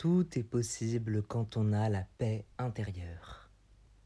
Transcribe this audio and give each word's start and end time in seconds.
Tout 0.00 0.38
est 0.38 0.44
possible 0.44 1.22
quand 1.22 1.58
on 1.58 1.74
a 1.74 1.90
la 1.90 2.06
paix 2.16 2.46
intérieure. 2.56 3.50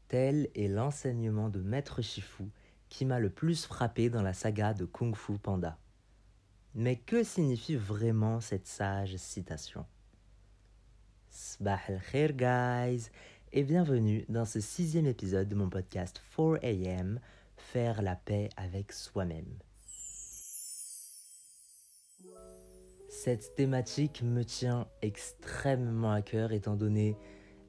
Tel 0.09 0.49
est 0.53 0.67
l'enseignement 0.67 1.47
de 1.47 1.61
Maître 1.61 2.01
Shifu 2.01 2.43
qui 2.89 3.05
m'a 3.05 3.17
le 3.17 3.29
plus 3.29 3.65
frappé 3.65 4.09
dans 4.09 4.21
la 4.21 4.33
saga 4.33 4.73
de 4.73 4.83
Kung 4.83 5.15
Fu 5.15 5.37
Panda. 5.37 5.77
Mais 6.73 6.97
que 6.97 7.23
signifie 7.23 7.77
vraiment 7.77 8.41
cette 8.41 8.67
sage 8.67 9.15
citation? 9.15 9.85
Sbah 11.29 11.79
al 11.87 12.01
khair 12.11 12.33
guys 12.33 13.09
et 13.53 13.63
bienvenue 13.63 14.25
dans 14.27 14.43
ce 14.43 14.59
sixième 14.59 15.07
épisode 15.07 15.47
de 15.47 15.55
mon 15.55 15.69
podcast 15.69 16.21
4am 16.37 17.19
Faire 17.55 18.01
la 18.01 18.17
paix 18.17 18.49
avec 18.57 18.91
soi-même. 18.91 19.59
Cette 23.09 23.55
thématique 23.55 24.23
me 24.23 24.43
tient 24.43 24.87
extrêmement 25.01 26.11
à 26.11 26.21
cœur 26.21 26.51
étant 26.51 26.75
donné 26.75 27.17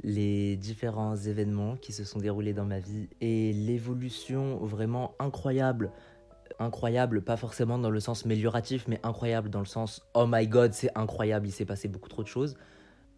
les 0.02 0.56
différents 0.56 1.16
événements 1.16 1.76
qui 1.76 1.92
se 1.92 2.04
sont 2.04 2.18
déroulés 2.18 2.52
dans 2.52 2.64
ma 2.64 2.78
vie 2.78 3.08
et 3.20 3.52
l'évolution 3.52 4.58
vraiment 4.58 5.14
incroyable. 5.18 5.92
Incroyable, 6.58 7.22
pas 7.22 7.36
forcément 7.36 7.78
dans 7.78 7.90
le 7.90 8.00
sens 8.00 8.24
amélioratif, 8.24 8.86
mais 8.88 9.00
incroyable 9.02 9.50
dans 9.50 9.60
le 9.60 9.66
sens 9.66 10.02
oh 10.14 10.26
my 10.28 10.46
god, 10.46 10.72
c'est 10.72 10.90
incroyable, 10.94 11.48
il 11.48 11.52
s'est 11.52 11.64
passé 11.64 11.88
beaucoup 11.88 12.08
trop 12.08 12.22
de 12.22 12.28
choses. 12.28 12.56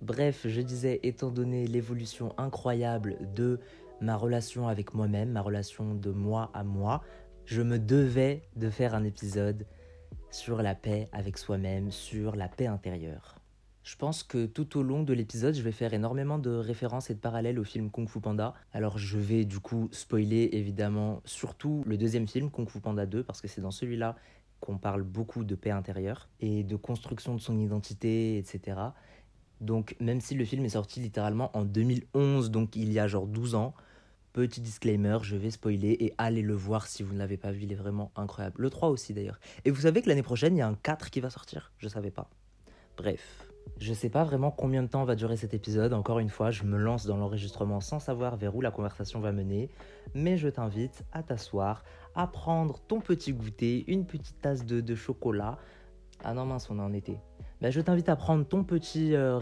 Bref, 0.00 0.46
je 0.46 0.60
disais, 0.60 1.00
étant 1.02 1.30
donné 1.30 1.66
l'évolution 1.66 2.32
incroyable 2.38 3.18
de 3.34 3.58
ma 4.00 4.16
relation 4.16 4.68
avec 4.68 4.94
moi-même, 4.94 5.32
ma 5.32 5.40
relation 5.40 5.94
de 5.94 6.10
moi 6.10 6.50
à 6.54 6.62
moi, 6.62 7.02
je 7.44 7.62
me 7.62 7.78
devais 7.78 8.42
de 8.56 8.70
faire 8.70 8.94
un 8.94 9.04
épisode 9.04 9.66
sur 10.30 10.62
la 10.62 10.74
paix 10.74 11.08
avec 11.12 11.38
soi-même, 11.38 11.90
sur 11.90 12.36
la 12.36 12.48
paix 12.48 12.66
intérieure. 12.66 13.36
Je 13.82 13.96
pense 13.96 14.22
que 14.22 14.44
tout 14.44 14.76
au 14.76 14.82
long 14.82 15.02
de 15.02 15.14
l'épisode, 15.14 15.54
je 15.54 15.62
vais 15.62 15.72
faire 15.72 15.94
énormément 15.94 16.38
de 16.38 16.50
références 16.50 17.08
et 17.08 17.14
de 17.14 17.20
parallèles 17.20 17.58
au 17.58 17.64
film 17.64 17.90
Kung 17.90 18.06
Fu 18.06 18.20
Panda. 18.20 18.52
Alors 18.72 18.98
je 18.98 19.16
vais 19.16 19.46
du 19.46 19.60
coup 19.60 19.88
spoiler 19.92 20.50
évidemment 20.52 21.22
surtout 21.24 21.82
le 21.86 21.96
deuxième 21.96 22.28
film, 22.28 22.50
Kung 22.50 22.68
Fu 22.68 22.80
Panda 22.80 23.06
2, 23.06 23.22
parce 23.22 23.40
que 23.40 23.48
c'est 23.48 23.62
dans 23.62 23.70
celui-là 23.70 24.16
qu'on 24.60 24.76
parle 24.76 25.04
beaucoup 25.04 25.42
de 25.42 25.54
paix 25.54 25.70
intérieure 25.70 26.28
et 26.40 26.64
de 26.64 26.76
construction 26.76 27.34
de 27.34 27.40
son 27.40 27.58
identité, 27.58 28.36
etc. 28.36 28.78
Donc 29.62 29.96
même 30.00 30.20
si 30.20 30.34
le 30.34 30.44
film 30.44 30.64
est 30.66 30.70
sorti 30.70 31.00
littéralement 31.00 31.56
en 31.56 31.64
2011, 31.64 32.50
donc 32.50 32.76
il 32.76 32.92
y 32.92 32.98
a 32.98 33.08
genre 33.08 33.26
12 33.26 33.54
ans, 33.54 33.74
Petit 34.32 34.60
disclaimer, 34.60 35.18
je 35.22 35.36
vais 35.36 35.50
spoiler 35.50 35.96
et 36.00 36.14
allez 36.18 36.42
le 36.42 36.54
voir 36.54 36.86
si 36.86 37.02
vous 37.02 37.14
ne 37.14 37.18
l'avez 37.18 37.36
pas 37.36 37.50
vu, 37.50 37.62
il 37.62 37.72
est 37.72 37.76
vraiment 37.76 38.12
incroyable. 38.14 38.56
Le 38.60 38.70
3 38.70 38.90
aussi 38.90 39.14
d'ailleurs. 39.14 39.40
Et 39.64 39.70
vous 39.70 39.82
savez 39.82 40.02
que 40.02 40.08
l'année 40.08 40.22
prochaine, 40.22 40.54
il 40.56 40.58
y 40.58 40.62
a 40.62 40.68
un 40.68 40.74
4 40.74 41.10
qui 41.10 41.20
va 41.20 41.30
sortir? 41.30 41.72
Je 41.78 41.88
savais 41.88 42.10
pas. 42.10 42.28
Bref. 42.96 43.48
Je 43.78 43.92
sais 43.92 44.08
pas 44.08 44.24
vraiment 44.24 44.50
combien 44.50 44.82
de 44.82 44.88
temps 44.88 45.04
va 45.04 45.14
durer 45.14 45.36
cet 45.36 45.54
épisode. 45.54 45.92
Encore 45.92 46.18
une 46.18 46.30
fois, 46.30 46.50
je 46.50 46.64
me 46.64 46.76
lance 46.76 47.06
dans 47.06 47.16
l'enregistrement 47.16 47.80
sans 47.80 48.00
savoir 48.00 48.36
vers 48.36 48.56
où 48.56 48.60
la 48.60 48.70
conversation 48.70 49.20
va 49.20 49.32
mener. 49.32 49.70
Mais 50.14 50.36
je 50.36 50.48
t'invite 50.48 51.04
à 51.12 51.22
t'asseoir, 51.22 51.84
à 52.14 52.26
prendre 52.26 52.80
ton 52.80 53.00
petit 53.00 53.32
goûter, 53.32 53.84
une 53.86 54.06
petite 54.06 54.40
tasse 54.40 54.64
de, 54.64 54.94
chocolat. 54.94 55.58
Ah 56.24 56.34
non 56.34 56.44
mince, 56.44 56.68
on 56.70 56.78
est 56.78 56.82
en 56.82 56.92
été. 56.92 57.18
Ben, 57.60 57.70
je 57.70 57.80
t'invite 57.80 58.08
à 58.08 58.16
prendre 58.16 58.46
ton 58.46 58.64
petit 58.64 59.14
euh, 59.14 59.38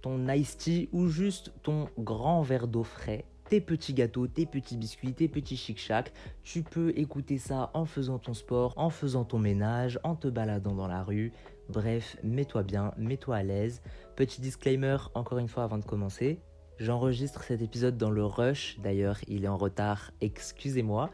ton 0.00 0.28
iced 0.28 0.58
tea 0.58 0.88
ou 0.92 1.08
juste 1.08 1.52
ton 1.62 1.88
grand 1.98 2.42
verre 2.42 2.68
d'eau 2.68 2.84
frais 2.84 3.24
tes 3.48 3.60
petits 3.60 3.94
gâteaux, 3.94 4.26
tes 4.26 4.46
petits 4.46 4.76
biscuits, 4.76 5.14
tes 5.14 5.28
petits 5.28 5.56
chic-chac. 5.56 6.12
Tu 6.42 6.62
peux 6.62 6.92
écouter 6.96 7.38
ça 7.38 7.70
en 7.74 7.84
faisant 7.84 8.18
ton 8.18 8.34
sport, 8.34 8.74
en 8.76 8.90
faisant 8.90 9.24
ton 9.24 9.38
ménage, 9.38 9.98
en 10.02 10.14
te 10.14 10.28
baladant 10.28 10.74
dans 10.74 10.88
la 10.88 11.02
rue. 11.02 11.32
Bref, 11.68 12.16
mets-toi 12.22 12.62
bien, 12.62 12.92
mets-toi 12.96 13.36
à 13.36 13.42
l'aise. 13.42 13.82
Petit 14.16 14.40
disclaimer, 14.40 14.96
encore 15.14 15.38
une 15.38 15.48
fois 15.48 15.64
avant 15.64 15.78
de 15.78 15.84
commencer. 15.84 16.40
J'enregistre 16.78 17.44
cet 17.44 17.62
épisode 17.62 17.96
dans 17.96 18.10
le 18.10 18.24
rush, 18.24 18.78
d'ailleurs 18.82 19.18
il 19.28 19.44
est 19.44 19.48
en 19.48 19.56
retard, 19.56 20.10
excusez-moi. 20.20 21.10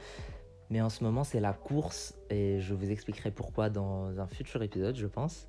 Mais 0.71 0.81
en 0.81 0.89
ce 0.89 1.05
moment 1.05 1.23
c'est 1.23 1.41
la 1.41 1.53
course 1.53 2.17
et 2.31 2.61
je 2.61 2.73
vous 2.73 2.91
expliquerai 2.91 3.31
pourquoi 3.31 3.69
dans 3.69 4.19
un 4.19 4.27
futur 4.27 4.63
épisode, 4.63 4.97
je 4.97 5.07
pense. 5.07 5.49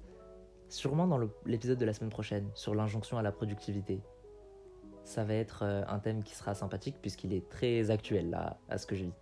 Sûrement 0.68 1.08
dans 1.08 1.20
l'épisode 1.46 1.78
de 1.78 1.86
la 1.86 1.94
semaine 1.94 2.10
prochaine, 2.10 2.50
sur 2.56 2.76
l'injonction 2.76 3.18
à 3.18 3.22
la 3.22 3.32
productivité 3.32 4.02
ça 5.12 5.26
va 5.26 5.34
être 5.34 5.64
euh, 5.64 5.84
un 5.88 6.00
thème 6.00 6.24
qui 6.24 6.36
sera 6.36 6.56
sympathique 6.56 6.96
puisqu'il 7.02 7.34
est 7.34 7.48
très 7.50 7.92
actuel 7.92 8.30
là, 8.30 8.58
à 8.70 8.78
ce 8.78 8.88
que 8.88 8.96
je 8.96 9.04
vis. 9.04 9.14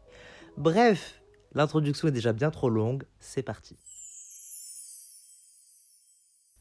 Bref, 0.55 1.21
l'introduction 1.53 2.07
est 2.07 2.11
déjà 2.11 2.31
bien 2.31 2.51
trop 2.51 2.69
longue, 2.69 3.03
c'est 3.19 3.41
parti. 3.41 3.75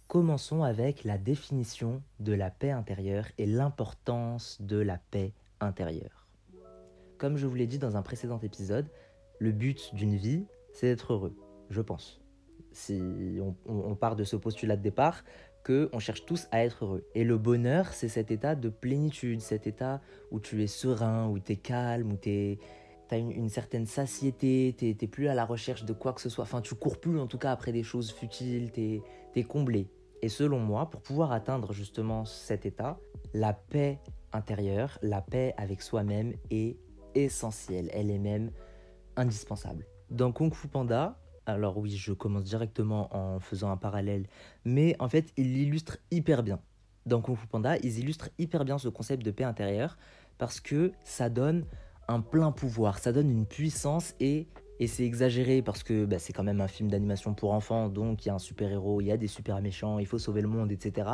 Commençons 0.07 0.63
avec 0.63 1.05
la 1.05 1.19
définition 1.19 2.03
de 2.19 2.33
la 2.33 2.51
paix 2.51 2.71
intérieure 2.71 3.27
et 3.37 3.45
l'importance 3.45 4.57
de 4.63 4.79
la 4.79 4.97
paix 4.97 5.35
intérieure. 5.61 6.27
Comme 7.19 7.37
je 7.37 7.47
vous 7.47 7.55
l'ai 7.55 7.67
dit 7.67 7.79
dans 7.79 7.97
un 7.99 8.03
précédent 8.03 8.41
épisode, 8.41 8.89
le 9.39 9.53
but 9.53 9.95
d'une 9.95 10.17
vie, 10.17 10.47
c'est 10.73 10.87
d'être 10.87 11.13
heureux, 11.13 11.37
je 11.69 11.83
pense. 11.83 12.23
Si 12.73 13.39
on 13.67 13.95
part 13.97 14.17
de 14.17 14.25
ce 14.25 14.37
postulat 14.37 14.77
de 14.77 14.83
départ, 14.83 15.25
on 15.71 15.99
cherche 15.99 16.25
tous 16.25 16.49
à 16.51 16.65
être 16.65 16.85
heureux. 16.85 17.05
Et 17.15 17.25
le 17.25 17.39
bonheur, 17.39 17.93
c'est 17.93 18.09
cet 18.09 18.31
état 18.31 18.55
de 18.55 18.69
plénitude, 18.69 19.41
cet 19.41 19.67
état 19.67 20.01
où 20.31 20.41
tu 20.41 20.63
es 20.63 20.67
serein, 20.67 21.29
où 21.29 21.39
tu 21.39 21.53
es 21.53 21.57
calme, 21.57 22.13
où 22.13 22.17
tu 22.17 22.59
as 23.11 23.17
une, 23.17 23.49
certaine 23.49 23.87
satiété, 23.87 24.75
tu 24.79 24.87
n'es 24.87 25.09
plus 25.09 25.29
à 25.29 25.35
la 25.35 25.45
recherche 25.45 25.85
de 25.85 25.93
quoi 25.93 26.13
que 26.13 26.21
ce 26.21 26.29
soit. 26.29 26.45
Enfin, 26.45 26.61
tu 26.61 26.75
cours 26.75 27.01
plus 27.01 27.19
en 27.19 27.27
tout 27.27 27.39
cas 27.39 27.53
après 27.53 27.73
des 27.73 27.83
choses 27.83 28.13
futiles, 28.13 28.73
tu 28.73 29.03
es, 29.37 29.45
comblé. 29.45 29.89
Et 30.21 30.29
selon 30.29 30.59
moi, 30.59 30.91
pour 30.91 31.01
pouvoir 31.01 31.33
atteindre 31.33 31.73
justement 31.73 32.25
cet 32.25 32.67
état, 32.67 32.99
la 33.35 33.53
paix 33.53 34.01
intérieure, 34.33 34.99
la 35.03 35.21
paix 35.21 35.55
avec 35.57 35.81
soi-même 35.81 36.35
est 36.51 36.77
essentielle. 37.15 37.89
Elle 37.93 38.11
est 38.11 38.19
même 38.19 38.51
indispensable. 39.17 39.87
Dans 40.11 40.33
Kung 40.33 40.53
Fu 40.53 40.69
Panda, 40.69 41.21
alors 41.49 41.79
oui, 41.79 41.97
je 41.97 42.13
commence 42.13 42.45
directement 42.45 43.15
en 43.17 43.41
faisant 43.41 43.71
un 43.71 43.77
parallèle, 43.77 44.27
mais 44.65 44.95
en 44.99 45.09
fait, 45.09 45.33
il 45.37 45.55
l'illustre 45.55 45.99
hyper 46.11 46.43
bien. 46.43 46.61
Dans 47.07 47.23
Kung 47.23 47.37
Fu 47.37 47.47
Panda, 47.47 47.79
ils 47.79 47.99
illustrent 47.99 48.29
hyper 48.39 48.65
bien 48.65 48.77
ce 48.79 48.89
concept 48.89 49.25
de 49.25 49.31
paix 49.31 49.45
intérieure 49.45 49.97
parce 50.37 50.61
que 50.61 50.93
ça 51.05 51.31
donne 51.31 51.65
un 52.07 52.21
plein 52.21 52.53
pouvoir, 52.53 52.99
ça 52.99 53.13
donne 53.13 53.31
une 53.31 53.47
puissance 53.47 54.15
et, 54.21 54.47
et 54.79 54.87
c'est 54.87 55.05
exagéré 55.05 55.63
parce 55.63 55.83
que 55.83 56.05
bah, 56.05 56.19
c'est 56.19 56.33
quand 56.33 56.45
même 56.45 56.61
un 56.61 56.69
film 56.69 56.91
d'animation 56.91 57.33
pour 57.35 57.53
enfants, 57.53 57.89
donc 57.89 58.25
il 58.25 58.29
y 58.29 58.31
a 58.31 58.35
un 58.35 58.39
super 58.39 58.71
héros, 58.71 59.01
il 59.01 59.07
y 59.07 59.13
a 59.13 59.17
des 59.17 59.27
super 59.27 59.61
méchants, 59.63 59.99
il 59.99 60.07
faut 60.07 60.19
sauver 60.19 60.43
le 60.43 60.49
monde, 60.49 60.71
etc. 60.71 61.09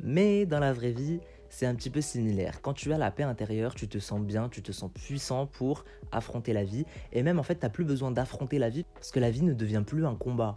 Mais 0.00 0.44
dans 0.44 0.60
la 0.60 0.72
vraie 0.72 0.92
vie, 0.92 1.20
c'est 1.48 1.66
un 1.66 1.74
petit 1.74 1.90
peu 1.90 2.00
similaire. 2.00 2.60
Quand 2.62 2.74
tu 2.74 2.92
as 2.92 2.98
la 2.98 3.10
paix 3.10 3.22
intérieure, 3.22 3.74
tu 3.74 3.88
te 3.88 3.98
sens 3.98 4.20
bien, 4.20 4.48
tu 4.48 4.62
te 4.62 4.72
sens 4.72 4.90
puissant 4.92 5.46
pour 5.46 5.84
affronter 6.12 6.52
la 6.52 6.64
vie. 6.64 6.84
Et 7.12 7.22
même 7.22 7.38
en 7.38 7.42
fait, 7.42 7.56
tu 7.56 7.62
n'as 7.62 7.70
plus 7.70 7.84
besoin 7.84 8.10
d'affronter 8.10 8.58
la 8.58 8.68
vie 8.68 8.84
parce 8.94 9.10
que 9.10 9.20
la 9.20 9.30
vie 9.30 9.42
ne 9.42 9.54
devient 9.54 9.82
plus 9.86 10.06
un 10.06 10.14
combat. 10.14 10.54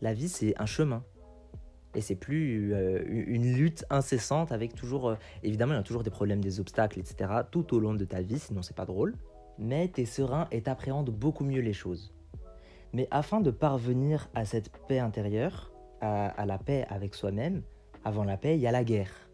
La 0.00 0.14
vie, 0.14 0.28
c'est 0.28 0.54
un 0.60 0.66
chemin. 0.66 1.02
Et 1.94 2.02
c'est 2.02 2.14
plus 2.14 2.74
euh, 2.74 3.02
une 3.08 3.54
lutte 3.54 3.86
incessante 3.88 4.52
avec 4.52 4.74
toujours. 4.74 5.08
Euh, 5.08 5.14
évidemment, 5.42 5.72
il 5.72 5.76
y 5.76 5.80
a 5.80 5.82
toujours 5.82 6.02
des 6.02 6.10
problèmes, 6.10 6.42
des 6.42 6.60
obstacles, 6.60 6.98
etc. 6.98 7.30
tout 7.50 7.74
au 7.74 7.80
long 7.80 7.94
de 7.94 8.04
ta 8.04 8.20
vie, 8.20 8.38
sinon 8.38 8.60
c'est 8.60 8.76
pas 8.76 8.84
drôle. 8.84 9.14
Mais 9.58 9.90
tu 9.90 10.02
es 10.02 10.04
serein 10.04 10.46
et 10.52 10.60
t'appréhendes 10.62 11.10
beaucoup 11.10 11.44
mieux 11.44 11.62
les 11.62 11.72
choses. 11.72 12.12
Mais 12.92 13.08
afin 13.10 13.40
de 13.40 13.50
parvenir 13.50 14.28
à 14.34 14.44
cette 14.44 14.70
paix 14.86 14.98
intérieure, 14.98 15.72
à 16.02 16.44
la 16.46 16.58
paix 16.58 16.84
avec 16.90 17.14
soi-même, 17.14 17.62
avant 18.04 18.22
la 18.22 18.36
paix, 18.36 18.54
il 18.54 18.60
y 18.60 18.66
a 18.66 18.72
la 18.72 18.84
guerre. 18.84 19.25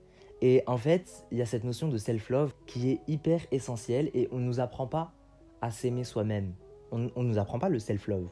Et 0.42 0.64
en 0.66 0.76
fait, 0.76 1.24
il 1.30 1.38
y 1.38 1.42
a 1.42 1.46
cette 1.46 1.62
notion 1.62 1.86
de 1.86 1.96
self-love 1.96 2.52
qui 2.66 2.90
est 2.90 3.00
hyper 3.06 3.40
essentielle 3.52 4.10
et 4.12 4.28
on 4.32 4.38
ne 4.38 4.44
nous 4.44 4.58
apprend 4.58 4.88
pas 4.88 5.12
à 5.60 5.70
s'aimer 5.70 6.02
soi-même. 6.02 6.52
On 6.90 6.98
ne 6.98 7.22
nous 7.22 7.38
apprend 7.38 7.60
pas 7.60 7.68
le 7.68 7.78
self-love. 7.78 8.28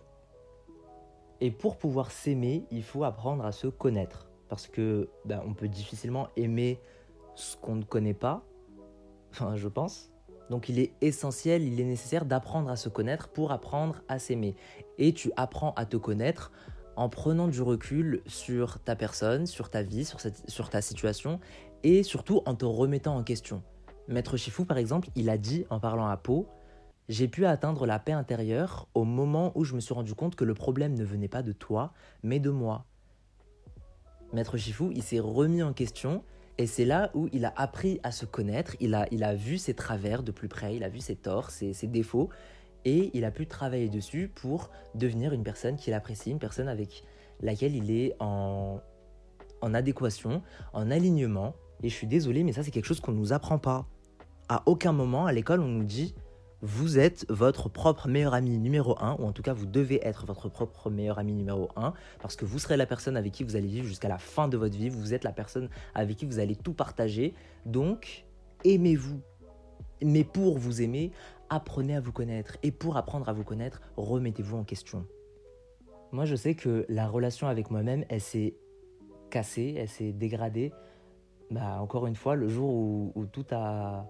Et 1.41 1.53
pour 1.53 1.79
pouvoir 1.79 2.11
s'aimer, 2.11 2.67
il 2.73 2.83
faut 2.83 3.05
apprendre 3.05 3.47
à 3.47 3.53
se 3.53 3.69
connaître. 3.69 4.29
Parce 4.49 4.67
que 4.67 5.09
ben, 5.25 5.41
on 5.47 5.55
peut 5.55 5.69
difficilement 5.69 6.29
aimer 6.37 6.81
ce 7.37 7.57
qu'on 7.57 7.77
ne 7.77 7.85
connaît 7.85 8.13
pas. 8.13 8.45
Enfin, 9.31 9.55
je 9.55 9.69
pense. 9.69 10.11
Donc 10.51 10.69
il 10.69 10.81
est 10.81 10.93
essentiel, 11.01 11.63
il 11.63 11.81
est 11.81 11.85
nécessaire 11.85 12.25
d'apprendre 12.25 12.69
à 12.71 12.77
se 12.77 12.89
connaître 12.89 13.29
pour 13.29 13.53
apprendre 13.53 14.03
à 14.09 14.19
s'aimer. 14.19 14.57
Et 14.99 15.13
tu 15.13 15.31
apprends 15.37 15.73
à 15.77 15.87
te 15.87 15.97
connaître 15.97 16.51
en 17.01 17.09
prenant 17.09 17.49
du 17.49 17.63
recul 17.63 18.21
sur 18.27 18.79
ta 18.79 18.95
personne, 18.95 19.47
sur 19.47 19.71
ta 19.71 19.81
vie, 19.83 20.05
sur, 20.49 20.69
ta 20.69 20.83
situation 20.83 21.41
et 21.83 22.03
surtout 22.03 22.43
en 22.45 22.55
te 22.55 22.67
remettant 22.67 23.17
en 23.17 23.23
question. 23.23 23.63
Maître 24.07 24.37
Shifu, 24.37 24.67
par 24.67 24.77
exemple, 24.77 25.09
il 25.17 25.31
a 25.31 25.39
dit 25.39 25.65
en 25.71 25.81
parlant 25.81 26.09
à 26.09 26.19
Po 26.19 26.47
J'ai 27.09 27.27
pu 27.27 27.47
atteindre 27.47 27.87
la 27.87 27.99
paix 27.99 28.13
intérieure 28.13 28.87
au 28.93 29.05
moment 29.05 29.51
où 29.55 29.65
je 29.65 29.75
me 29.75 29.81
suis 29.81 29.95
rendu 29.95 30.15
compte 30.15 30.37
que 30.37 30.45
le 30.45 30.53
problème 30.53 30.93
ne 30.93 31.03
venait 31.03 31.27
pas 31.27 31.43
de 31.43 31.53
toi, 31.53 31.95
mais 32.23 32.39
de 32.39 32.51
moi. 32.51 32.85
Maître 34.35 34.59
Shifu, 34.59 34.91
il 34.93 35.03
s'est 35.03 35.21
remis 35.21 35.63
en 35.63 35.73
question 35.73 36.23
et 36.59 36.67
c'est 36.67 36.85
là 36.85 37.11
où 37.15 37.31
il 37.33 37.47
a 37.47 37.55
appris 37.57 37.99
à 38.03 38.13
se 38.13 38.27
connaître, 38.27 38.77
il 38.79 38.95
a, 38.95 39.35
vu 39.35 39.57
ses 39.57 39.73
travers 39.73 40.23
de 40.23 40.33
plus 40.33 40.49
près, 40.49 40.77
il 40.77 40.85
a 40.85 40.91
vu 40.91 41.01
ses 41.01 41.17
torts, 41.17 41.51
ses 41.51 41.87
défauts, 41.87 42.29
et 42.85 43.11
il 43.15 43.25
a 43.25 43.31
pu 43.31 43.47
travailler 43.47 43.89
dessus 43.89 44.31
pour 44.35 44.71
devenir 44.95 45.33
une 45.33 45.43
personne 45.43 45.77
qu'il 45.77 45.95
apprécie, 45.95 46.31
une 46.31 46.39
personne 46.39 46.69
avec 46.69 47.05
laquelle 47.41 47.75
il 47.75 47.91
est 47.91 48.15
en, 48.21 48.81
en 49.61 49.75
adéquation, 49.75 50.43
en 50.73 50.91
alignement. 50.91 51.55
Et 51.83 51.89
je 51.89 51.95
suis 51.95 52.07
désolé, 52.07 52.45
mais 52.45 52.53
ça 52.53 52.63
c'est 52.63 52.71
quelque 52.71 52.87
chose 52.87 53.01
qu'on 53.01 53.13
ne 53.13 53.19
nous 53.19 53.33
apprend 53.33 53.59
pas. 53.59 53.87
À 54.49 54.63
aucun 54.67 54.93
moment 54.93 55.27
à 55.27 55.33
l'école 55.33 55.61
on 55.61 55.69
nous 55.69 55.85
dit 55.85 56.15
vous 56.63 56.99
êtes 56.99 57.25
votre 57.31 57.71
propre 57.71 58.09
meilleur 58.09 58.35
ami 58.35 58.59
numéro 58.59 58.97
1, 59.01 59.17
ou 59.19 59.25
en 59.25 59.33
tout 59.33 59.43
cas 59.43 59.55
vous 59.55 59.67
devez 59.67 60.07
être 60.07 60.27
votre 60.27 60.49
propre 60.49 60.91
meilleur 60.91 61.19
ami 61.19 61.33
numéro 61.33 61.71
1, 61.77 61.95
parce 62.21 62.37
que 62.37 62.45
vous 62.45 62.59
serez 62.59 62.77
la 62.77 62.87
personne 62.87 63.17
avec 63.17 63.33
qui 63.33 63.45
vous 63.45 63.57
allez 63.57 63.69
vivre 63.69 63.87
jusqu'à 63.87 64.09
la 64.09 64.19
fin 64.19 64.47
de 64.49 64.57
votre 64.57 64.77
vie, 64.77 64.91
vous 64.91 65.15
êtes 65.15 65.25
la 65.25 65.33
personne 65.33 65.71
avec 65.95 66.19
qui 66.19 66.27
vous 66.27 66.39
allez 66.39 66.57
tout 66.57 66.75
partager. 66.75 67.35
Donc, 67.65 68.27
aimez-vous. 68.65 69.21
Mais 70.03 70.25
pour 70.25 70.59
vous 70.59 70.83
aimer, 70.83 71.13
apprenez 71.51 71.97
à 71.97 72.01
vous 72.01 72.13
connaître. 72.13 72.57
Et 72.63 72.71
pour 72.71 72.97
apprendre 72.97 73.29
à 73.29 73.33
vous 73.33 73.45
connaître, 73.45 73.83
remettez-vous 73.97 74.57
en 74.57 74.65
question. 74.65 75.07
Moi, 76.13 76.25
je 76.25 76.35
sais 76.35 76.55
que 76.55 76.87
la 76.89 77.07
relation 77.07 77.47
avec 77.49 77.71
moi-même, 77.71 78.05
elle 78.09 78.21
s'est 78.21 78.57
cassée, 79.31 79.75
elle 79.77 79.89
s'est 79.89 80.13
dégradée. 80.13 80.73
Bah, 81.51 81.81
encore 81.81 82.07
une 82.07 82.17
fois, 82.17 82.37
le 82.37 82.49
jour 82.49 82.73
où, 82.73 83.27
tout 83.31 83.45
a, 83.51 84.07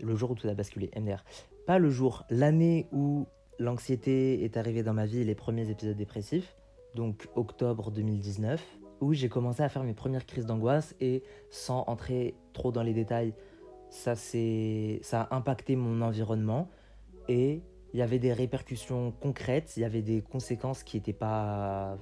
le 0.00 0.14
jour 0.14 0.30
où 0.30 0.34
tout 0.34 0.48
a 0.48 0.54
basculé, 0.54 0.90
MDR. 0.96 1.24
Pas 1.66 1.78
le 1.78 1.90
jour, 1.90 2.24
l'année 2.30 2.88
où 2.92 3.26
l'anxiété 3.58 4.44
est 4.44 4.56
arrivée 4.56 4.82
dans 4.82 4.94
ma 4.94 5.06
vie, 5.06 5.24
les 5.24 5.34
premiers 5.34 5.68
épisodes 5.70 5.96
dépressifs, 5.96 6.56
donc 6.94 7.28
octobre 7.34 7.90
2019, 7.90 8.62
où 9.00 9.12
j'ai 9.12 9.28
commencé 9.28 9.62
à 9.62 9.68
faire 9.68 9.82
mes 9.82 9.94
premières 9.94 10.26
crises 10.26 10.46
d'angoisse 10.46 10.94
et 11.00 11.22
sans 11.50 11.84
entrer 11.86 12.34
trop 12.52 12.72
dans 12.72 12.82
les 12.82 12.94
détails, 12.94 13.34
ça, 13.96 14.14
ça 14.14 15.22
a 15.22 15.34
impacté 15.34 15.74
mon 15.74 16.02
environnement 16.02 16.68
et 17.28 17.62
il 17.92 17.98
y 17.98 18.02
avait 18.02 18.18
des 18.18 18.32
répercussions 18.32 19.12
concrètes, 19.12 19.76
il 19.76 19.80
y 19.80 19.84
avait 19.84 20.02
des 20.02 20.20
conséquences 20.20 20.82
qui 20.82 20.96
étaient 20.96 21.12
pas 21.12 21.96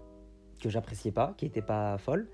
que 0.60 0.68
j'appréciais 0.68 1.12
pas, 1.12 1.34
qui 1.36 1.44
n'étaient 1.44 1.62
pas 1.62 1.96
folles 1.98 2.28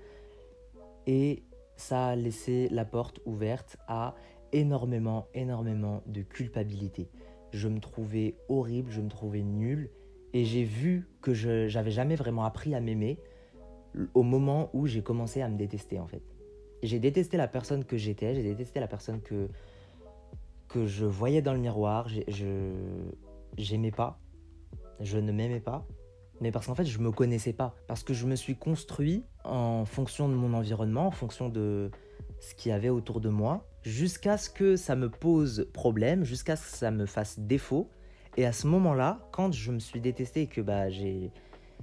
et 1.05 1.43
ça 1.75 2.07
a 2.09 2.15
laissé 2.15 2.69
la 2.69 2.85
porte 2.85 3.21
ouverte 3.25 3.77
à 3.87 4.15
énormément 4.51 5.27
énormément 5.33 6.01
de 6.07 6.21
culpabilité. 6.21 7.09
Je 7.51 7.67
me 7.67 7.79
trouvais 7.79 8.35
horrible, 8.49 8.91
je 8.91 9.01
me 9.01 9.09
trouvais 9.09 9.41
nul 9.41 9.89
et 10.33 10.43
j'ai 10.43 10.63
vu 10.63 11.07
que 11.21 11.33
je 11.33 11.67
j'avais 11.67 11.91
jamais 11.91 12.15
vraiment 12.15 12.45
appris 12.45 12.73
à 12.75 12.81
m'aimer 12.81 13.19
au 14.13 14.23
moment 14.23 14.69
où 14.73 14.87
j'ai 14.87 15.03
commencé 15.03 15.41
à 15.41 15.49
me 15.49 15.57
détester 15.57 15.99
en 15.99 16.07
fait. 16.07 16.23
J'ai 16.83 16.99
détesté 16.99 17.37
la 17.37 17.47
personne 17.47 17.85
que 17.85 17.97
j'étais, 17.97 18.35
j'ai 18.35 18.43
détesté 18.43 18.79
la 18.79 18.87
personne 18.87 19.21
que, 19.21 19.47
je 20.85 21.05
voyais 21.05 21.41
dans 21.41 21.53
le 21.53 21.59
miroir, 21.59 22.07
je 22.27 22.71
j'aimais 23.57 23.91
pas, 23.91 24.19
je 25.01 25.17
ne 25.17 25.31
m'aimais 25.31 25.59
pas, 25.59 25.85
mais 26.39 26.51
parce 26.51 26.67
qu'en 26.67 26.75
fait 26.75 26.85
je 26.85 26.99
me 26.99 27.11
connaissais 27.11 27.53
pas, 27.53 27.75
parce 27.87 28.03
que 28.03 28.13
je 28.13 28.25
me 28.25 28.35
suis 28.35 28.55
construit 28.55 29.23
en 29.43 29.85
fonction 29.85 30.29
de 30.29 30.33
mon 30.33 30.53
environnement, 30.53 31.07
en 31.07 31.11
fonction 31.11 31.49
de 31.49 31.91
ce 32.39 32.55
qu'il 32.55 32.71
y 32.71 32.73
avait 32.73 32.89
autour 32.89 33.19
de 33.19 33.29
moi, 33.29 33.67
jusqu'à 33.83 34.37
ce 34.37 34.49
que 34.49 34.75
ça 34.75 34.95
me 34.95 35.09
pose 35.09 35.67
problème, 35.73 36.23
jusqu'à 36.23 36.55
ce 36.55 36.71
que 36.71 36.77
ça 36.77 36.91
me 36.91 37.05
fasse 37.05 37.39
défaut. 37.39 37.89
Et 38.37 38.45
à 38.45 38.53
ce 38.53 38.67
moment-là, 38.67 39.27
quand 39.31 39.51
je 39.51 39.71
me 39.71 39.79
suis 39.79 39.99
détesté 39.99 40.47
que 40.47 40.61
bah 40.61 40.89
j'ai 40.89 41.31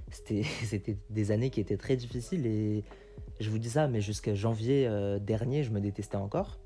c'était 0.11 0.97
des 1.09 1.31
années 1.31 1.49
qui 1.49 1.59
étaient 1.59 1.77
très 1.77 1.95
difficiles 1.95 2.45
et 2.45 2.83
je 3.39 3.49
vous 3.49 3.59
dis 3.59 3.69
ça, 3.69 3.87
mais 3.87 4.01
jusqu'à 4.01 4.33
janvier 4.33 4.85
euh, 4.87 5.19
dernier, 5.19 5.63
je 5.63 5.71
me 5.71 5.79
détestais 5.79 6.17
encore. 6.17 6.59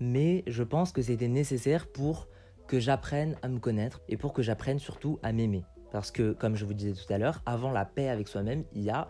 Mais 0.00 0.42
je 0.46 0.62
pense 0.62 0.92
que 0.92 1.02
c'était 1.02 1.28
nécessaire 1.28 1.86
pour 1.86 2.28
que 2.66 2.80
j'apprenne 2.80 3.36
à 3.42 3.48
me 3.48 3.58
connaître 3.58 4.00
et 4.08 4.16
pour 4.16 4.32
que 4.32 4.42
j'apprenne 4.42 4.78
surtout 4.78 5.18
à 5.22 5.32
m'aimer. 5.32 5.64
Parce 5.92 6.10
que, 6.10 6.32
comme 6.32 6.56
je 6.56 6.64
vous 6.64 6.74
disais 6.74 6.92
tout 6.92 7.12
à 7.12 7.18
l'heure, 7.18 7.42
avant 7.46 7.70
la 7.70 7.84
paix 7.84 8.08
avec 8.08 8.28
soi-même, 8.28 8.64
il 8.72 8.82
y 8.82 8.90
a 8.90 9.08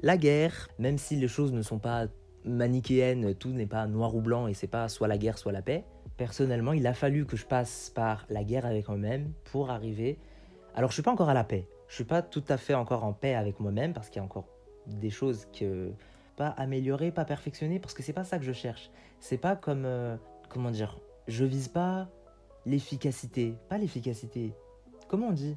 la 0.00 0.16
guerre. 0.16 0.68
Même 0.78 0.98
si 0.98 1.16
les 1.16 1.28
choses 1.28 1.52
ne 1.52 1.62
sont 1.62 1.78
pas 1.78 2.06
manichéennes, 2.44 3.34
tout 3.34 3.50
n'est 3.50 3.66
pas 3.66 3.86
noir 3.86 4.14
ou 4.14 4.20
blanc 4.20 4.46
et 4.46 4.54
c'est 4.54 4.66
pas 4.68 4.88
soit 4.88 5.08
la 5.08 5.18
guerre, 5.18 5.38
soit 5.38 5.52
la 5.52 5.62
paix. 5.62 5.84
Personnellement, 6.16 6.72
il 6.72 6.86
a 6.86 6.94
fallu 6.94 7.26
que 7.26 7.36
je 7.36 7.44
passe 7.44 7.90
par 7.94 8.24
la 8.28 8.44
guerre 8.44 8.66
avec 8.66 8.88
moi-même 8.88 9.32
pour 9.44 9.70
arriver. 9.70 10.18
Alors, 10.76 10.90
je 10.90 10.94
suis 10.94 11.02
pas 11.02 11.10
encore 11.10 11.28
à 11.28 11.34
la 11.34 11.44
paix. 11.44 11.66
Je 11.88 11.96
suis 11.96 12.04
pas 12.04 12.22
tout 12.22 12.44
à 12.48 12.56
fait 12.56 12.74
encore 12.74 13.04
en 13.04 13.12
paix 13.12 13.34
avec 13.34 13.60
moi-même 13.60 13.92
parce 13.92 14.08
qu'il 14.08 14.20
y 14.20 14.22
a 14.22 14.24
encore 14.24 14.53
des 14.86 15.10
choses 15.10 15.46
que 15.58 15.92
pas 16.36 16.48
améliorer, 16.48 17.12
pas 17.12 17.24
perfectionner, 17.24 17.78
parce 17.78 17.94
que 17.94 18.02
c'est 18.02 18.12
pas 18.12 18.24
ça 18.24 18.38
que 18.38 18.44
je 18.44 18.52
cherche. 18.52 18.90
C'est 19.20 19.38
pas 19.38 19.56
comme 19.56 19.84
euh, 19.84 20.16
comment 20.48 20.70
dire, 20.70 20.98
je 21.28 21.44
vise 21.44 21.68
pas 21.68 22.08
l'efficacité, 22.66 23.54
pas 23.68 23.78
l'efficacité. 23.78 24.52
Comment 25.08 25.28
on 25.28 25.32
dit? 25.32 25.56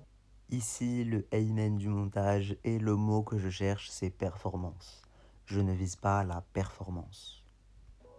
Ici, 0.49 1.03
le 1.03 1.25
amen 1.33 1.77
du 1.77 1.89
montage 1.89 2.57
et 2.63 2.79
le 2.79 2.95
mot 2.95 3.21
que 3.21 3.37
je 3.37 3.49
cherche, 3.49 3.89
c'est 3.89 4.09
performance. 4.09 5.01
Je 5.45 5.59
ne 5.59 5.73
vise 5.73 5.95
pas 5.95 6.23
la 6.23 6.43
performance. 6.53 7.43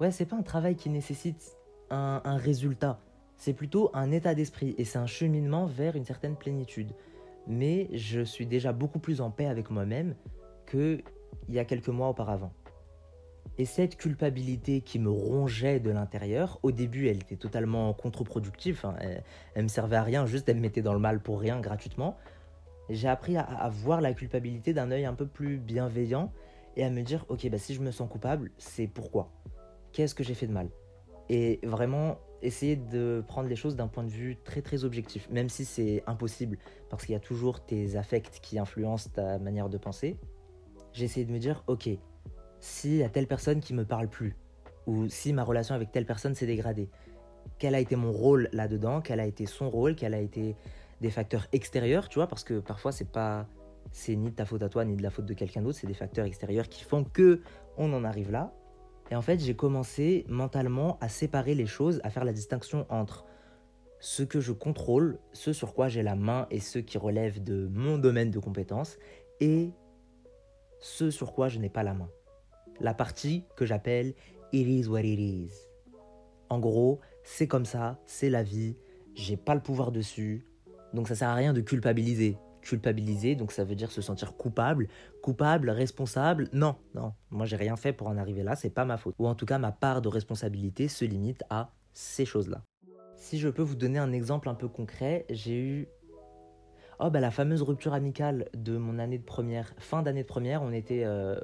Ouais, 0.00 0.10
c'est 0.10 0.26
pas 0.26 0.36
un 0.36 0.42
travail 0.42 0.76
qui 0.76 0.90
nécessite 0.90 1.56
un, 1.90 2.20
un 2.24 2.36
résultat. 2.36 3.00
C'est 3.36 3.54
plutôt 3.54 3.90
un 3.94 4.10
état 4.10 4.34
d'esprit 4.34 4.74
et 4.78 4.84
c'est 4.84 4.98
un 4.98 5.06
cheminement 5.06 5.66
vers 5.66 5.96
une 5.96 6.04
certaine 6.04 6.36
plénitude. 6.36 6.92
Mais 7.46 7.88
je 7.92 8.20
suis 8.20 8.46
déjà 8.46 8.72
beaucoup 8.72 8.98
plus 8.98 9.20
en 9.20 9.30
paix 9.30 9.46
avec 9.46 9.70
moi-même 9.70 10.14
qu'il 10.68 11.02
y 11.48 11.58
a 11.58 11.64
quelques 11.64 11.88
mois 11.88 12.08
auparavant. 12.08 12.52
Et 13.56 13.64
cette 13.64 13.96
culpabilité 13.96 14.82
qui 14.82 15.00
me 15.00 15.10
rongeait 15.10 15.80
de 15.80 15.90
l'intérieur, 15.90 16.60
au 16.62 16.70
début, 16.70 17.08
elle 17.08 17.16
était 17.16 17.36
totalement 17.36 17.92
contre-productive. 17.92 18.82
Hein. 18.84 18.94
Elle, 19.54 19.64
me 19.64 19.68
servait 19.68 19.96
à 19.96 20.04
rien, 20.04 20.26
juste 20.26 20.48
elle 20.48 20.56
me 20.56 20.60
mettait 20.60 20.82
dans 20.82 20.92
le 20.92 21.00
mal 21.00 21.20
pour 21.20 21.40
rien, 21.40 21.60
gratuitement. 21.60 22.16
J'ai 22.88 23.08
appris 23.08 23.36
à, 23.36 23.68
voir 23.68 24.00
la 24.00 24.14
culpabilité 24.14 24.72
d'un 24.72 24.92
œil 24.92 25.04
un 25.06 25.14
peu 25.14 25.26
plus 25.26 25.58
bienveillant 25.58 26.32
et 26.76 26.84
à 26.84 26.90
me 26.90 27.02
dire, 27.02 27.24
ok, 27.28 27.48
bah, 27.50 27.58
si 27.58 27.74
je 27.74 27.80
me 27.80 27.90
sens 27.90 28.08
coupable, 28.08 28.52
c'est 28.58 28.86
pourquoi? 28.86 29.32
Qu'est-ce 29.92 30.14
que 30.14 30.22
j'ai 30.22 30.34
fait 30.34 30.46
de 30.46 30.52
mal? 30.52 30.70
Et 31.28 31.58
vraiment 31.64 32.18
essayer 32.40 32.76
de 32.76 33.24
prendre 33.26 33.48
les 33.48 33.56
choses 33.56 33.74
d'un 33.74 33.88
point 33.88 34.04
de 34.04 34.10
vue 34.10 34.36
très 34.44 34.62
très 34.62 34.84
objectif, 34.84 35.28
même 35.30 35.48
si 35.48 35.64
c'est 35.64 36.04
impossible, 36.06 36.58
parce 36.88 37.04
qu'il 37.04 37.14
y 37.14 37.16
a 37.16 37.20
toujours 37.20 37.64
tes 37.64 37.96
affects 37.96 38.38
qui 38.40 38.60
influencent 38.60 39.10
ta 39.12 39.38
manière 39.40 39.68
de 39.68 39.76
penser 39.76 40.16
j'ai 40.92 41.04
essayé 41.04 41.26
de 41.26 41.32
me 41.32 41.38
dire, 41.38 41.62
ok, 41.66 41.88
s'il 42.60 42.96
y 42.96 43.02
a 43.02 43.08
telle 43.08 43.26
personne 43.26 43.60
qui 43.60 43.74
me 43.74 43.84
parle 43.84 44.08
plus, 44.08 44.36
ou 44.86 45.08
si 45.08 45.32
ma 45.32 45.44
relation 45.44 45.74
avec 45.74 45.92
telle 45.92 46.06
personne 46.06 46.34
s'est 46.34 46.46
dégradée, 46.46 46.90
quel 47.58 47.74
a 47.74 47.80
été 47.80 47.96
mon 47.96 48.12
rôle 48.12 48.48
là-dedans, 48.52 49.00
quel 49.00 49.20
a 49.20 49.26
été 49.26 49.46
son 49.46 49.70
rôle, 49.70 49.94
quel 49.94 50.14
a 50.14 50.20
été 50.20 50.56
des 51.00 51.10
facteurs 51.10 51.46
extérieurs, 51.52 52.08
tu 52.08 52.18
vois, 52.18 52.26
parce 52.26 52.44
que 52.44 52.60
parfois 52.60 52.92
c'est 52.92 53.10
pas, 53.10 53.46
c'est 53.92 54.16
ni 54.16 54.30
de 54.30 54.34
ta 54.34 54.44
faute 54.44 54.62
à 54.62 54.68
toi 54.68 54.84
ni 54.84 54.96
de 54.96 55.02
la 55.02 55.10
faute 55.10 55.26
de 55.26 55.34
quelqu'un 55.34 55.62
d'autre, 55.62 55.78
c'est 55.78 55.86
des 55.86 55.94
facteurs 55.94 56.26
extérieurs 56.26 56.68
qui 56.68 56.84
font 56.84 57.04
que 57.04 57.40
on 57.76 57.92
en 57.92 58.04
arrive 58.04 58.30
là. 58.30 58.52
Et 59.10 59.16
en 59.16 59.22
fait, 59.22 59.38
j'ai 59.38 59.54
commencé 59.54 60.26
mentalement 60.28 60.98
à 61.00 61.08
séparer 61.08 61.54
les 61.54 61.66
choses, 61.66 62.00
à 62.04 62.10
faire 62.10 62.24
la 62.24 62.32
distinction 62.32 62.84
entre 62.90 63.24
ce 64.00 64.22
que 64.22 64.40
je 64.40 64.52
contrôle, 64.52 65.18
ce 65.32 65.52
sur 65.52 65.74
quoi 65.74 65.88
j'ai 65.88 66.02
la 66.02 66.14
main 66.14 66.46
et 66.50 66.60
ce 66.60 66.78
qui 66.78 66.98
relève 66.98 67.42
de 67.42 67.68
mon 67.72 67.98
domaine 67.98 68.30
de 68.30 68.38
compétences, 68.38 68.98
et 69.40 69.72
ce 70.80 71.10
sur 71.10 71.32
quoi 71.32 71.48
je 71.48 71.58
n'ai 71.58 71.68
pas 71.68 71.82
la 71.82 71.94
main. 71.94 72.10
La 72.80 72.94
partie 72.94 73.44
que 73.56 73.66
j'appelle 73.66 74.14
It 74.52 74.66
is 74.66 74.88
what 74.88 75.00
it 75.00 75.18
is. 75.18 75.52
En 76.48 76.58
gros, 76.58 77.00
c'est 77.22 77.46
comme 77.46 77.66
ça, 77.66 77.98
c'est 78.06 78.30
la 78.30 78.42
vie, 78.42 78.76
j'ai 79.14 79.36
pas 79.36 79.54
le 79.54 79.60
pouvoir 79.60 79.92
dessus, 79.92 80.46
donc 80.94 81.08
ça 81.08 81.14
sert 81.14 81.28
à 81.28 81.34
rien 81.34 81.52
de 81.52 81.60
culpabiliser. 81.60 82.38
Culpabiliser, 82.62 83.34
donc 83.34 83.52
ça 83.52 83.64
veut 83.64 83.74
dire 83.74 83.90
se 83.90 84.00
sentir 84.00 84.36
coupable, 84.36 84.88
coupable, 85.22 85.70
responsable. 85.70 86.48
Non, 86.52 86.76
non, 86.94 87.12
moi 87.30 87.46
j'ai 87.46 87.56
rien 87.56 87.76
fait 87.76 87.92
pour 87.92 88.08
en 88.08 88.16
arriver 88.16 88.42
là, 88.42 88.56
c'est 88.56 88.70
pas 88.70 88.84
ma 88.84 88.96
faute. 88.96 89.14
Ou 89.18 89.26
en 89.26 89.34
tout 89.34 89.46
cas, 89.46 89.58
ma 89.58 89.72
part 89.72 90.02
de 90.02 90.08
responsabilité 90.08 90.88
se 90.88 91.04
limite 91.04 91.44
à 91.50 91.70
ces 91.92 92.24
choses-là. 92.24 92.62
Si 93.16 93.38
je 93.38 93.48
peux 93.48 93.62
vous 93.62 93.74
donner 93.74 93.98
un 93.98 94.12
exemple 94.12 94.48
un 94.48 94.54
peu 94.54 94.68
concret, 94.68 95.26
j'ai 95.28 95.58
eu 95.58 95.88
Oh, 97.00 97.10
bah 97.10 97.20
la 97.20 97.30
fameuse 97.30 97.62
rupture 97.62 97.94
amicale 97.94 98.48
de 98.54 98.76
mon 98.76 98.98
année 98.98 99.18
de 99.18 99.24
première, 99.24 99.72
fin 99.78 100.02
d'année 100.02 100.22
de 100.22 100.26
première, 100.26 100.62
on 100.62 100.72
était 100.72 101.04
euh, 101.04 101.38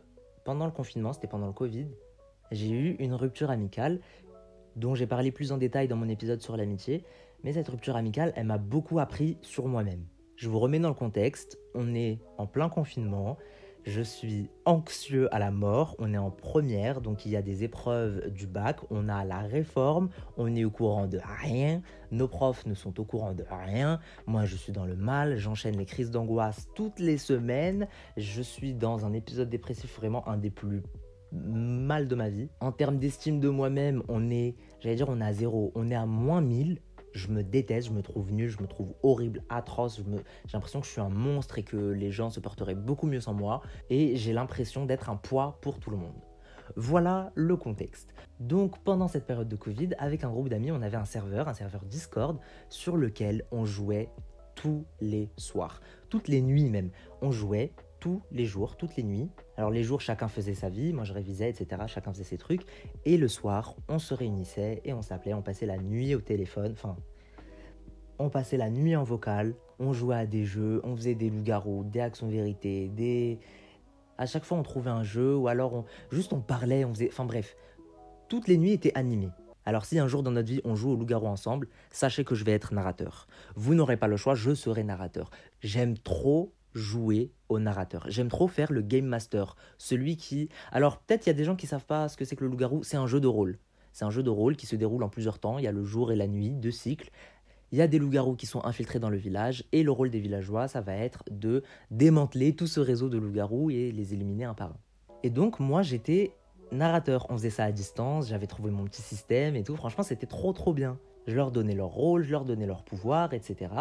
pendant 0.44 0.66
le 0.66 0.73
confinement, 0.73 1.12
c'était 1.12 1.28
pendant 1.28 1.46
le 1.46 1.52
Covid. 1.52 1.87
J'ai 2.50 2.70
eu 2.70 2.96
une 2.99 3.14
rupture 3.14 3.50
amicale 3.50 4.00
dont 4.75 4.96
j'ai 4.96 5.06
parlé 5.06 5.30
plus 5.30 5.52
en 5.52 5.56
détail 5.56 5.87
dans 5.87 5.94
mon 5.94 6.08
épisode 6.08 6.40
sur 6.40 6.56
l'amitié, 6.56 7.04
mais 7.44 7.52
cette 7.52 7.68
rupture 7.68 7.94
amicale, 7.94 8.32
elle 8.34 8.46
m'a 8.46 8.58
beaucoup 8.58 8.99
appris 8.99 9.38
sur 9.42 9.68
moi-même. 9.68 10.04
Je 10.34 10.49
vous 10.49 10.58
remets 10.58 10.80
dans 10.80 10.88
le 10.88 10.94
contexte, 10.96 11.56
on 11.76 11.94
est 11.94 12.18
en 12.37 12.49
plein 12.49 12.68
confinement, 12.68 13.38
je 13.86 14.00
suis 14.00 14.48
anxieux 14.64 15.32
à 15.34 15.38
la 15.38 15.50
mort, 15.50 15.94
on 15.98 16.14
est 16.14 16.18
en 16.18 16.30
première, 16.30 17.00
donc 17.00 17.26
il 17.26 17.32
y 17.32 17.36
a 17.36 17.42
des 17.42 17.64
épreuves 17.64 18.30
du 18.30 18.46
bac, 18.46 18.78
on 18.90 19.08
a 19.08 19.24
la 19.24 19.40
réforme, 19.40 20.08
on 20.36 20.54
est 20.54 20.64
au 20.64 20.70
courant 20.70 21.06
de 21.06 21.20
rien, 21.42 21.82
nos 22.10 22.28
profs 22.28 22.66
ne 22.66 22.74
sont 22.74 22.98
au 22.98 23.04
courant 23.04 23.34
de 23.34 23.44
rien, 23.48 24.00
moi 24.26 24.44
je 24.44 24.56
suis 24.56 24.72
dans 24.72 24.86
le 24.86 24.96
mal, 24.96 25.36
j'enchaîne 25.36 25.76
les 25.76 25.86
crises 25.86 26.10
d'angoisse 26.10 26.68
toutes 26.74 26.98
les 26.98 27.18
semaines, 27.18 27.86
je 28.16 28.42
suis 28.42 28.74
dans 28.74 29.04
un 29.04 29.12
épisode 29.12 29.50
dépressif 29.50 29.96
vraiment 29.96 30.26
un 30.28 30.38
des 30.38 30.50
plus 30.50 30.82
mal 31.32 32.06
de 32.06 32.14
ma 32.14 32.28
vie. 32.28 32.48
En 32.60 32.70
termes 32.72 32.98
d'estime 32.98 33.40
de 33.40 33.48
moi-même, 33.48 34.02
on 34.08 34.30
est, 34.30 34.54
j'allais 34.80 34.94
dire 34.94 35.08
on 35.08 35.20
est 35.20 35.24
à 35.24 35.32
zéro, 35.32 35.72
on 35.74 35.90
est 35.90 35.96
à 35.96 36.06
moins 36.06 36.40
1000 36.40 36.80
je 37.14 37.28
me 37.28 37.42
déteste, 37.42 37.88
je 37.88 37.92
me 37.92 38.02
trouve 38.02 38.33
nul, 38.33 38.49
je 38.49 38.61
me 38.61 38.66
trouve 38.66 38.94
horrible, 39.02 39.42
atroce, 39.49 39.99
j'ai 39.99 40.52
l'impression 40.52 40.80
que 40.80 40.87
je 40.87 40.92
suis 40.92 41.00
un 41.00 41.09
monstre 41.09 41.59
et 41.59 41.62
que 41.62 41.76
les 41.76 42.11
gens 42.11 42.30
se 42.30 42.40
porteraient 42.40 42.75
beaucoup 42.75 43.06
mieux 43.06 43.21
sans 43.21 43.35
moi, 43.35 43.62
et 43.88 44.16
j'ai 44.16 44.33
l'impression 44.33 44.85
d'être 44.85 45.09
un 45.09 45.16
poids 45.16 45.59
pour 45.62 45.78
tout 45.78 45.90
le 45.90 45.97
monde. 45.97 46.21
Voilà 46.76 47.30
le 47.35 47.56
contexte. 47.56 48.14
Donc 48.40 48.83
pendant 48.85 49.09
cette 49.09 49.26
période 49.26 49.49
de 49.49 49.56
Covid, 49.56 49.90
avec 49.99 50.25
un 50.25 50.30
groupe 50.30 50.49
d'amis, 50.49 50.73
on 50.73 50.83
avait 50.83 50.97
un 50.97 51.04
serveur, 51.04 51.49
un 51.49 51.54
serveur 51.54 51.85
Discord, 51.85 52.38
sur 52.68 52.97
lequel 52.97 53.44
on 53.52 53.64
jouait 53.64 54.11
tous 54.54 54.85
les 55.00 55.30
soirs, 55.37 55.80
toutes 56.09 56.28
les 56.28 56.40
nuits 56.40 56.71
même. 56.71 56.90
On 57.23 57.30
jouait 57.30 57.73
tous 58.04 58.20
les 58.30 58.44
jours, 58.44 58.76
toutes 58.76 58.96
les 58.96 59.02
nuits. 59.02 59.30
Alors 59.56 59.70
les 59.70 59.82
jours, 59.82 60.02
chacun 60.02 60.28
faisait 60.28 60.52
sa 60.52 60.68
vie, 60.68 60.92
moi 60.92 61.04
je 61.04 61.14
révisais, 61.14 61.49
etc. 61.49 61.84
Chacun 61.87 62.12
faisait 62.12 62.23
ses 62.23 62.37
trucs. 62.37 62.66
Et 63.06 63.16
le 63.16 63.28
soir, 63.28 63.76
on 63.88 63.99
se 63.99 64.12
réunissait 64.12 64.82
et 64.84 64.92
on 64.92 65.00
s'appelait, 65.00 65.32
on 65.32 65.40
passait 65.40 65.64
la 65.64 65.78
nuit 65.78 66.14
au 66.14 66.20
téléphone. 66.20 66.73
Enfin, 66.73 66.96
on 68.18 68.28
passait 68.28 68.58
la 68.58 68.68
nuit 68.68 68.94
en 68.94 69.04
vocal, 69.04 69.54
on 69.78 69.94
jouait 69.94 70.16
à 70.16 70.26
des 70.26 70.44
jeux, 70.44 70.82
on 70.84 70.94
faisait 70.94 71.14
des 71.14 71.30
loups-garous, 71.30 71.84
des 71.84 72.00
actions 72.00 72.28
vérité, 72.28 72.90
des... 72.90 73.38
À 74.18 74.26
chaque 74.26 74.44
fois, 74.44 74.58
on 74.58 74.62
trouvait 74.62 74.90
un 74.90 75.02
jeu, 75.02 75.34
ou 75.34 75.49
alors 75.49 75.73
on... 75.73 75.84
juste 76.11 76.34
on 76.34 76.40
parlait, 76.40 76.84
on 76.84 76.92
faisait... 76.92 77.08
Enfin 77.11 77.25
bref, 77.25 77.56
toutes 78.28 78.49
les 78.49 78.58
nuits 78.58 78.73
étaient 78.73 78.94
animées. 78.94 79.32
Alors 79.64 79.87
si 79.87 79.99
un 79.99 80.08
jour 80.08 80.23
dans 80.23 80.30
notre 80.30 80.49
vie 80.49 80.61
on 80.64 80.75
joue 80.75 80.90
au 80.90 80.96
loup-garou 80.96 81.26
ensemble, 81.26 81.68
sachez 81.90 82.23
que 82.23 82.34
je 82.34 82.44
vais 82.44 82.52
être 82.52 82.75
narrateur. 82.75 83.26
Vous 83.56 83.75
n'aurez 83.75 83.96
pas 83.96 84.08
le 84.08 84.18
choix, 84.18 84.34
je 84.34 84.54
serai 84.54 84.84
narrateur. 84.84 85.30
J'aime 85.62 85.96
trop 85.96 86.52
jouer 86.75 87.33
au 87.49 87.59
narrateur. 87.59 88.04
J'aime 88.09 88.28
trop 88.28 88.49
faire 88.49 88.73
le 88.73 88.83
game 88.83 89.07
master, 89.07 89.57
celui 89.78 90.16
qui... 90.16 90.49
Alors 90.73 90.99
peut-être 90.99 91.26
il 91.26 91.31
y 91.31 91.31
a 91.31 91.35
des 91.35 91.45
gens 91.45 91.57
qui 91.57 91.66
savent 91.66 91.87
pas 91.87 92.09
ce 92.09 92.16
que 92.16 92.25
c'est 92.25 92.37
que 92.37 92.45
le 92.45 92.50
loup-garou, 92.50 92.83
c'est 92.83 92.97
un 92.97 93.07
jeu 93.07 93.21
de 93.21 93.26
rôle. 93.26 93.59
C'est 93.93 94.04
un 94.04 94.11
jeu 94.11 94.23
de 94.23 94.31
rôle 94.31 94.57
qui 94.57 94.66
se 94.66 94.76
déroule 94.76 95.02
en 95.04 95.09
plusieurs 95.09 95.38
temps, 95.38 95.59
il 95.59 95.64
y 95.64 95.69
a 95.69 95.73
le 95.73 95.85
jour 95.85 96.11
et 96.11 96.16
la 96.16 96.26
nuit, 96.26 96.50
deux 96.50 96.73
cycles. 96.73 97.11
Il 97.73 97.78
y 97.78 97.83
a 97.83 97.87
des 97.87 97.99
loups-garous 97.99 98.37
qui 98.37 98.47
sont 98.47 98.64
infiltrés 98.64 98.99
dans 98.99 99.11
le 99.11 99.16
village 99.16 99.64
et 99.73 99.83
le 99.83 99.90
rôle 99.90 100.11
des 100.11 100.21
villageois, 100.21 100.69
ça 100.69 100.81
va 100.81 100.95
être 100.95 101.25
de 101.31 101.62
démanteler 101.90 102.54
tout 102.54 102.66
ce 102.66 102.81
réseau 102.81 103.09
de 103.09 103.19
loups-garous 103.19 103.71
et 103.71 103.93
les 103.93 104.12
éliminer 104.12 104.45
un 104.45 104.54
par 104.54 104.73
un. 104.73 104.76
Et 105.23 105.31
donc 105.31 105.59
moi 105.61 105.83
j'étais 105.83 106.35
narrateur. 106.73 107.26
On 107.31 107.35
faisait 107.35 107.50
ça 107.50 107.64
à 107.64 107.73
distance, 107.73 108.28
j'avais 108.28 108.47
trouvé 108.47 108.71
mon 108.71 108.85
petit 108.85 109.02
système 109.02 109.57
et 109.57 109.62
tout. 109.62 109.76
Franchement, 109.76 110.02
c'était 110.02 110.26
trop 110.26 110.52
trop 110.52 110.73
bien. 110.73 110.99
Je 111.26 111.35
leur 111.35 111.50
donnais 111.50 111.75
leur 111.75 111.88
rôle, 111.88 112.23
je 112.23 112.31
leur 112.31 112.45
donnais 112.45 112.66
leur 112.66 112.85
pouvoir, 112.85 113.33
etc. 113.33 113.73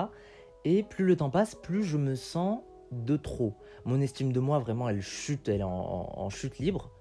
Et 0.66 0.84
plus 0.84 1.06
le 1.06 1.18
temps 1.18 1.30
passe, 1.30 1.56
plus 1.56 1.84
je 1.84 1.98
me 1.98 2.16
sens 2.16 2.62
de 2.94 3.18
trop. 3.18 3.56
Mon 3.86 4.00
estime 4.02 4.32
de 4.32 4.40
moi, 4.40 4.60
vraiment, 4.60 4.90
elle 4.90 5.02
chute, 5.02 5.50
elle 5.50 5.62
est 5.62 5.64
en, 5.64 6.30
chute 6.30 6.60
libre. 6.60 6.92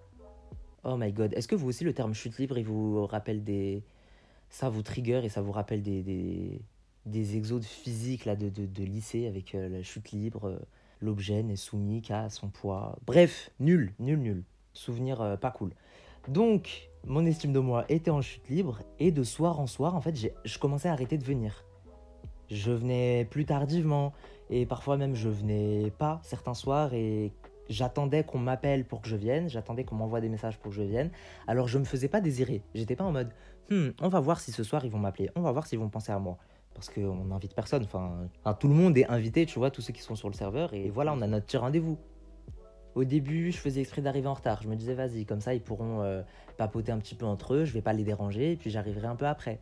Oh 0.85 0.97
my 0.97 1.13
god, 1.13 1.33
est-ce 1.35 1.47
que 1.47 1.55
vous 1.55 1.69
aussi 1.69 1.85
le 1.85 1.93
terme 1.93 2.15
chute 2.15 2.39
libre, 2.39 2.59
il 2.59 2.65
vous 2.65 3.07
rappelle 3.07 3.45
des... 3.45 3.83
Ça 4.51 4.69
vous 4.69 4.83
trigger 4.83 5.23
et 5.25 5.29
ça 5.29 5.41
vous 5.41 5.53
rappelle 5.53 5.83
des, 5.83 6.03
des, 6.03 6.61
des 7.07 7.37
exos 7.37 7.65
physiques 7.65 8.25
là, 8.25 8.37
de, 8.37 8.49
de, 8.49 8.85
lycée 8.85 9.27
avec 9.27 9.55
euh, 9.55 9.69
la 9.69 9.83
chute 9.83 10.13
libre, 10.13 10.49
euh, 10.49 10.59
l'objet 11.01 11.43
n'est 11.43 11.57
soumis 11.57 12.03
qu'à 12.03 12.29
son 12.29 12.49
poids. 12.49 12.99
Bref, 13.07 13.51
nul, 13.61 13.95
nul, 13.99 14.19
nul. 14.19 14.45
Souvenir 14.75 15.21
euh, 15.21 15.37
pas 15.37 15.51
cool. 15.51 15.73
Donc, 16.29 16.91
mon 17.07 17.25
estime 17.25 17.53
de 17.53 17.59
moi 17.59 17.85
était 17.89 18.11
en 18.11 18.21
chute 18.21 18.49
libre 18.49 18.81
et 18.99 19.11
de 19.11 19.23
soir 19.23 19.59
en 19.59 19.67
soir, 19.67 19.97
en 19.97 20.01
fait, 20.01 20.17
je 20.45 20.59
commençais 20.59 20.89
à 20.89 20.93
arrêter 20.93 21.19
de 21.19 21.25
venir. 21.25 21.65
Je 22.49 22.71
venais 22.71 23.27
plus 23.31 23.47
tardivement 23.47 24.13
et 24.53 24.67
parfois 24.67 24.97
même 24.97 25.15
je 25.15 25.29
venais 25.29 25.91
pas 25.99 26.21
certains 26.23 26.55
soirs 26.55 26.93
et 26.93 27.33
j'attendais 27.69 28.23
qu'on 28.23 28.39
m'appelle 28.39 28.85
pour 28.85 29.01
que 29.01 29.09
je 29.09 29.17
vienne, 29.17 29.49
j'attendais 29.49 29.85
qu'on 29.85 29.95
m'envoie 29.95 30.21
des 30.21 30.29
messages 30.29 30.59
pour 30.59 30.71
que 30.71 30.77
je 30.77 30.83
vienne. 30.83 31.11
Alors 31.47 31.69
je 31.69 31.79
me 31.79 31.85
faisais 31.85 32.09
pas 32.09 32.21
désirer. 32.21 32.63
J'étais 32.75 32.95
pas 32.95 33.05
en 33.05 33.13
mode 33.13 33.31
hmm, 33.71 33.89
on 34.01 34.09
va 34.09 34.21
voir 34.21 34.41
si 34.41 34.53
ce 34.53 34.63
soir 34.63 34.85
ils 34.85 34.91
vont 34.91 34.99
m'appeler, 34.99 35.31
on 35.35 35.41
va 35.41 35.53
voir 35.53 35.67
s'ils 35.67 35.79
vont 35.79 35.89
penser 35.89 36.13
à 36.13 36.19
moi. 36.19 36.37
Parce 36.75 36.89
qu'on 36.89 37.25
n'invite 37.25 37.55
personne, 37.55 37.85
enfin, 37.85 38.29
tout 38.59 38.69
le 38.69 38.75
monde 38.75 38.97
est 38.97 39.07
invité, 39.07 39.45
tu 39.47 39.59
vois, 39.59 39.71
tous 39.71 39.83
ceux 39.83 39.93
qui 39.93 40.03
sont 40.03 40.17
sur 40.17 40.29
le 40.29 40.35
serveur, 40.35 40.73
et 40.73 40.89
voilà, 40.89 41.13
on 41.13 41.21
a 41.21 41.27
notre 41.27 41.45
petit 41.45 41.59
rendez-vous. 41.59 41.99
Au 42.95 43.05
début, 43.05 43.53
je 43.53 43.59
faisais 43.59 43.81
exprès 43.83 44.01
d'arriver 44.01 44.27
en 44.27 44.35
retard. 44.35 44.63
Je 44.63 44.69
me 44.69 44.77
disais, 44.77 44.95
vas-y, 44.95 45.25
comme 45.27 45.41
ça, 45.41 45.55
ils 45.55 45.61
pourront 45.63 46.01
euh, 46.03 46.23
papoter 46.57 46.91
un 46.93 46.99
petit 46.99 47.15
peu 47.15 47.27
entre 47.27 47.55
eux, 47.55 47.65
je 47.67 47.73
vais 47.73 47.83
pas 47.83 47.93
les 47.93 48.05
déranger, 48.05 48.53
et 48.53 48.57
puis 48.57 48.71
j'arriverai 48.71 49.07
un 49.07 49.17
peu 49.17 49.27
après. 49.27 49.61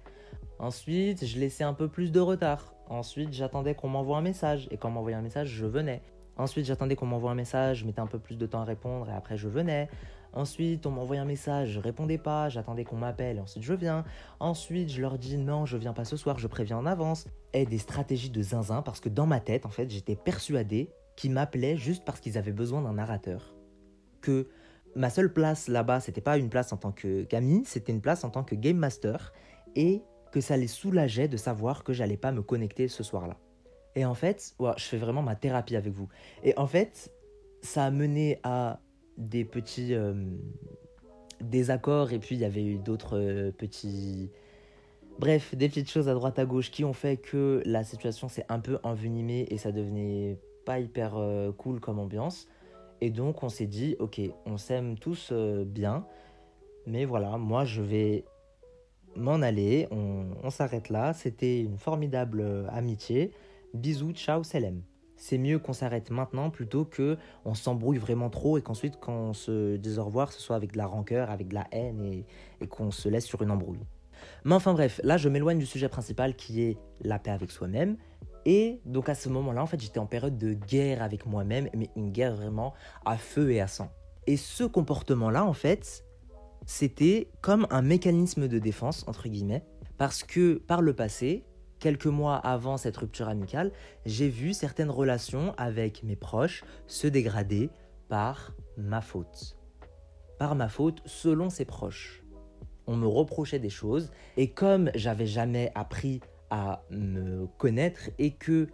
Ensuite, 0.60 1.24
je 1.24 1.38
laissais 1.38 1.64
un 1.64 1.74
peu 1.74 1.88
plus 1.88 2.12
de 2.12 2.20
retard. 2.20 2.74
Ensuite, 2.90 3.32
j'attendais 3.32 3.76
qu'on 3.76 3.88
m'envoie 3.88 4.18
un 4.18 4.22
message, 4.22 4.66
et 4.72 4.76
quand 4.76 4.88
on 4.88 4.92
m'envoyait 4.92 5.16
un 5.16 5.22
message, 5.22 5.48
je 5.48 5.64
venais. 5.64 6.02
Ensuite, 6.36 6.66
j'attendais 6.66 6.96
qu'on 6.96 7.06
m'envoie 7.06 7.30
un 7.30 7.36
message, 7.36 7.78
je 7.78 7.86
mettais 7.86 8.00
un 8.00 8.08
peu 8.08 8.18
plus 8.18 8.36
de 8.36 8.46
temps 8.46 8.62
à 8.62 8.64
répondre, 8.64 9.08
et 9.08 9.12
après, 9.12 9.36
je 9.36 9.48
venais. 9.48 9.88
Ensuite, 10.32 10.84
on 10.86 10.90
m'envoyait 10.90 11.22
un 11.22 11.26
message, 11.26 11.70
je 11.70 11.78
répondais 11.78 12.18
pas, 12.18 12.48
j'attendais 12.48 12.84
qu'on 12.84 12.96
m'appelle, 12.96 13.36
et 13.36 13.40
ensuite 13.40 13.62
je 13.62 13.74
viens. 13.74 14.04
Ensuite, 14.40 14.90
je 14.90 15.00
leur 15.00 15.18
dis 15.18 15.38
non, 15.38 15.66
je 15.66 15.76
viens 15.76 15.92
pas 15.92 16.04
ce 16.04 16.16
soir, 16.16 16.38
je 16.38 16.48
préviens 16.48 16.78
en 16.78 16.86
avance. 16.86 17.28
Et 17.52 17.64
des 17.64 17.78
stratégies 17.78 18.30
de 18.30 18.42
zinzin, 18.42 18.82
parce 18.82 18.98
que 18.98 19.08
dans 19.08 19.26
ma 19.26 19.38
tête, 19.38 19.66
en 19.66 19.70
fait, 19.70 19.88
j'étais 19.88 20.16
persuadé 20.16 20.90
qui 21.14 21.28
m'appelaient 21.28 21.76
juste 21.76 22.04
parce 22.04 22.18
qu'ils 22.18 22.38
avaient 22.38 22.52
besoin 22.52 22.82
d'un 22.82 22.94
narrateur. 22.94 23.54
Que 24.20 24.48
ma 24.96 25.10
seule 25.10 25.32
place 25.32 25.68
là-bas, 25.68 26.00
c'était 26.00 26.20
pas 26.20 26.38
une 26.38 26.48
place 26.48 26.72
en 26.72 26.76
tant 26.76 26.92
que 26.92 27.22
Camille, 27.22 27.64
c'était 27.66 27.92
une 27.92 28.00
place 28.00 28.24
en 28.24 28.30
tant 28.30 28.42
que 28.42 28.54
game 28.54 28.76
master 28.76 29.32
et 29.76 30.02
que 30.32 30.40
ça 30.40 30.56
les 30.56 30.68
soulageait 30.68 31.28
de 31.28 31.36
savoir 31.36 31.84
que 31.84 31.92
j'allais 31.92 32.16
pas 32.16 32.32
me 32.32 32.42
connecter 32.42 32.88
ce 32.88 33.02
soir-là. 33.02 33.36
Et 33.96 34.04
en 34.04 34.14
fait, 34.14 34.54
je 34.76 34.84
fais 34.84 34.98
vraiment 34.98 35.22
ma 35.22 35.34
thérapie 35.34 35.76
avec 35.76 35.92
vous. 35.92 36.08
Et 36.44 36.56
en 36.56 36.66
fait, 36.66 37.12
ça 37.62 37.84
a 37.84 37.90
mené 37.90 38.38
à 38.42 38.80
des 39.18 39.44
petits 39.44 39.94
euh, 39.94 40.14
désaccords 41.40 42.12
et 42.12 42.18
puis 42.18 42.36
il 42.36 42.40
y 42.40 42.44
avait 42.44 42.64
eu 42.64 42.78
d'autres 42.78 43.18
euh, 43.18 43.50
petits 43.50 44.30
bref 45.18 45.54
des 45.54 45.68
petites 45.68 45.90
choses 45.90 46.08
à 46.08 46.14
droite 46.14 46.38
à 46.38 46.46
gauche 46.46 46.70
qui 46.70 46.84
ont 46.84 46.94
fait 46.94 47.18
que 47.18 47.62
la 47.66 47.84
situation 47.84 48.28
s'est 48.28 48.46
un 48.48 48.60
peu 48.60 48.78
envenimée 48.82 49.46
et 49.50 49.58
ça 49.58 49.72
devenait 49.72 50.38
pas 50.64 50.78
hyper 50.78 51.16
euh, 51.16 51.52
cool 51.52 51.80
comme 51.80 51.98
ambiance. 51.98 52.48
Et 53.02 53.10
donc 53.10 53.42
on 53.42 53.48
s'est 53.48 53.66
dit, 53.66 53.96
ok, 53.98 54.20
on 54.44 54.58
s'aime 54.58 54.98
tous 54.98 55.32
bien, 55.32 56.06
mais 56.86 57.06
voilà, 57.06 57.38
moi 57.38 57.64
je 57.64 57.80
vais 57.80 58.24
m'en 59.16 59.42
aller, 59.42 59.88
on, 59.90 60.50
s'arrête 60.50 60.88
là, 60.88 61.12
c'était 61.12 61.60
une 61.60 61.76
formidable 61.76 62.40
euh, 62.40 62.66
amitié. 62.70 63.32
Bisous, 63.74 64.12
ciao, 64.12 64.42
salam. 64.42 64.82
C'est 65.16 65.38
mieux 65.38 65.58
qu'on 65.58 65.74
s'arrête 65.74 66.10
maintenant 66.10 66.48
plutôt 66.48 66.84
que 66.84 67.18
on 67.44 67.54
s'embrouille 67.54 67.98
vraiment 67.98 68.30
trop 68.30 68.56
et 68.56 68.62
qu'ensuite 68.62 68.98
quand 68.98 69.12
on 69.12 69.34
se 69.34 69.76
dise 69.76 69.98
au 69.98 70.04
revoir, 70.04 70.32
ce 70.32 70.40
soit 70.40 70.56
avec 70.56 70.72
de 70.72 70.78
la 70.78 70.86
rancœur, 70.86 71.30
avec 71.30 71.48
de 71.48 71.54
la 71.54 71.66
haine 71.72 72.24
et 72.60 72.66
qu'on 72.66 72.90
se 72.90 73.08
laisse 73.08 73.26
sur 73.26 73.42
une 73.42 73.50
embrouille. 73.50 73.84
Mais 74.44 74.54
enfin 74.54 74.72
bref, 74.72 74.98
là 75.04 75.18
je 75.18 75.28
m'éloigne 75.28 75.58
du 75.58 75.66
sujet 75.66 75.88
principal 75.88 76.34
qui 76.34 76.62
est 76.62 76.78
la 77.02 77.18
paix 77.18 77.32
avec 77.32 77.50
soi-même. 77.50 77.96
Et 78.46 78.80
donc 78.86 79.08
à 79.08 79.14
ce 79.14 79.28
moment-là, 79.28 79.62
en 79.62 79.66
fait, 79.66 79.80
j'étais 79.80 79.98
en 79.98 80.06
période 80.06 80.38
de 80.38 80.54
guerre 80.54 81.02
avec 81.02 81.26
moi-même, 81.26 81.68
mais 81.74 81.90
une 81.96 82.10
guerre 82.10 82.34
vraiment 82.34 82.72
à 83.04 83.16
feu 83.16 83.50
et 83.50 83.60
à 83.60 83.66
sang. 83.66 83.90
Et 84.26 84.36
ce 84.36 84.64
comportement-là, 84.64 85.44
en 85.44 85.52
fait, 85.52 86.04
c'était 86.66 87.28
comme 87.40 87.66
un 87.70 87.82
mécanisme 87.82 88.48
de 88.48 88.58
défense, 88.58 89.04
entre 89.06 89.28
guillemets, 89.28 89.64
parce 89.98 90.22
que 90.22 90.54
par 90.54 90.82
le 90.82 90.94
passé, 90.94 91.44
quelques 91.78 92.06
mois 92.06 92.36
avant 92.36 92.76
cette 92.76 92.96
rupture 92.96 93.28
amicale, 93.28 93.72
j'ai 94.06 94.28
vu 94.28 94.52
certaines 94.52 94.90
relations 94.90 95.54
avec 95.56 96.02
mes 96.04 96.16
proches 96.16 96.64
se 96.86 97.06
dégrader 97.06 97.70
par 98.08 98.52
ma 98.76 99.00
faute. 99.00 99.56
Par 100.38 100.54
ma 100.54 100.68
faute, 100.68 101.02
selon 101.06 101.50
ses 101.50 101.64
proches. 101.64 102.22
On 102.86 102.96
me 102.96 103.06
reprochait 103.06 103.58
des 103.58 103.70
choses, 103.70 104.10
et 104.36 104.50
comme 104.50 104.90
j'avais 104.94 105.26
jamais 105.26 105.70
appris 105.74 106.20
à 106.50 106.82
me 106.90 107.46
connaître 107.58 108.10
et 108.18 108.32
que 108.32 108.68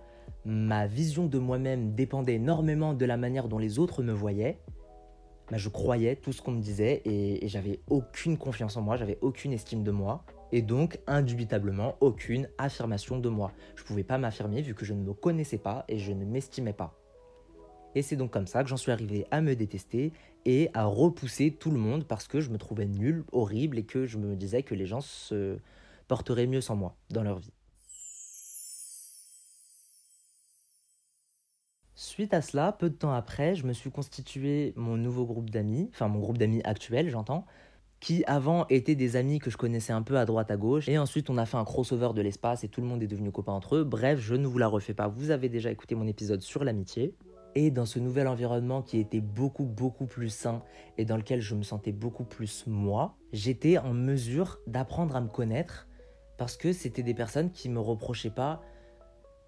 ma 0.44 0.86
vision 0.86 1.26
de 1.26 1.38
moi-même 1.38 1.94
dépendait 1.94 2.34
énormément 2.34 2.94
de 2.94 3.04
la 3.04 3.16
manière 3.16 3.48
dont 3.48 3.58
les 3.58 3.78
autres 3.78 4.02
me 4.02 4.12
voyaient, 4.12 4.58
bah, 5.50 5.56
je 5.58 5.68
croyais 5.68 6.16
tout 6.16 6.32
ce 6.32 6.42
qu'on 6.42 6.52
me 6.52 6.60
disait 6.60 7.02
et, 7.04 7.46
j'avais 7.48 7.80
aucune 7.88 8.36
confiance 8.36 8.76
en 8.76 8.82
moi, 8.82 8.96
j'avais 8.96 9.18
aucune 9.20 9.52
estime 9.52 9.84
de 9.84 9.90
moi 9.90 10.24
et 10.52 10.62
donc 10.62 10.98
indubitablement 11.06 11.96
aucune 12.00 12.48
affirmation 12.58 13.18
de 13.18 13.28
moi. 13.28 13.52
Je 13.76 13.82
ne 13.82 13.86
pouvais 13.86 14.04
pas 14.04 14.18
m'affirmer 14.18 14.62
vu 14.62 14.74
que 14.74 14.84
je 14.84 14.94
ne 14.94 15.02
me 15.02 15.12
connaissais 15.12 15.58
pas 15.58 15.84
et 15.88 15.98
je 15.98 16.12
ne 16.12 16.24
m'estimais 16.24 16.72
pas. 16.72 16.98
Et 17.94 18.02
c'est 18.02 18.16
donc 18.16 18.30
comme 18.30 18.46
ça 18.46 18.62
que 18.62 18.68
j'en 18.68 18.76
suis 18.76 18.92
arrivé 18.92 19.26
à 19.30 19.40
me 19.40 19.54
détester 19.54 20.12
et 20.44 20.68
à 20.74 20.84
repousser 20.84 21.50
tout 21.50 21.70
le 21.70 21.78
monde 21.78 22.04
parce 22.04 22.28
que 22.28 22.40
je 22.40 22.50
me 22.50 22.58
trouvais 22.58 22.86
nul, 22.86 23.24
horrible 23.32 23.78
et 23.78 23.84
que 23.84 24.04
je 24.04 24.18
me 24.18 24.36
disais 24.36 24.62
que 24.62 24.74
les 24.74 24.86
gens 24.86 25.00
se 25.00 25.58
porteraient 26.06 26.46
mieux 26.46 26.60
sans 26.60 26.76
moi 26.76 26.94
dans 27.10 27.22
leur 27.22 27.38
vie. 27.38 27.52
Suite 31.98 32.34
à 32.34 32.42
cela, 32.42 32.72
peu 32.72 32.90
de 32.90 32.94
temps 32.94 33.14
après, 33.14 33.54
je 33.54 33.64
me 33.64 33.72
suis 33.72 33.90
constitué 33.90 34.74
mon 34.76 34.98
nouveau 34.98 35.24
groupe 35.24 35.48
d'amis, 35.48 35.88
enfin 35.94 36.08
mon 36.08 36.18
groupe 36.18 36.36
d'amis 36.36 36.60
actuel, 36.64 37.08
j'entends, 37.08 37.46
qui 38.00 38.22
avant 38.26 38.66
étaient 38.68 38.94
des 38.94 39.16
amis 39.16 39.38
que 39.38 39.48
je 39.48 39.56
connaissais 39.56 39.94
un 39.94 40.02
peu 40.02 40.18
à 40.18 40.26
droite 40.26 40.50
à 40.50 40.58
gauche, 40.58 40.90
et 40.90 40.98
ensuite 40.98 41.30
on 41.30 41.38
a 41.38 41.46
fait 41.46 41.56
un 41.56 41.64
crossover 41.64 42.10
de 42.14 42.20
l'espace 42.20 42.64
et 42.64 42.68
tout 42.68 42.82
le 42.82 42.86
monde 42.86 43.02
est 43.02 43.06
devenu 43.06 43.32
copain 43.32 43.52
entre 43.52 43.76
eux. 43.76 43.84
Bref, 43.84 44.20
je 44.20 44.34
ne 44.34 44.46
vous 44.46 44.58
la 44.58 44.68
refais 44.68 44.92
pas, 44.92 45.08
vous 45.08 45.30
avez 45.30 45.48
déjà 45.48 45.70
écouté 45.70 45.94
mon 45.94 46.06
épisode 46.06 46.42
sur 46.42 46.64
l'amitié. 46.64 47.14
Et 47.54 47.70
dans 47.70 47.86
ce 47.86 47.98
nouvel 47.98 48.28
environnement 48.28 48.82
qui 48.82 48.98
était 48.98 49.22
beaucoup 49.22 49.64
beaucoup 49.64 50.04
plus 50.04 50.28
sain 50.28 50.62
et 50.98 51.06
dans 51.06 51.16
lequel 51.16 51.40
je 51.40 51.54
me 51.54 51.62
sentais 51.62 51.92
beaucoup 51.92 52.24
plus 52.24 52.66
moi, 52.66 53.16
j'étais 53.32 53.78
en 53.78 53.94
mesure 53.94 54.58
d'apprendre 54.66 55.16
à 55.16 55.22
me 55.22 55.28
connaître 55.28 55.88
parce 56.36 56.58
que 56.58 56.74
c'était 56.74 57.02
des 57.02 57.14
personnes 57.14 57.50
qui 57.50 57.70
me 57.70 57.80
reprochaient 57.80 58.28
pas 58.28 58.60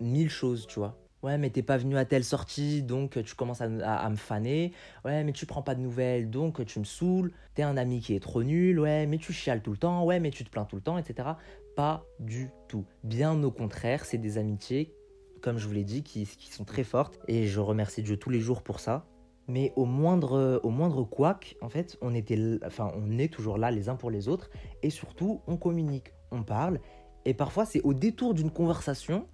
mille 0.01 0.31
choses, 0.31 0.67
tu 0.67 0.79
vois 0.79 0.97
Ouais, 1.25 1.37
mais 1.37 1.51
t'es 1.51 1.63
pas 1.63 1.77
venu 1.77 1.97
à 1.97 2.05
telle 2.05 2.23
sortie, 2.23 2.83
donc 2.83 3.23
tu 3.25 3.35
commences 3.35 3.61
à, 3.61 3.65
à, 3.65 4.09
me 4.09 4.17
faner. 4.17 4.73
Ouais, 5.05 5.25
mais 5.25 5.33
tu 5.33 5.47
prends 5.47 5.63
pas 5.63 5.75
de 5.75 5.81
nouvelles, 5.81 6.31
donc 6.31 6.65
tu 6.65 6.79
me 6.79 6.85
saoules. 6.85 7.33
T'es 7.55 7.63
un 7.65 7.77
ami 7.77 8.01
qui 8.01 8.15
est 8.15 8.21
trop 8.21 8.45
nul. 8.45 8.79
Ouais, 8.79 9.07
mais 9.07 9.19
tu 9.19 9.33
chiales 9.33 9.61
tout 9.61 9.73
le 9.73 9.79
temps. 9.79 10.05
Ouais, 10.05 10.21
mais 10.21 10.31
tu 10.31 10.45
te 10.45 10.51
plains 10.51 10.65
tout 10.65 10.77
le 10.77 10.83
temps, 10.83 10.97
etc. 10.97 11.31
Pas 11.75 12.05
du 12.21 12.51
tout. 12.69 12.85
Bien 13.03 13.43
au 13.43 13.51
contraire, 13.51 14.05
c'est 14.05 14.19
des 14.19 14.39
amitiés, 14.39 14.95
comme 15.43 15.59
je 15.59 15.67
vous 15.67 15.75
l'ai 15.75 15.85
dit, 15.85 16.05
qui, 16.05 16.25
qui 16.25 16.53
sont 16.53 16.65
très 16.65 16.85
fortes. 16.85 17.19
Et 17.27 17.49
je 17.49 17.59
remercie 17.59 18.03
Dieu 18.03 18.17
tous 18.17 18.31
les 18.31 18.41
jours 18.41 18.63
pour 18.63 18.79
ça. 18.79 19.05
Mais 19.49 19.73
au 19.75 19.87
moindre, 19.87 20.61
au 20.63 20.71
moindre 20.71 21.03
couac, 21.03 21.57
en 21.63 21.69
fait, 21.69 21.97
on, 22.01 22.15
était, 22.15 22.39
enfin, 22.65 22.93
on 22.95 23.19
est 23.19 23.33
toujours 23.33 23.59
là 23.59 23.73
les 23.73 23.89
uns 23.89 23.97
pour 23.97 24.11
les 24.11 24.29
autres. 24.29 24.51
Et 24.85 24.91
surtout, 24.91 25.41
on 25.49 25.57
communique, 25.57 26.13
on 26.31 26.45
parle. 26.45 26.79
Et 27.25 27.35
parfois, 27.35 27.65
c'est 27.65 27.81
au 27.81 27.93
détour 27.93 28.35
d'une 28.35 28.51
conversation 28.51 29.27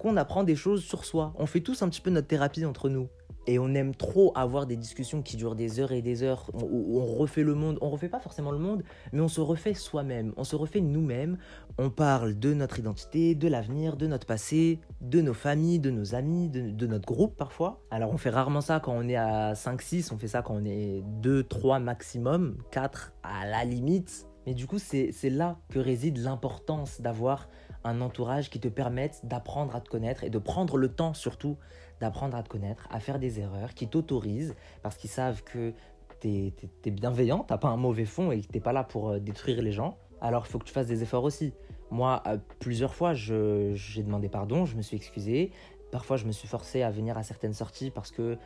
qu'on 0.00 0.16
apprend 0.16 0.44
des 0.44 0.56
choses 0.56 0.82
sur 0.82 1.04
soi. 1.04 1.34
On 1.38 1.44
fait 1.44 1.60
tous 1.60 1.82
un 1.82 1.88
petit 1.90 2.00
peu 2.00 2.08
notre 2.08 2.26
thérapie 2.26 2.64
entre 2.64 2.88
nous. 2.88 3.08
Et 3.46 3.58
on 3.58 3.74
aime 3.74 3.94
trop 3.94 4.32
avoir 4.34 4.66
des 4.66 4.76
discussions 4.76 5.22
qui 5.22 5.36
durent 5.36 5.54
des 5.54 5.78
heures 5.78 5.92
et 5.92 6.00
des 6.00 6.22
heures, 6.22 6.50
où 6.54 7.00
on 7.00 7.06
refait 7.06 7.42
le 7.42 7.54
monde. 7.54 7.78
On 7.82 7.90
refait 7.90 8.08
pas 8.08 8.20
forcément 8.20 8.50
le 8.50 8.58
monde, 8.58 8.82
mais 9.12 9.20
on 9.20 9.28
se 9.28 9.40
refait 9.40 9.74
soi-même. 9.74 10.32
On 10.38 10.44
se 10.44 10.56
refait 10.56 10.80
nous-mêmes. 10.80 11.36
On 11.78 11.90
parle 11.90 12.38
de 12.38 12.54
notre 12.54 12.78
identité, 12.78 13.34
de 13.34 13.48
l'avenir, 13.48 13.96
de 13.96 14.06
notre 14.06 14.26
passé, 14.26 14.80
de 15.02 15.20
nos 15.20 15.34
familles, 15.34 15.80
de 15.80 15.90
nos 15.90 16.14
amis, 16.14 16.48
de, 16.48 16.86
notre 16.86 17.06
groupe 17.06 17.36
parfois. 17.36 17.82
Alors 17.90 18.10
on 18.10 18.18
fait 18.18 18.30
rarement 18.30 18.62
ça 18.62 18.80
quand 18.80 18.92
on 18.92 19.06
est 19.06 19.16
à 19.16 19.52
5-6, 19.52 20.14
on 20.14 20.18
fait 20.18 20.28
ça 20.28 20.40
quand 20.40 20.54
on 20.54 20.64
est 20.64 21.02
2-3 21.20 21.82
maximum, 21.82 22.56
4 22.70 23.12
à 23.22 23.46
la 23.46 23.64
limite. 23.64 24.26
Mais 24.46 24.54
du 24.54 24.66
coup, 24.66 24.78
c'est 24.78 25.12
là 25.24 25.58
que 25.68 25.78
réside 25.78 26.18
l'importance 26.18 27.00
d'avoir 27.00 27.48
un 27.84 28.00
entourage 28.00 28.50
qui 28.50 28.60
te 28.60 28.68
permette 28.68 29.20
d'apprendre 29.24 29.74
à 29.74 29.80
te 29.80 29.88
connaître 29.88 30.24
et 30.24 30.30
de 30.30 30.38
prendre 30.38 30.76
le 30.76 30.88
temps 30.88 31.14
surtout 31.14 31.56
d'apprendre 32.00 32.36
à 32.36 32.42
te 32.42 32.48
connaître, 32.48 32.88
à 32.90 32.98
faire 32.98 33.18
des 33.18 33.40
erreurs, 33.40 33.74
qui 33.74 33.86
t'autorisent 33.86 34.54
parce 34.82 34.96
qu'ils 34.96 35.10
savent 35.10 35.42
que 35.44 35.72
tu 36.20 36.52
es, 36.84 36.90
bienveillant, 36.90 37.44
t'as 37.46 37.58
pas 37.58 37.68
un 37.68 37.76
mauvais 37.76 38.04
fond 38.04 38.30
et 38.30 38.40
que 38.40 38.48
t'es 38.48 38.60
pas 38.60 38.72
là 38.72 38.84
pour 38.84 39.10
euh, 39.10 39.18
détruire 39.18 39.62
les 39.62 39.72
gens. 39.72 39.96
Alors 40.20 40.44
il 40.46 40.50
faut 40.50 40.58
que 40.58 40.64
tu 40.64 40.72
fasses 40.72 40.86
des 40.86 41.02
efforts 41.02 41.24
aussi. 41.24 41.52
Moi, 41.90 42.22
euh, 42.26 42.38
plusieurs 42.58 42.94
fois, 42.94 43.14
j'ai 43.14 44.02
demandé 44.02 44.28
pardon, 44.28 44.64
je 44.64 44.76
me 44.76 44.82
suis 44.82 44.96
excusé. 44.96 45.50
Parfois, 45.90 46.16
je 46.16 46.24
me 46.24 46.32
suis 46.32 46.46
forcé 46.46 46.82
à 46.82 46.90
venir 46.90 47.18
à 47.18 47.22
certaines 47.22 47.54
sorties 47.54 47.90
parce 47.90 48.10
que 48.10 48.38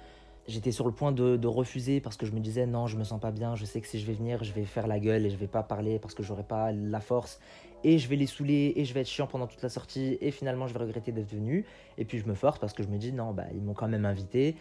j'étais 0.47 0.73
sur 0.73 0.87
le 0.87 0.93
point 0.93 1.13
de, 1.13 1.47
refuser 1.47 2.01
parce 2.01 2.17
que 2.17 2.27
je 2.27 2.33
me 2.33 2.41
disais 2.41 2.67
non, 2.67 2.87
je 2.87 2.97
me 2.97 3.05
sens 3.05 3.21
pas 3.21 3.31
bien, 3.31 3.55
je 3.55 3.65
sais 3.65 3.81
que 3.81 3.87
si 3.87 3.99
je 3.99 4.07
vais 4.07 4.15
venir, 4.15 4.43
je 4.45 4.53
vais 4.53 4.65
faire 4.65 4.87
la 4.87 4.99
gueule 4.99 5.27
et 5.27 5.31
je 5.31 5.37
vais 5.37 5.47
pas 5.47 5.63
parler 5.63 5.99
parce 5.99 6.15
que 6.15 6.23
j'aurai 6.23 6.45
pas 6.45 6.73
la 6.73 7.01
force 7.01 7.41
et 7.85 7.99
je 7.99 8.09
vais 8.09 8.17
les 8.17 8.27
saouler 8.27 8.73
et 8.77 8.85
je 8.85 8.95
vais 8.95 9.03
être 9.03 9.09
chiant 9.09 9.27
pendant 9.27 9.47
toute 9.47 9.63
la 9.63 9.69
sortie 9.69 10.19
et 10.21 10.31
finalement 10.31 10.67
je 10.67 10.73
vais 10.73 10.81
regretter 10.81 11.13
d'être 11.13 11.31
venu 11.31 11.65
et 11.99 12.05
puis 12.05 12.19
je 12.19 12.27
me 12.27 12.35
force 12.35 12.59
parce 12.59 12.73
que 12.73 12.83
je 12.83 12.89
me 12.89 12.99
dis 12.99 13.13
non, 13.13 13.33
bah 13.33 13.45
ils 13.55 13.63
m'ont 13.63 13.75
quand 13.75 13.89
même 13.89 14.07
invité. 14.07 14.57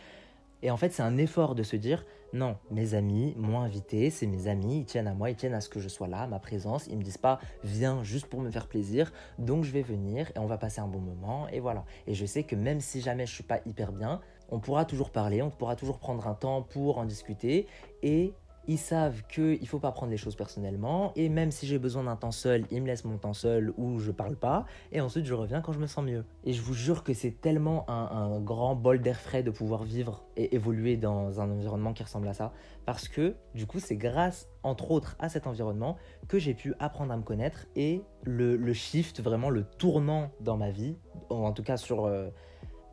Et 0.61 0.71
en 0.71 0.77
fait, 0.77 0.93
c'est 0.93 1.03
un 1.03 1.17
effort 1.17 1.55
de 1.55 1.63
se 1.63 1.75
dire 1.75 2.05
non, 2.31 2.57
mes 2.71 2.93
amis 2.95 3.33
m'ont 3.37 3.59
invité, 3.59 4.09
c'est 4.09 4.25
mes 4.25 4.47
amis, 4.47 4.79
ils 4.79 4.85
tiennent 4.85 5.07
à 5.07 5.13
moi, 5.13 5.29
ils 5.29 5.35
tiennent 5.35 5.53
à 5.53 5.61
ce 5.61 5.69
que 5.69 5.79
je 5.79 5.89
sois 5.89 6.07
là, 6.07 6.21
à 6.21 6.27
ma 6.27 6.39
présence. 6.39 6.87
Ils 6.87 6.97
me 6.97 7.03
disent 7.03 7.17
pas 7.17 7.39
viens 7.63 8.01
juste 8.03 8.27
pour 8.27 8.41
me 8.41 8.49
faire 8.49 8.67
plaisir, 8.67 9.11
donc 9.39 9.65
je 9.65 9.71
vais 9.71 9.81
venir 9.81 10.31
et 10.35 10.39
on 10.39 10.45
va 10.45 10.57
passer 10.57 10.79
un 10.79 10.87
bon 10.87 10.99
moment 10.99 11.47
et 11.49 11.59
voilà. 11.59 11.85
Et 12.07 12.13
je 12.13 12.25
sais 12.25 12.43
que 12.43 12.55
même 12.55 12.79
si 12.79 13.01
jamais 13.01 13.25
je 13.25 13.33
suis 13.33 13.43
pas 13.43 13.59
hyper 13.65 13.91
bien, 13.91 14.21
on 14.49 14.59
pourra 14.59 14.85
toujours 14.85 15.11
parler, 15.11 15.41
on 15.41 15.49
pourra 15.49 15.75
toujours 15.75 15.99
prendre 15.99 16.27
un 16.27 16.33
temps 16.33 16.61
pour 16.61 16.97
en 16.97 17.05
discuter 17.05 17.67
et 18.01 18.33
ils 18.67 18.77
savent 18.77 19.23
qu'il 19.27 19.59
ne 19.61 19.65
faut 19.65 19.79
pas 19.79 19.91
prendre 19.91 20.11
les 20.11 20.17
choses 20.17 20.35
personnellement 20.35 21.11
et 21.15 21.29
même 21.29 21.51
si 21.51 21.67
j'ai 21.67 21.79
besoin 21.79 22.03
d'un 22.03 22.15
temps 22.15 22.31
seul, 22.31 22.65
ils 22.71 22.81
me 22.81 22.87
laissent 22.87 23.05
mon 23.05 23.17
temps 23.17 23.33
seul 23.33 23.73
ou 23.77 23.99
je 23.99 24.11
parle 24.11 24.35
pas 24.35 24.65
et 24.91 25.01
ensuite 25.01 25.25
je 25.25 25.33
reviens 25.33 25.61
quand 25.61 25.73
je 25.73 25.79
me 25.79 25.87
sens 25.87 26.05
mieux. 26.05 26.25
Et 26.43 26.53
je 26.53 26.61
vous 26.61 26.73
jure 26.73 27.03
que 27.03 27.13
c'est 27.13 27.41
tellement 27.41 27.89
un, 27.89 28.39
grand 28.39 28.75
bol 28.75 29.01
d'air 29.01 29.19
frais 29.19 29.43
de 29.43 29.51
pouvoir 29.51 29.83
vivre 29.83 30.23
et 30.37 30.55
évoluer 30.55 30.97
dans 30.97 31.39
un 31.39 31.49
environnement 31.49 31.93
qui 31.93 32.03
ressemble 32.03 32.27
à 32.27 32.33
ça 32.33 32.53
parce 32.85 33.07
que 33.07 33.35
du 33.53 33.65
coup 33.65 33.79
c'est 33.79 33.95
grâce 33.95 34.47
entre 34.63 34.91
autres 34.91 35.15
à 35.19 35.29
cet 35.29 35.47
environnement 35.47 35.97
que 36.27 36.39
j'ai 36.39 36.53
pu 36.53 36.73
apprendre 36.79 37.13
à 37.13 37.17
me 37.17 37.23
connaître 37.23 37.67
et 37.75 38.01
le, 38.23 38.73
shift, 38.73 39.21
vraiment 39.21 39.49
le 39.49 39.63
tournant 39.63 40.31
dans 40.39 40.57
ma 40.57 40.71
vie, 40.71 40.97
en 41.29 41.51
tout 41.51 41.63
cas 41.63 41.77
sur... 41.77 42.05
Euh, 42.05 42.29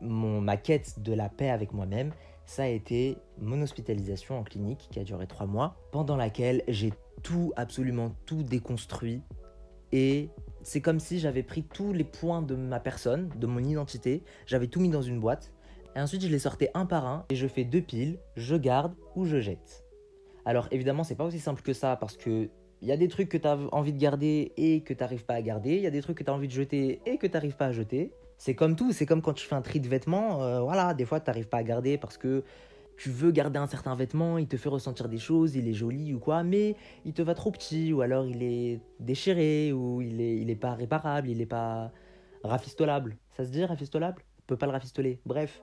mon, 0.01 0.41
ma 0.41 0.57
quête 0.57 0.99
de 0.99 1.13
la 1.13 1.29
paix 1.29 1.49
avec 1.49 1.73
moi-même, 1.73 2.11
ça 2.51 2.63
a 2.63 2.67
été 2.67 3.17
mon 3.39 3.61
hospitalisation 3.61 4.37
en 4.37 4.43
clinique 4.43 4.89
qui 4.91 4.99
a 4.99 5.05
duré 5.05 5.25
trois 5.25 5.45
mois, 5.45 5.77
pendant 5.93 6.17
laquelle 6.17 6.63
j'ai 6.67 6.91
tout, 7.23 7.53
absolument 7.55 8.13
tout 8.25 8.43
déconstruit. 8.43 9.21
Et 9.93 10.27
c'est 10.61 10.81
comme 10.81 10.99
si 10.99 11.19
j'avais 11.19 11.43
pris 11.43 11.63
tous 11.63 11.93
les 11.93 12.03
points 12.03 12.41
de 12.41 12.55
ma 12.55 12.81
personne, 12.81 13.29
de 13.37 13.47
mon 13.47 13.63
identité, 13.63 14.25
j'avais 14.45 14.67
tout 14.67 14.81
mis 14.81 14.89
dans 14.89 15.01
une 15.01 15.21
boîte, 15.21 15.53
et 15.95 16.01
ensuite 16.01 16.23
je 16.23 16.27
les 16.27 16.39
sortais 16.39 16.69
un 16.73 16.85
par 16.85 17.07
un, 17.07 17.25
et 17.29 17.35
je 17.35 17.47
fais 17.47 17.63
deux 17.63 17.81
piles, 17.81 18.19
je 18.35 18.57
garde 18.57 18.95
ou 19.15 19.23
je 19.23 19.39
jette. 19.39 19.85
Alors 20.43 20.67
évidemment, 20.71 21.05
c'est 21.05 21.15
pas 21.15 21.23
aussi 21.23 21.39
simple 21.39 21.61
que 21.61 21.71
ça, 21.71 21.95
parce 21.95 22.17
que 22.17 22.49
il 22.81 22.87
y 22.89 22.91
a 22.91 22.97
des 22.97 23.07
trucs 23.07 23.29
que 23.29 23.37
tu 23.37 23.47
as 23.47 23.57
envie 23.71 23.93
de 23.93 23.99
garder 23.99 24.51
et 24.57 24.81
que 24.81 24.93
tu 24.93 24.99
n'arrives 24.99 25.23
pas 25.23 25.35
à 25.35 25.41
garder, 25.41 25.77
il 25.77 25.83
y 25.83 25.87
a 25.87 25.91
des 25.91 26.01
trucs 26.01 26.17
que 26.17 26.23
tu 26.25 26.29
as 26.29 26.33
envie 26.33 26.49
de 26.49 26.53
jeter 26.53 26.99
et 27.05 27.17
que 27.17 27.27
tu 27.27 27.33
n'arrives 27.33 27.55
pas 27.55 27.67
à 27.67 27.71
jeter. 27.71 28.11
C'est 28.43 28.55
comme 28.55 28.75
tout, 28.75 28.91
c'est 28.91 29.05
comme 29.05 29.21
quand 29.21 29.33
tu 29.33 29.45
fais 29.45 29.53
un 29.53 29.61
tri 29.61 29.79
de 29.79 29.87
vêtements, 29.87 30.41
euh, 30.41 30.61
voilà, 30.61 30.95
des 30.95 31.05
fois 31.05 31.19
tu 31.19 31.29
n'arrives 31.29 31.47
pas 31.47 31.57
à 31.57 31.63
garder 31.63 31.99
parce 31.99 32.17
que 32.17 32.43
tu 32.97 33.11
veux 33.11 33.29
garder 33.29 33.59
un 33.59 33.67
certain 33.67 33.93
vêtement, 33.93 34.39
il 34.39 34.47
te 34.47 34.57
fait 34.57 34.67
ressentir 34.67 35.09
des 35.09 35.19
choses, 35.19 35.55
il 35.55 35.67
est 35.67 35.75
joli 35.75 36.11
ou 36.11 36.17
quoi, 36.17 36.41
mais 36.41 36.75
il 37.05 37.13
te 37.13 37.21
va 37.21 37.35
trop 37.35 37.51
petit, 37.51 37.93
ou 37.93 38.01
alors 38.01 38.25
il 38.25 38.41
est 38.41 38.79
déchiré, 38.99 39.71
ou 39.73 40.01
il 40.01 40.19
est, 40.19 40.37
il 40.37 40.57
pas 40.57 40.73
réparable, 40.73 41.29
il 41.29 41.39
est 41.39 41.45
pas 41.45 41.91
rafistolable. 42.43 43.15
Ça 43.37 43.45
se 43.45 43.51
dit 43.51 43.63
rafistolable? 43.63 44.23
Tu 44.37 44.43
peux 44.47 44.57
pas 44.57 44.65
le 44.65 44.71
rafistoler. 44.71 45.19
Bref. 45.23 45.61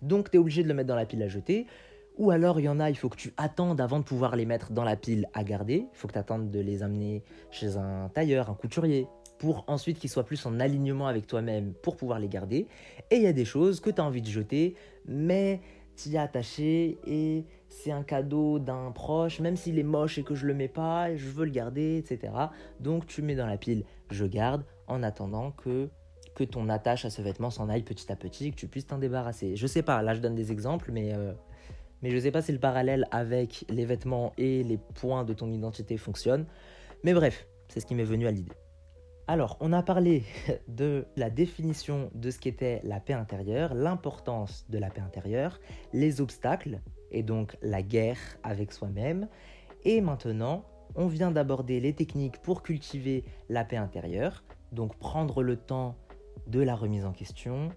Donc 0.00 0.30
tu 0.30 0.38
es 0.38 0.40
obligé 0.40 0.62
de 0.62 0.68
le 0.68 0.72
mettre 0.72 0.88
dans 0.88 0.96
la 0.96 1.04
pile 1.04 1.22
à 1.22 1.28
jeter. 1.28 1.66
Ou 2.16 2.30
alors 2.30 2.58
il 2.58 2.62
y 2.62 2.68
en 2.70 2.80
a, 2.80 2.88
il 2.88 2.96
faut 2.96 3.10
que 3.10 3.18
tu 3.18 3.34
attendes 3.36 3.82
avant 3.82 3.98
de 3.98 4.04
pouvoir 4.04 4.34
les 4.34 4.46
mettre 4.46 4.72
dans 4.72 4.84
la 4.84 4.96
pile 4.96 5.28
à 5.34 5.44
garder. 5.44 5.88
Il 5.92 5.96
faut 5.98 6.08
que 6.08 6.14
tu 6.14 6.18
attendes 6.18 6.50
de 6.50 6.60
les 6.60 6.82
amener 6.82 7.22
chez 7.50 7.76
un 7.76 8.08
tailleur, 8.08 8.48
un 8.48 8.54
couturier, 8.54 9.08
pour 9.38 9.64
ensuite 9.66 9.98
qu'ils 9.98 10.10
soient 10.10 10.24
plus 10.24 10.44
en 10.46 10.60
alignement 10.60 11.06
avec 11.06 11.26
toi-même 11.26 11.74
pour 11.74 11.96
pouvoir 11.96 12.18
les 12.18 12.28
garder. 12.28 12.66
Et 13.10 13.16
il 13.16 13.22
y 13.22 13.26
a 13.26 13.32
des 13.32 13.44
choses 13.44 13.80
que 13.80 13.90
tu 13.90 14.00
as 14.00 14.04
envie 14.04 14.22
de 14.22 14.28
jeter, 14.28 14.74
mais 15.06 15.60
tu 15.96 16.08
y 16.10 16.16
es 16.16 16.18
attaché 16.18 16.98
et 17.06 17.44
c'est 17.68 17.92
un 17.92 18.02
cadeau 18.02 18.58
d'un 18.58 18.90
proche, 18.90 19.40
même 19.40 19.56
s'il 19.56 19.78
est 19.78 19.84
moche 19.84 20.18
et 20.18 20.22
que 20.22 20.34
je 20.34 20.46
le 20.46 20.54
mets 20.54 20.68
pas, 20.68 21.14
je 21.14 21.28
veux 21.28 21.44
le 21.44 21.50
garder, 21.50 21.98
etc. 21.98 22.32
Donc 22.80 23.06
tu 23.06 23.22
mets 23.22 23.36
dans 23.36 23.46
la 23.46 23.56
pile 23.56 23.84
je 24.10 24.26
garde 24.26 24.64
en 24.86 25.02
attendant 25.02 25.50
que 25.50 25.88
que 26.34 26.42
ton 26.42 26.68
attache 26.68 27.04
à 27.04 27.10
ce 27.10 27.22
vêtement 27.22 27.50
s'en 27.50 27.68
aille 27.68 27.84
petit 27.84 28.10
à 28.10 28.16
petit, 28.16 28.50
que 28.50 28.56
tu 28.56 28.66
puisses 28.66 28.88
t'en 28.88 28.98
débarrasser. 28.98 29.54
Je 29.54 29.66
sais 29.68 29.82
pas, 29.82 30.02
là 30.02 30.14
je 30.14 30.20
donne 30.20 30.34
des 30.34 30.50
exemples, 30.50 30.90
mais 30.90 31.14
euh, 31.14 31.32
mais 32.02 32.10
je 32.10 32.18
sais 32.18 32.32
pas 32.32 32.42
si 32.42 32.50
le 32.50 32.58
parallèle 32.58 33.06
avec 33.12 33.64
les 33.68 33.84
vêtements 33.84 34.32
et 34.36 34.64
les 34.64 34.78
points 34.78 35.24
de 35.24 35.32
ton 35.32 35.50
identité 35.52 35.96
fonctionne. 35.96 36.46
Mais 37.04 37.14
bref, 37.14 37.46
c'est 37.68 37.80
ce 37.80 37.86
qui 37.86 37.94
m'est 37.94 38.04
venu 38.04 38.26
à 38.26 38.32
l'idée. 38.32 38.52
Alors, 39.26 39.56
on 39.60 39.72
a 39.72 39.82
parlé 39.82 40.24
de 40.68 41.06
la 41.16 41.30
définition 41.30 42.10
de 42.14 42.30
ce 42.30 42.38
qu'était 42.38 42.80
la 42.84 43.00
paix 43.00 43.14
intérieure, 43.14 43.72
l'importance 43.72 44.66
de 44.68 44.76
la 44.78 44.90
paix 44.90 45.00
intérieure, 45.00 45.60
les 45.94 46.20
obstacles, 46.20 46.80
et 47.10 47.22
donc 47.22 47.56
la 47.62 47.82
guerre 47.82 48.18
avec 48.42 48.72
soi-même. 48.72 49.28
Et 49.84 50.02
maintenant, 50.02 50.64
on 50.94 51.06
vient 51.06 51.30
d'aborder 51.30 51.80
les 51.80 51.94
techniques 51.94 52.42
pour 52.42 52.62
cultiver 52.62 53.24
la 53.48 53.64
paix 53.64 53.78
intérieure, 53.78 54.44
donc 54.72 54.96
prendre 54.96 55.42
le 55.42 55.56
temps 55.56 55.96
de 56.46 56.60
la 56.60 56.74
remise 56.74 57.06
en 57.06 57.12
question, 57.12 57.70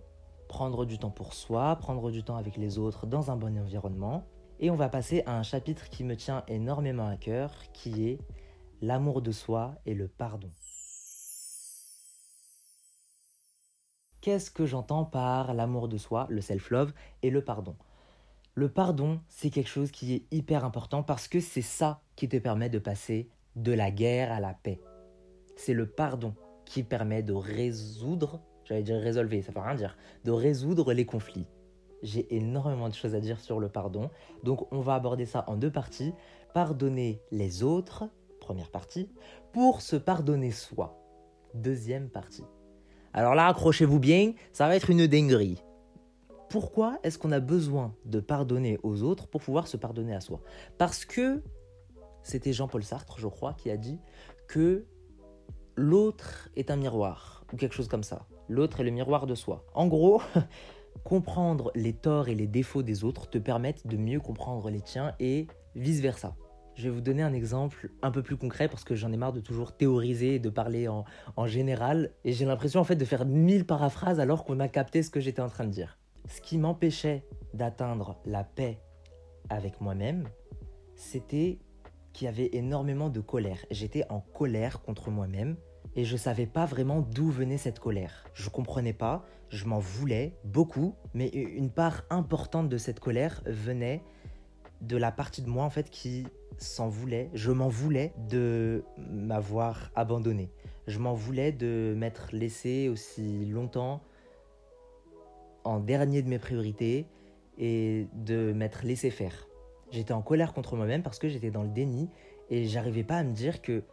prendre 0.49 0.85
du 0.85 0.97
temps 0.97 1.11
pour 1.11 1.33
soi, 1.33 1.77
prendre 1.77 2.11
du 2.11 2.23
temps 2.23 2.35
avec 2.35 2.57
les 2.57 2.77
autres 2.77 3.05
dans 3.05 3.31
un 3.31 3.37
bon 3.37 3.57
environnement. 3.57 4.25
Et 4.59 4.69
on 4.69 4.75
va 4.75 4.89
passer 4.89 5.23
à 5.25 5.37
un 5.37 5.43
chapitre 5.43 5.87
qui 5.89 6.03
me 6.03 6.17
tient 6.17 6.43
énormément 6.47 7.07
à 7.07 7.15
cœur, 7.15 7.53
qui 7.71 8.09
est 8.09 8.19
l'amour 8.81 9.21
de 9.21 9.31
soi 9.31 9.75
et 9.85 9.93
le 9.93 10.07
pardon. 10.07 10.49
Qu'est-ce 14.27 14.51
que 14.51 14.65
j'entends 14.65 15.05
par 15.05 15.53
l'amour 15.53 15.87
de 15.87 15.97
soi, 15.97 16.27
le 16.29 16.41
self-love 16.41 16.91
et 17.23 17.29
le 17.29 17.41
pardon? 17.41 17.77
Le 18.55 18.67
pardon, 18.67 19.21
c'est 19.29 19.49
quelque 19.49 19.69
chose 19.69 19.89
qui 19.89 20.15
est 20.15 20.23
hyper 20.31 20.65
important 20.65 21.01
parce 21.01 21.29
que 21.29 21.39
c'est 21.39 21.61
ça 21.61 22.01
qui 22.17 22.27
te 22.27 22.35
permet 22.35 22.69
de 22.69 22.77
passer 22.77 23.29
de 23.55 23.71
la 23.71 23.89
guerre 23.89 24.33
à 24.33 24.41
la 24.41 24.53
paix. 24.53 24.81
C'est 25.55 25.71
le 25.73 25.87
pardon 25.87 26.35
qui 26.65 26.83
permet 26.83 27.23
de 27.23 27.31
résoudre, 27.31 28.41
j'allais 28.65 28.83
dire 28.83 28.99
résolver, 28.99 29.41
ça 29.41 29.53
veut 29.53 29.61
rien 29.61 29.75
dire, 29.75 29.97
de 30.25 30.31
résoudre 30.31 30.91
les 30.91 31.05
conflits. 31.05 31.47
J'ai 32.03 32.35
énormément 32.35 32.89
de 32.89 32.95
choses 32.95 33.15
à 33.15 33.21
dire 33.21 33.39
sur 33.39 33.61
le 33.61 33.69
pardon, 33.69 34.09
donc 34.43 34.69
on 34.73 34.81
va 34.81 34.95
aborder 34.95 35.25
ça 35.25 35.45
en 35.47 35.55
deux 35.55 35.71
parties. 35.71 36.13
Pardonner 36.53 37.21
les 37.31 37.63
autres, 37.63 38.09
première 38.41 38.71
partie, 38.71 39.09
pour 39.53 39.79
se 39.81 39.95
pardonner 39.95 40.51
soi, 40.51 41.01
deuxième 41.53 42.09
partie. 42.09 42.43
Alors 43.17 43.33
là, 43.33 43.47
accrochez-vous 43.47 43.97
bien, 43.97 44.33
ça 44.53 44.67
va 44.67 44.75
être 44.75 44.91
une 44.91 45.07
dinguerie. 45.07 45.63
Pourquoi 46.51 46.99
est-ce 47.01 47.17
qu'on 47.17 47.31
a 47.31 47.39
besoin 47.39 47.95
de 48.05 48.19
pardonner 48.19 48.77
aux 48.83 49.01
autres 49.01 49.25
pour 49.25 49.41
pouvoir 49.41 49.67
se 49.67 49.75
pardonner 49.75 50.13
à 50.13 50.21
soi? 50.21 50.39
Parce 50.77 51.03
que 51.03 51.41
c'était 52.21 52.53
Jean-Paul 52.53 52.83
Sartre, 52.83 53.17
je 53.17 53.25
crois, 53.25 53.55
qui 53.55 53.71
a 53.71 53.77
dit 53.77 53.97
que 54.47 54.85
l'autre 55.75 56.49
est 56.55 56.69
un 56.69 56.75
miroir, 56.75 57.43
ou 57.51 57.55
quelque 57.55 57.73
chose 57.73 57.87
comme 57.87 58.03
ça. 58.03 58.27
L'autre 58.49 58.81
est 58.81 58.83
le 58.83 58.91
miroir 58.91 59.25
de 59.25 59.33
soi. 59.33 59.65
En 59.73 59.87
gros, 59.87 60.21
comprendre 61.03 61.71
les 61.73 61.93
torts 61.93 62.27
et 62.27 62.35
les 62.35 62.45
défauts 62.45 62.83
des 62.83 63.03
autres 63.03 63.27
te 63.27 63.39
permettent 63.39 63.87
de 63.87 63.97
mieux 63.97 64.19
comprendre 64.19 64.69
les 64.69 64.81
tiens 64.81 65.15
et 65.19 65.47
vice-versa. 65.73 66.35
Je 66.77 66.83
vais 66.83 66.89
vous 66.91 67.01
donner 67.01 67.23
un 67.23 67.33
exemple 67.33 67.89
un 68.03 68.11
peu 68.11 68.21
plus 68.21 68.37
concret 68.37 68.67
parce 68.67 68.83
que 68.83 68.93
j'en 68.93 69.11
ai 69.11 69.17
marre 69.17 69.33
de 69.33 69.39
toujours 69.39 69.75
théoriser 69.75 70.35
et 70.35 70.39
de 70.39 70.49
parler 70.49 70.87
en, 70.87 71.47
général. 71.47 72.11
Et 72.23 72.33
j'ai 72.33 72.45
l'impression 72.45 72.79
en 72.79 72.83
fait 72.83 72.95
de 72.95 73.03
faire 73.03 73.25
mille 73.25 73.65
paraphrases 73.65 74.19
alors 74.19 74.45
qu'on 74.45 74.59
a 74.59 74.67
capté 74.67 75.01
ce 75.01 75.09
que 75.09 75.19
j'étais 75.19 75.41
en 75.41 75.49
train 75.49 75.63
de 75.63 75.71
dire. 75.71 75.97
Ce 76.27 76.39
qui 76.39 76.59
m'empêchait 76.59 77.25
d'atteindre 77.55 78.17
la 78.25 78.43
paix 78.43 78.79
avec 79.49 79.81
moi-même, 79.81 80.29
c'était 80.93 81.57
qu'il 82.13 82.25
y 82.25 82.27
avait 82.27 82.51
énormément 82.53 83.09
de 83.09 83.21
colère. 83.21 83.65
J'étais 83.71 84.03
en 84.09 84.19
colère 84.19 84.81
contre 84.83 85.09
moi-même 85.09 85.57
et 85.95 86.05
je 86.05 86.15
savais 86.15 86.45
pas 86.45 86.67
vraiment 86.67 87.01
d'où 87.01 87.31
venait 87.31 87.57
cette 87.57 87.79
colère. 87.79 88.23
Je 88.35 88.51
comprenais 88.51 88.93
pas, 88.93 89.25
je 89.49 89.65
m'en 89.65 89.79
voulais 89.79 90.37
beaucoup, 90.43 90.93
mais 91.15 91.29
une 91.29 91.71
part 91.71 92.03
importante 92.11 92.69
de 92.69 92.77
cette 92.77 92.99
colère 92.99 93.41
venait 93.47 94.03
de 94.81 94.95
la 94.95 95.11
partie 95.11 95.41
de 95.41 95.49
moi 95.49 95.63
en 95.63 95.71
fait 95.71 95.89
qui 95.89 96.27
s'en 96.57 96.87
voulait, 96.89 97.29
je 97.33 97.51
m'en 97.51 97.69
voulais 97.69 98.13
de 98.29 98.83
m'avoir 98.97 99.91
abandonné. 99.95 100.49
Je 100.87 100.99
m'en 100.99 101.13
voulais 101.13 101.51
de 101.51 101.93
m'être 101.97 102.29
laissé 102.31 102.89
aussi 102.89 103.45
longtemps 103.45 104.01
en 105.63 105.79
dernier 105.79 106.21
de 106.21 106.29
mes 106.29 106.39
priorités 106.39 107.05
et 107.57 108.07
de 108.13 108.53
m'être 108.53 108.85
laissé 108.85 109.09
faire. 109.09 109.47
J'étais 109.91 110.13
en 110.13 110.21
colère 110.21 110.53
contre 110.53 110.75
moi-même 110.75 111.03
parce 111.03 111.19
que 111.19 111.27
j'étais 111.29 111.51
dans 111.51 111.63
le 111.63 111.69
déni 111.69 112.09
et 112.49 112.65
j'arrivais 112.65 113.03
pas 113.03 113.17
à 113.17 113.23
me 113.23 113.33
dire 113.33 113.61
que 113.61 113.83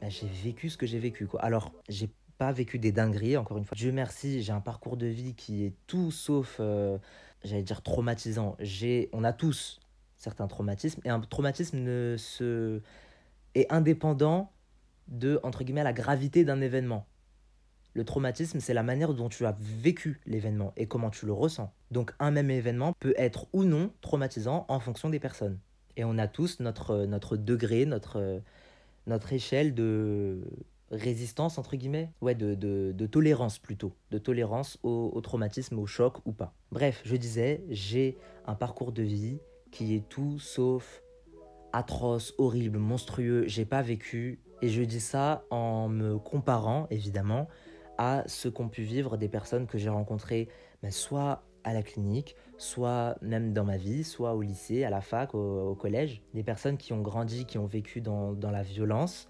bah, 0.00 0.08
j'ai 0.08 0.26
vécu 0.26 0.70
ce 0.70 0.76
que 0.76 0.86
j'ai 0.86 0.98
vécu. 0.98 1.26
Quoi. 1.26 1.40
Alors, 1.40 1.72
j'ai 1.88 2.10
pas 2.38 2.52
vécu 2.52 2.78
des 2.78 2.92
dingueries, 2.92 3.36
encore 3.36 3.58
une 3.58 3.64
fois. 3.64 3.74
Dieu 3.74 3.92
merci, 3.92 4.42
j'ai 4.42 4.52
un 4.52 4.60
parcours 4.60 4.96
de 4.96 5.06
vie 5.06 5.34
qui 5.34 5.64
est 5.64 5.74
tout 5.86 6.10
sauf, 6.10 6.58
euh, 6.60 6.98
j'allais 7.42 7.62
dire, 7.62 7.82
traumatisant. 7.82 8.56
J'ai, 8.60 9.08
on 9.12 9.24
a 9.24 9.32
tous 9.32 9.80
certains 10.18 10.46
traumatismes. 10.46 11.00
Et 11.04 11.08
un 11.08 11.20
traumatisme 11.20 11.78
ne 11.78 12.16
se... 12.18 12.80
est 13.54 13.72
indépendant 13.72 14.52
de, 15.08 15.40
entre 15.42 15.64
guillemets, 15.64 15.84
la 15.84 15.92
gravité 15.92 16.44
d'un 16.44 16.60
événement. 16.60 17.06
Le 17.94 18.04
traumatisme, 18.04 18.60
c'est 18.60 18.74
la 18.74 18.82
manière 18.82 19.14
dont 19.14 19.28
tu 19.28 19.46
as 19.46 19.56
vécu 19.58 20.20
l'événement 20.26 20.72
et 20.76 20.86
comment 20.86 21.10
tu 21.10 21.26
le 21.26 21.32
ressens. 21.32 21.72
Donc 21.90 22.12
un 22.18 22.30
même 22.30 22.50
événement 22.50 22.92
peut 23.00 23.14
être 23.16 23.46
ou 23.52 23.64
non 23.64 23.90
traumatisant 24.02 24.66
en 24.68 24.78
fonction 24.78 25.08
des 25.08 25.18
personnes. 25.18 25.58
Et 25.96 26.04
on 26.04 26.18
a 26.18 26.28
tous 26.28 26.60
notre, 26.60 27.06
notre 27.06 27.36
degré, 27.36 27.86
notre, 27.86 28.40
notre 29.06 29.32
échelle 29.32 29.74
de 29.74 30.42
résistance, 30.92 31.58
entre 31.58 31.76
guillemets, 31.76 32.12
ouais, 32.20 32.34
de, 32.34 32.54
de, 32.54 32.92
de 32.94 33.06
tolérance 33.06 33.58
plutôt, 33.58 33.92
de 34.10 34.18
tolérance 34.18 34.78
au, 34.82 35.10
au 35.12 35.20
traumatisme, 35.20 35.78
au 35.78 35.86
choc 35.86 36.18
ou 36.24 36.32
pas. 36.32 36.54
Bref, 36.70 37.02
je 37.04 37.16
disais, 37.16 37.64
j'ai 37.68 38.16
un 38.46 38.54
parcours 38.54 38.92
de 38.92 39.02
vie 39.02 39.40
qui 39.70 39.94
est 39.94 40.08
tout 40.08 40.38
sauf 40.38 41.02
atroce, 41.72 42.34
horrible, 42.38 42.78
monstrueux. 42.78 43.44
J'ai 43.46 43.64
pas 43.64 43.82
vécu. 43.82 44.40
Et 44.60 44.68
je 44.68 44.82
dis 44.82 45.00
ça 45.00 45.44
en 45.50 45.88
me 45.88 46.18
comparant, 46.18 46.88
évidemment, 46.90 47.46
à 47.96 48.24
ce 48.26 48.48
qu'ont 48.48 48.68
pu 48.68 48.82
vivre 48.82 49.16
des 49.16 49.28
personnes 49.28 49.66
que 49.66 49.78
j'ai 49.78 49.88
rencontrées, 49.88 50.48
ben, 50.82 50.90
soit 50.90 51.44
à 51.64 51.72
la 51.72 51.82
clinique, 51.82 52.34
soit 52.56 53.16
même 53.20 53.52
dans 53.52 53.64
ma 53.64 53.76
vie, 53.76 54.02
soit 54.02 54.34
au 54.34 54.42
lycée, 54.42 54.84
à 54.84 54.90
la 54.90 55.00
fac, 55.00 55.34
au, 55.34 55.74
collège. 55.74 56.22
Des 56.34 56.42
personnes 56.42 56.76
qui 56.76 56.92
ont 56.92 57.02
grandi, 57.02 57.44
qui 57.44 57.58
ont 57.58 57.66
vécu 57.66 58.00
dans, 58.00 58.32
dans 58.32 58.50
la 58.50 58.62
violence, 58.62 59.28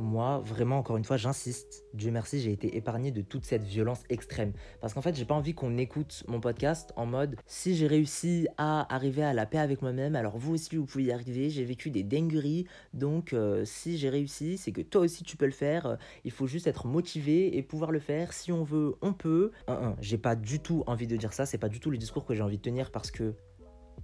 moi, 0.00 0.42
vraiment, 0.44 0.78
encore 0.78 0.96
une 0.96 1.04
fois, 1.04 1.16
j'insiste. 1.16 1.84
Dieu 1.94 2.10
merci, 2.10 2.40
j'ai 2.40 2.52
été 2.52 2.76
épargné 2.76 3.12
de 3.12 3.20
toute 3.20 3.44
cette 3.44 3.62
violence 3.62 4.02
extrême. 4.08 4.52
Parce 4.80 4.94
qu'en 4.94 5.02
fait, 5.02 5.14
j'ai 5.14 5.24
pas 5.24 5.34
envie 5.34 5.54
qu'on 5.54 5.76
écoute 5.76 6.24
mon 6.26 6.40
podcast 6.40 6.92
en 6.96 7.06
mode 7.06 7.36
si 7.46 7.76
j'ai 7.76 7.86
réussi 7.86 8.48
à 8.56 8.92
arriver 8.92 9.22
à 9.22 9.32
la 9.32 9.46
paix 9.46 9.58
avec 9.58 9.82
moi-même, 9.82 10.16
alors 10.16 10.38
vous 10.38 10.54
aussi, 10.54 10.76
vous 10.76 10.86
pouvez 10.86 11.04
y 11.04 11.12
arriver. 11.12 11.50
J'ai 11.50 11.64
vécu 11.64 11.90
des 11.90 12.02
dingueries. 12.02 12.66
Donc, 12.94 13.32
euh, 13.32 13.64
si 13.64 13.98
j'ai 13.98 14.08
réussi, 14.08 14.56
c'est 14.56 14.72
que 14.72 14.80
toi 14.80 15.02
aussi, 15.02 15.22
tu 15.22 15.36
peux 15.36 15.46
le 15.46 15.52
faire. 15.52 15.98
Il 16.24 16.30
faut 16.30 16.46
juste 16.46 16.66
être 16.66 16.86
motivé 16.86 17.56
et 17.56 17.62
pouvoir 17.62 17.90
le 17.90 18.00
faire. 18.00 18.32
Si 18.32 18.52
on 18.52 18.64
veut, 18.64 18.96
on 19.02 19.12
peut. 19.12 19.52
Un, 19.68 19.74
un. 19.74 19.96
J'ai 20.00 20.18
pas 20.18 20.34
du 20.34 20.60
tout 20.60 20.82
envie 20.86 21.06
de 21.06 21.16
dire 21.16 21.32
ça. 21.32 21.44
C'est 21.44 21.58
pas 21.58 21.68
du 21.68 21.78
tout 21.78 21.90
le 21.90 21.98
discours 21.98 22.24
que 22.24 22.34
j'ai 22.34 22.42
envie 22.42 22.56
de 22.56 22.62
tenir 22.62 22.90
parce 22.90 23.10
que 23.10 23.34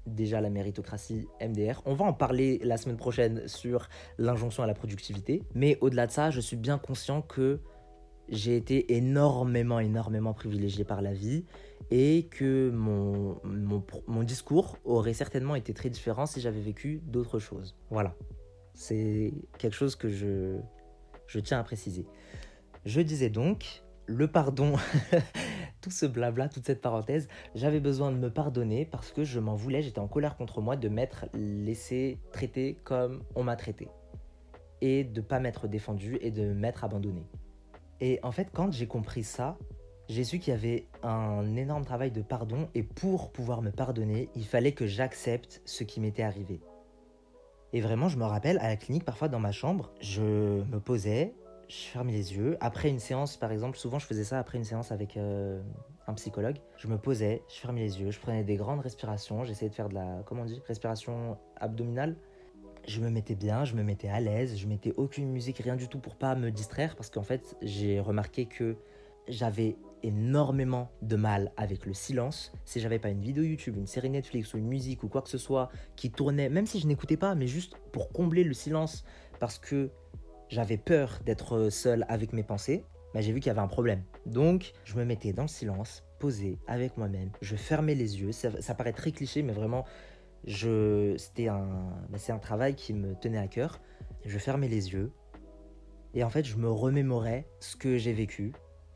déjà 0.07 0.40
la 0.40 0.51
méritocratie 0.51 1.29
MDR. 1.40 1.83
On 1.85 1.95
va 1.95 2.05
en 2.05 2.12
parler 2.12 2.61
la 2.62 2.77
semaine 2.77 2.97
prochaine 2.97 3.47
sur 3.49 3.88
l'injonction 4.19 4.62
à 4.62 4.66
la 4.66 4.75
productivité. 4.75 5.42
Mais 5.55 5.79
au-delà 5.81 6.07
de 6.07 6.12
ça, 6.12 6.31
je 6.31 6.40
suis 6.40 6.57
bien 6.57 6.79
conscient 6.79 7.23
que 7.23 7.61
j'ai 8.29 8.57
été 8.57 8.97
énormément, 8.97 9.79
énormément 9.79 10.33
privilégié 10.33 10.85
par 10.85 11.01
la 11.01 11.12
vie 11.12 11.45
et 11.90 12.27
que 12.31 12.71
mon, 12.71 13.38
discours 14.25 14.79
aurait 14.85 15.14
certainement 15.14 15.55
été 15.55 15.73
très 15.73 15.90
différent 15.90 16.27
si 16.27 16.40
j'avais 16.40 16.61
vécu 16.61 17.01
d'autres 17.05 17.38
choses. 17.38 17.77
Voilà. 17.90 18.14
C'est 18.75 19.33
quelque 19.59 19.75
chose 19.75 19.95
que 19.97 20.09
je 20.09 21.40
tiens 21.40 21.61
à 21.61 21.62
préciser. 21.62 22.07
Je 22.85 23.01
disais 23.01 23.31
donc, 23.31 23.83
le 24.07 24.29
pardon 24.29 24.75
tout 25.81 25.90
ce 25.90 26.07
blabla, 26.07 26.49
toute 26.49 26.66
cette 26.66 26.81
parenthèse, 26.81 27.29
j'avais 27.55 27.81
besoin 27.81 28.11
de 28.11 28.16
me 28.16 28.31
pardonner 28.31 28.85
parce 28.85 29.12
que 29.12 29.25
je 29.25 29.38
m'en 29.38 29.55
voulais, 29.55 29.83
j'étais 29.83 30.01
en 30.01 30.09
colère 30.09 30.37
contre 30.37 30.61
moi 30.61 30.77
de 30.77 30.88
m'être 30.88 31.27
laissé 31.35 32.19
traiter 32.33 32.77
comme 32.85 33.23
on 33.35 33.45
m'a 33.45 33.57
traité. 33.57 33.88
Et 34.81 35.05
de 35.05 35.21
pas 35.21 35.38
m'être 35.40 35.69
défendu 35.69 36.19
et 36.21 36.31
de 36.31 36.53
m'être 36.53 36.85
abandonné. 36.85 37.25
Et 38.01 38.19
en 38.23 38.33
fait, 38.33 38.49
quand 38.53 38.73
j'ai 38.73 38.87
compris 38.87 39.25
ça, 39.25 39.57
j'ai 40.09 40.25
su 40.25 40.38
qu'il 40.38 40.53
y 40.53 40.57
avait 40.57 40.87
un 41.03 41.57
énorme 41.57 41.85
travail 41.85 42.11
de 42.11 42.23
pardon 42.23 42.69
et 42.75 42.83
pour 42.83 43.33
pouvoir 43.33 43.62
me 43.62 43.71
pardonner, 43.71 44.29
il 44.35 44.45
fallait 44.45 44.73
que 44.73 44.87
j'accepte 44.87 45.62
ce 45.64 45.85
qui 45.85 46.01
m'était 46.01 46.23
arrivé. 46.23 46.61
Et 47.73 47.81
vraiment, 47.81 48.09
je 48.09 48.16
me 48.16 48.25
rappelle 48.25 48.59
à 48.59 48.69
la 48.69 48.77
clinique, 48.77 49.05
parfois 49.05 49.29
dans 49.29 49.40
ma 49.40 49.53
chambre, 49.53 49.92
je 50.01 50.23
me 50.23 50.79
posais, 50.79 51.35
je 51.69 51.77
fermais 51.77 52.13
les 52.13 52.35
yeux. 52.35 52.57
Après 52.61 52.89
une 52.89 52.99
séance, 52.99 53.37
par 53.37 53.53
exemple, 53.53 53.77
souvent 53.79 53.99
je 53.99 54.07
faisais 54.07 54.25
ça 54.25 54.39
après 54.39 54.59
une 54.59 54.65
séance 54.65 54.93
avec 54.93 55.17
euh, 55.17 55.61
un 56.07 56.15
psychologue. 56.15 56.57
Je 56.77 56.89
me 56.89 56.99
posais, 56.99 57.43
je 57.49 57.55
fermais 57.57 57.81
les 57.81 58.01
yeux, 58.01 58.11
je 58.11 58.21
prenais 58.21 58.45
des 58.45 58.57
grandes 58.57 58.81
respirations, 58.81 59.45
j'essayais 59.45 59.71
de 59.71 59.75
faire 59.75 59.89
de 59.89 59.95
la, 59.95 60.23
comment 60.27 60.43
on 60.43 60.47
dit, 60.47 60.61
respiration 60.67 61.39
abdominale. 61.57 62.17
Je 62.87 63.01
me 63.01 63.11
mettais 63.11 63.35
bien, 63.35 63.65
je 63.65 63.75
me 63.75 63.83
mettais 63.83 64.09
à 64.09 64.21
l'aise, 64.21 64.57
je 64.57 64.67
mettais 64.69 64.93
aucune 64.97 65.29
musique, 65.29 65.59
rien 65.59 65.75
du 65.75 65.89
tout 65.89 65.99
pour 65.99 66.15
pas 66.15 66.37
me 66.37 66.51
distraire 66.51 66.95
parce 66.95 67.11
qu'en 67.11 67.25
fait, 67.25 67.57
j'ai 67.61 67.99
remarqué 67.99 68.47
que 68.47 68.77
j'avais 69.27 69.77
énormément 70.05 70.89
de 71.03 71.17
mal 71.17 71.51
avec 71.57 71.85
le 71.85 71.95
silence. 71.95 72.53
Si 72.65 72.79
j'avais 72.79 73.01
pas 73.01 73.09
une 73.09 73.21
vidéo 73.21 73.43
YouTube, 73.43 73.77
une 73.77 73.89
série 73.89 74.11
Netflix 74.11 74.55
ou 74.55 74.59
une 74.59 74.69
musique 74.69 75.03
ou 75.03 75.09
quoi 75.09 75.21
que 75.21 75.29
ce 75.29 75.39
soit 75.39 75.69
qui 75.97 76.13
tournait, 76.13 76.49
même 76.49 76.67
si 76.67 76.79
je 76.79 76.87
n'écoutais 76.87 77.17
pas, 77.17 77.35
mais 77.35 77.49
juste 77.49 77.75
pour 77.91 78.13
combler 78.13 78.45
le 78.45 78.55
silence 78.55 79.05
parce 79.41 79.59
que 79.59 79.91
j'avais 80.49 80.77
peur 80.77 81.21
d'être 81.25 81.71
seul 81.71 82.05
avec 82.09 82.33
mes 82.33 82.43
pensées, 82.43 82.85
bah, 83.15 83.21
j'ai 83.21 83.33
vu 83.33 83.41
qu'il 83.41 83.49
y 83.49 83.51
avait 83.51 83.61
un 83.61 83.69
problème. 83.69 84.03
Donc, 84.27 84.73
je 84.85 84.97
me 84.97 85.05
mettais 85.05 85.33
dans 85.33 85.43
le 85.43 85.49
silence, 85.49 86.05
posé 86.19 86.59
avec 86.67 86.97
moi-même, 86.97 87.31
je 87.41 87.57
fermais 87.57 87.95
les 87.95 88.21
yeux. 88.21 88.33
Ça, 88.33 88.75
paraît 88.75 88.93
très 88.93 89.13
cliché, 89.13 89.43
mais 89.43 89.53
vraiment, 89.53 89.85
je, 90.45 91.17
c'était 91.17 91.49
un, 91.49 91.67
bah, 92.11 92.19
c'est 92.19 92.33
un 92.33 92.39
travail 92.39 92.75
qui 92.75 92.95
me 92.95 93.15
tenait 93.15 93.39
à 93.39 93.49
cœur. 93.49 93.81
Je 94.25 94.39
fermais 94.39 94.69
les 94.69 94.93
yeux 94.93 95.13
et 96.17 96.25
en 96.25 96.31
fait, 96.31 96.45
je 96.45 96.57
me 96.57 96.71
remémorais 96.71 97.47
ce 97.61 97.77
que 97.77 97.99
j'ai 97.99 98.15
vécu, 98.15 98.53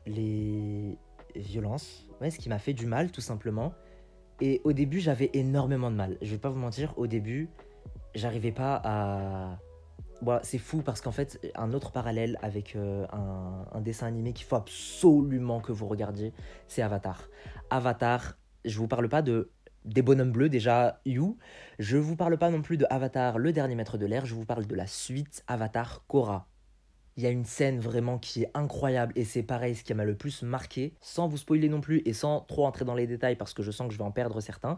les 0.07 0.97
violences, 1.35 2.09
ce 2.19 2.37
qui 2.37 2.49
m'a 2.49 2.57
fait 2.57 2.73
du 2.73 2.87
mal, 2.87 3.11
tout 3.11 3.21
simplement. 3.21 3.73
Et 4.41 4.59
au 4.63 4.73
début, 4.73 4.99
j'avais 4.99 5.29
énormément 5.33 5.91
de 5.91 5.95
mal. 5.95 6.17
Je 6.23 6.31
vais 6.31 6.39
pas 6.39 6.49
vous 6.49 6.59
mentir, 6.59 6.95
au 6.97 7.05
début, 7.05 7.47
j'arrivais 8.15 8.51
pas 8.51 8.81
à 8.83 9.59
c'est 10.43 10.57
fou 10.57 10.81
parce 10.81 11.01
qu'en 11.01 11.11
fait, 11.11 11.39
un 11.55 11.73
autre 11.73 11.91
parallèle 11.91 12.37
avec 12.41 12.75
euh, 12.75 13.05
un, 13.11 13.81
dessin 13.81 14.07
animé 14.07 14.33
qu'il 14.33 14.45
faut 14.45 14.55
absolument 14.55 15.59
que 15.59 15.71
vous 15.71 15.87
regardiez, 15.87 16.33
c'est 16.67 16.81
Avatar. 16.81 17.27
Avatar, 17.69 18.37
je 18.65 18.77
vous 18.77 18.87
parle 18.87 19.09
pas 19.09 19.21
de 19.21 19.51
des 19.83 20.03
bonhommes 20.03 20.31
bleus, 20.31 20.49
déjà 20.49 21.01
You. 21.07 21.39
Je 21.79 21.97
vous 21.97 22.15
parle 22.15 22.37
pas 22.37 22.51
non 22.51 22.61
plus 22.61 22.77
de 22.77 22.85
Avatar, 22.91 23.39
le 23.39 23.51
dernier 23.51 23.73
maître 23.73 23.97
de 23.97 24.05
l'air, 24.05 24.27
je 24.27 24.35
vous 24.35 24.45
parle 24.45 24.67
de 24.67 24.75
la 24.75 24.85
suite 24.85 25.43
Avatar 25.47 26.03
Korra. 26.07 26.47
Il 27.17 27.23
y 27.23 27.25
a 27.25 27.29
une 27.29 27.45
scène 27.45 27.79
vraiment 27.79 28.19
qui 28.19 28.43
est 28.43 28.51
incroyable 28.53 29.11
et 29.15 29.25
c'est 29.25 29.43
pareil, 29.43 29.75
ce 29.75 29.83
qui 29.83 29.93
m'a 29.95 30.05
le 30.05 30.15
plus 30.15 30.43
marqué, 30.43 30.93
sans 31.01 31.27
vous 31.27 31.37
spoiler 31.37 31.67
non 31.67 31.81
plus 31.81 32.01
et 32.05 32.13
sans 32.13 32.41
trop 32.41 32.65
entrer 32.65 32.85
dans 32.85 32.95
les 32.95 33.07
détails 33.07 33.35
parce 33.35 33.53
que 33.53 33.63
je 33.63 33.71
sens 33.71 33.87
que 33.87 33.93
je 33.93 33.97
vais 33.97 34.05
en 34.05 34.11
perdre 34.11 34.39
certains. 34.39 34.77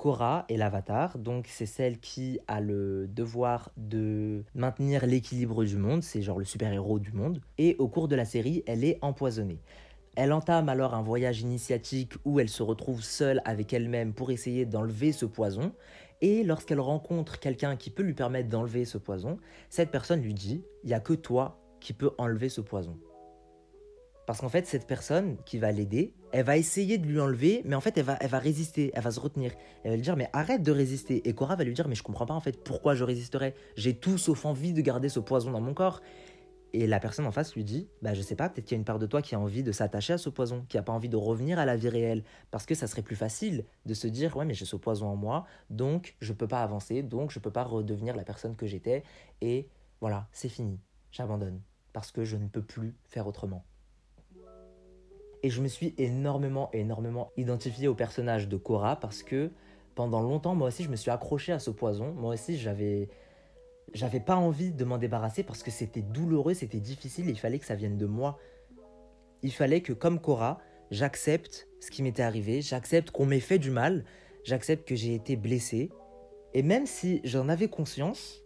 Korra 0.00 0.46
est 0.48 0.56
l'avatar, 0.56 1.18
donc 1.18 1.46
c'est 1.46 1.66
celle 1.66 1.98
qui 1.98 2.40
a 2.48 2.62
le 2.62 3.06
devoir 3.06 3.70
de 3.76 4.44
maintenir 4.54 5.04
l'équilibre 5.04 5.62
du 5.62 5.76
monde, 5.76 6.02
c'est 6.02 6.22
genre 6.22 6.38
le 6.38 6.46
super-héros 6.46 6.98
du 6.98 7.12
monde, 7.12 7.42
et 7.58 7.76
au 7.78 7.86
cours 7.86 8.08
de 8.08 8.16
la 8.16 8.24
série, 8.24 8.64
elle 8.66 8.82
est 8.82 8.98
empoisonnée. 9.02 9.60
Elle 10.16 10.32
entame 10.32 10.70
alors 10.70 10.94
un 10.94 11.02
voyage 11.02 11.42
initiatique 11.42 12.14
où 12.24 12.40
elle 12.40 12.48
se 12.48 12.62
retrouve 12.62 13.02
seule 13.02 13.42
avec 13.44 13.74
elle-même 13.74 14.14
pour 14.14 14.30
essayer 14.30 14.64
d'enlever 14.64 15.12
ce 15.12 15.26
poison, 15.26 15.74
et 16.22 16.44
lorsqu'elle 16.44 16.80
rencontre 16.80 17.38
quelqu'un 17.38 17.76
qui 17.76 17.90
peut 17.90 18.02
lui 18.02 18.14
permettre 18.14 18.48
d'enlever 18.48 18.86
ce 18.86 18.96
poison, 18.96 19.36
cette 19.68 19.90
personne 19.90 20.22
lui 20.22 20.32
dit, 20.32 20.64
il 20.82 20.86
n'y 20.86 20.94
a 20.94 21.00
que 21.00 21.12
toi 21.12 21.60
qui 21.78 21.92
peux 21.92 22.12
enlever 22.16 22.48
ce 22.48 22.62
poison. 22.62 22.98
Parce 24.26 24.40
qu'en 24.40 24.48
fait, 24.48 24.66
cette 24.66 24.86
personne 24.86 25.36
qui 25.44 25.58
va 25.58 25.72
l'aider, 25.72 26.14
elle 26.32 26.44
va 26.44 26.56
essayer 26.56 26.98
de 26.98 27.06
lui 27.06 27.20
enlever, 27.20 27.62
mais 27.64 27.74
en 27.74 27.80
fait, 27.80 27.96
elle 27.98 28.04
va, 28.04 28.16
elle 28.20 28.30
va 28.30 28.38
résister, 28.38 28.90
elle 28.94 29.02
va 29.02 29.10
se 29.10 29.20
retenir. 29.20 29.52
Elle 29.82 29.90
va 29.90 29.96
lui 29.96 30.02
dire, 30.02 30.16
mais 30.16 30.28
arrête 30.32 30.62
de 30.62 30.72
résister. 30.72 31.28
Et 31.28 31.34
Cora 31.34 31.56
va 31.56 31.64
lui 31.64 31.74
dire, 31.74 31.88
mais 31.88 31.94
je 31.94 32.02
comprends 32.02 32.26
pas 32.26 32.34
en 32.34 32.40
fait 32.40 32.62
pourquoi 32.62 32.94
je 32.94 33.04
résisterais. 33.04 33.54
J'ai 33.76 33.94
tout 33.94 34.18
sauf 34.18 34.44
envie 34.44 34.72
de 34.72 34.80
garder 34.80 35.08
ce 35.08 35.20
poison 35.20 35.50
dans 35.50 35.60
mon 35.60 35.74
corps. 35.74 36.00
Et 36.72 36.86
la 36.86 37.00
personne 37.00 37.26
en 37.26 37.32
face 37.32 37.54
lui 37.54 37.64
dit 37.64 37.88
Bah, 38.00 38.14
je 38.14 38.22
sais 38.22 38.36
pas, 38.36 38.48
peut-être 38.48 38.64
qu'il 38.64 38.76
y 38.76 38.78
a 38.78 38.80
une 38.80 38.84
part 38.84 38.98
de 38.98 39.06
toi 39.06 39.22
qui 39.22 39.34
a 39.34 39.40
envie 39.40 39.62
de 39.62 39.72
s'attacher 39.72 40.12
à 40.12 40.18
ce 40.18 40.30
poison, 40.30 40.64
qui 40.68 40.78
a 40.78 40.82
pas 40.82 40.92
envie 40.92 41.08
de 41.08 41.16
revenir 41.16 41.58
à 41.58 41.64
la 41.64 41.76
vie 41.76 41.88
réelle. 41.88 42.22
Parce 42.50 42.66
que 42.66 42.74
ça 42.74 42.86
serait 42.86 43.02
plus 43.02 43.16
facile 43.16 43.64
de 43.86 43.94
se 43.94 44.06
dire 44.06 44.36
Ouais, 44.36 44.44
mais 44.44 44.54
j'ai 44.54 44.64
ce 44.64 44.76
poison 44.76 45.08
en 45.08 45.16
moi, 45.16 45.46
donc 45.68 46.14
je 46.20 46.32
peux 46.32 46.46
pas 46.46 46.62
avancer, 46.62 47.02
donc 47.02 47.32
je 47.32 47.40
peux 47.40 47.50
pas 47.50 47.64
redevenir 47.64 48.14
la 48.14 48.24
personne 48.24 48.54
que 48.54 48.66
j'étais. 48.66 49.02
Et 49.40 49.68
voilà, 50.00 50.28
c'est 50.32 50.48
fini, 50.48 50.78
j'abandonne. 51.10 51.60
Parce 51.92 52.12
que 52.12 52.24
je 52.24 52.36
ne 52.36 52.46
peux 52.46 52.62
plus 52.62 52.94
faire 53.04 53.26
autrement. 53.26 53.64
Et 55.42 55.50
je 55.50 55.60
me 55.62 55.68
suis 55.68 55.94
énormément, 55.98 56.70
énormément 56.72 57.30
identifié 57.36 57.88
au 57.88 57.94
personnage 57.94 58.48
de 58.48 58.56
Cora 58.56 58.96
parce 58.96 59.22
que 59.22 59.50
pendant 59.94 60.20
longtemps, 60.20 60.54
moi 60.54 60.68
aussi, 60.68 60.84
je 60.84 60.90
me 60.90 60.96
suis 60.96 61.10
accroché 61.10 61.52
à 61.52 61.58
ce 61.58 61.70
poison. 61.70 62.12
Moi 62.12 62.34
aussi, 62.34 62.58
j'avais 62.58 63.08
j'avais 63.92 64.20
pas 64.20 64.36
envie 64.36 64.72
de 64.72 64.84
m'en 64.84 64.98
débarrasser 64.98 65.42
parce 65.42 65.62
que 65.62 65.70
c'était 65.70 66.02
douloureux, 66.02 66.54
c'était 66.54 66.78
difficile 66.78 67.28
il 67.28 67.38
fallait 67.38 67.58
que 67.58 67.66
ça 67.66 67.74
vienne 67.74 67.96
de 67.96 68.06
moi. 68.06 68.38
Il 69.42 69.52
fallait 69.52 69.80
que, 69.80 69.92
comme 69.92 70.20
Cora, 70.20 70.60
j'accepte 70.90 71.66
ce 71.80 71.90
qui 71.90 72.02
m'était 72.02 72.22
arrivé, 72.22 72.60
j'accepte 72.60 73.10
qu'on 73.10 73.26
m'ait 73.26 73.40
fait 73.40 73.58
du 73.58 73.70
mal, 73.70 74.04
j'accepte 74.44 74.86
que 74.86 74.94
j'ai 74.94 75.14
été 75.14 75.34
blessé. 75.36 75.90
Et 76.54 76.62
même 76.62 76.86
si 76.86 77.20
j'en 77.24 77.48
avais 77.48 77.68
conscience, 77.68 78.42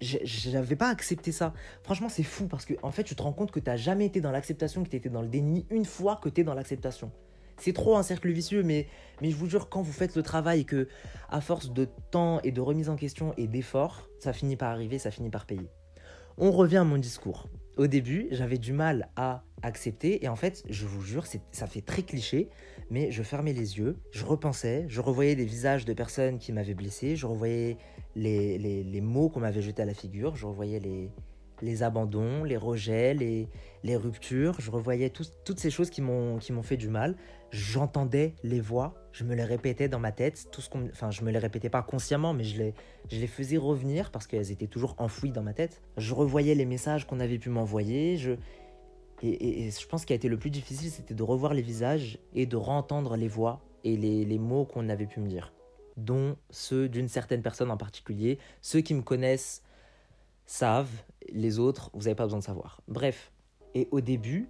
je 0.00 0.50
n'avais 0.50 0.76
pas 0.76 0.88
accepté 0.88 1.32
ça. 1.32 1.52
Franchement, 1.82 2.08
c'est 2.08 2.22
fou 2.22 2.46
parce 2.46 2.64
que, 2.64 2.74
en 2.82 2.90
fait, 2.90 3.04
tu 3.04 3.14
te 3.14 3.22
rends 3.22 3.32
compte 3.32 3.50
que 3.50 3.60
tu 3.60 3.68
n'as 3.68 3.76
jamais 3.76 4.06
été 4.06 4.20
dans 4.20 4.30
l'acceptation, 4.30 4.84
que 4.84 4.88
tu 4.88 4.96
étais 4.96 5.08
dans 5.08 5.22
le 5.22 5.28
déni 5.28 5.66
une 5.70 5.84
fois 5.84 6.16
que 6.22 6.28
tu 6.28 6.40
es 6.40 6.44
dans 6.44 6.54
l'acceptation. 6.54 7.10
C'est 7.58 7.72
trop 7.72 7.96
un 7.96 8.02
cercle 8.02 8.30
vicieux, 8.30 8.62
mais, 8.62 8.86
mais 9.20 9.30
je 9.30 9.36
vous 9.36 9.48
jure, 9.48 9.68
quand 9.68 9.82
vous 9.82 9.92
faites 9.92 10.14
le 10.14 10.22
travail, 10.22 10.64
que 10.64 10.88
à 11.28 11.40
force 11.40 11.72
de 11.72 11.88
temps 12.10 12.40
et 12.44 12.52
de 12.52 12.60
remise 12.60 12.88
en 12.88 12.96
question 12.96 13.34
et 13.36 13.48
d'efforts, 13.48 14.08
ça 14.20 14.32
finit 14.32 14.56
par 14.56 14.70
arriver, 14.70 14.98
ça 14.98 15.10
finit 15.10 15.30
par 15.30 15.44
payer. 15.44 15.68
On 16.36 16.52
revient 16.52 16.76
à 16.76 16.84
mon 16.84 16.98
discours. 16.98 17.48
Au 17.76 17.88
début, 17.88 18.28
j'avais 18.30 18.58
du 18.58 18.72
mal 18.72 19.08
à 19.16 19.42
accepter, 19.62 20.24
et 20.24 20.28
en 20.28 20.36
fait, 20.36 20.62
je 20.68 20.86
vous 20.86 21.00
jure, 21.02 21.26
ça 21.50 21.66
fait 21.66 21.80
très 21.80 22.02
cliché, 22.02 22.48
mais 22.90 23.10
je 23.10 23.22
fermais 23.22 23.52
les 23.52 23.78
yeux, 23.78 23.96
je 24.12 24.24
repensais, 24.24 24.84
je 24.88 25.00
revoyais 25.00 25.34
des 25.34 25.44
visages 25.44 25.84
de 25.84 25.92
personnes 25.92 26.38
qui 26.38 26.52
m'avaient 26.52 26.74
blessé, 26.74 27.16
je 27.16 27.26
revoyais 27.26 27.76
les, 28.18 28.58
les, 28.58 28.82
les 28.82 29.00
mots 29.00 29.28
qu'on 29.28 29.40
m'avait 29.40 29.62
jetés 29.62 29.82
à 29.82 29.86
la 29.86 29.94
figure, 29.94 30.36
je 30.36 30.46
revoyais 30.46 30.80
les, 30.80 31.10
les 31.62 31.82
abandons, 31.82 32.44
les 32.44 32.56
rejets, 32.56 33.14
les, 33.14 33.48
les 33.84 33.96
ruptures. 33.96 34.60
Je 34.60 34.70
revoyais 34.70 35.10
toutes 35.10 35.58
ces 35.58 35.70
choses 35.70 35.90
qui 35.90 36.02
m'ont 36.02 36.40
fait 36.62 36.76
du 36.76 36.88
mal. 36.88 37.16
J'entendais 37.50 38.34
les 38.42 38.60
voix, 38.60 38.94
je 39.12 39.24
me 39.24 39.34
les 39.34 39.44
répétais 39.44 39.88
dans 39.88 40.00
ma 40.00 40.12
tête. 40.12 40.48
Tout 40.52 40.60
ce 40.60 40.68
enfin, 40.92 41.10
je 41.10 41.22
me 41.22 41.30
les 41.30 41.38
répétais 41.38 41.70
pas 41.70 41.82
consciemment, 41.82 42.34
mais 42.34 42.44
je 42.44 42.58
les, 42.58 42.74
je 43.10 43.18
les 43.18 43.26
faisais 43.26 43.56
revenir 43.56 44.10
parce 44.10 44.26
qu'elles 44.26 44.50
étaient 44.50 44.66
toujours 44.66 44.94
enfouies 44.98 45.32
dans 45.32 45.42
ma 45.42 45.54
tête. 45.54 45.80
Je 45.96 46.12
revoyais 46.12 46.54
les 46.54 46.66
messages 46.66 47.06
qu'on 47.06 47.20
avait 47.20 47.38
pu 47.38 47.48
m'envoyer. 47.48 48.18
Je, 48.18 48.32
et, 49.22 49.66
et, 49.66 49.70
je 49.70 49.86
pense 49.86 50.04
qu'il 50.04 50.14
a 50.14 50.16
été 50.16 50.28
le 50.28 50.38
plus 50.38 50.50
difficile, 50.50 50.90
c'était 50.90 51.14
de 51.14 51.22
revoir 51.22 51.54
les 51.54 51.62
visages 51.62 52.18
et 52.34 52.46
de 52.46 52.56
entendre 52.56 53.16
les 53.16 53.28
voix 53.28 53.62
et 53.82 53.96
les, 53.96 54.24
les 54.24 54.38
mots 54.38 54.64
qu'on 54.64 54.88
avait 54.88 55.06
pu 55.06 55.20
me 55.20 55.28
dire. 55.28 55.52
Dont 55.98 56.36
ceux 56.50 56.88
d'une 56.88 57.08
certaine 57.08 57.42
personne 57.42 57.72
en 57.72 57.76
particulier. 57.76 58.38
Ceux 58.62 58.80
qui 58.80 58.94
me 58.94 59.02
connaissent 59.02 59.62
savent, 60.46 61.02
les 61.32 61.58
autres, 61.58 61.90
vous 61.92 62.04
n'avez 62.04 62.14
pas 62.14 62.24
besoin 62.24 62.38
de 62.38 62.44
savoir. 62.44 62.80
Bref, 62.86 63.32
et 63.74 63.88
au 63.90 64.00
début, 64.00 64.48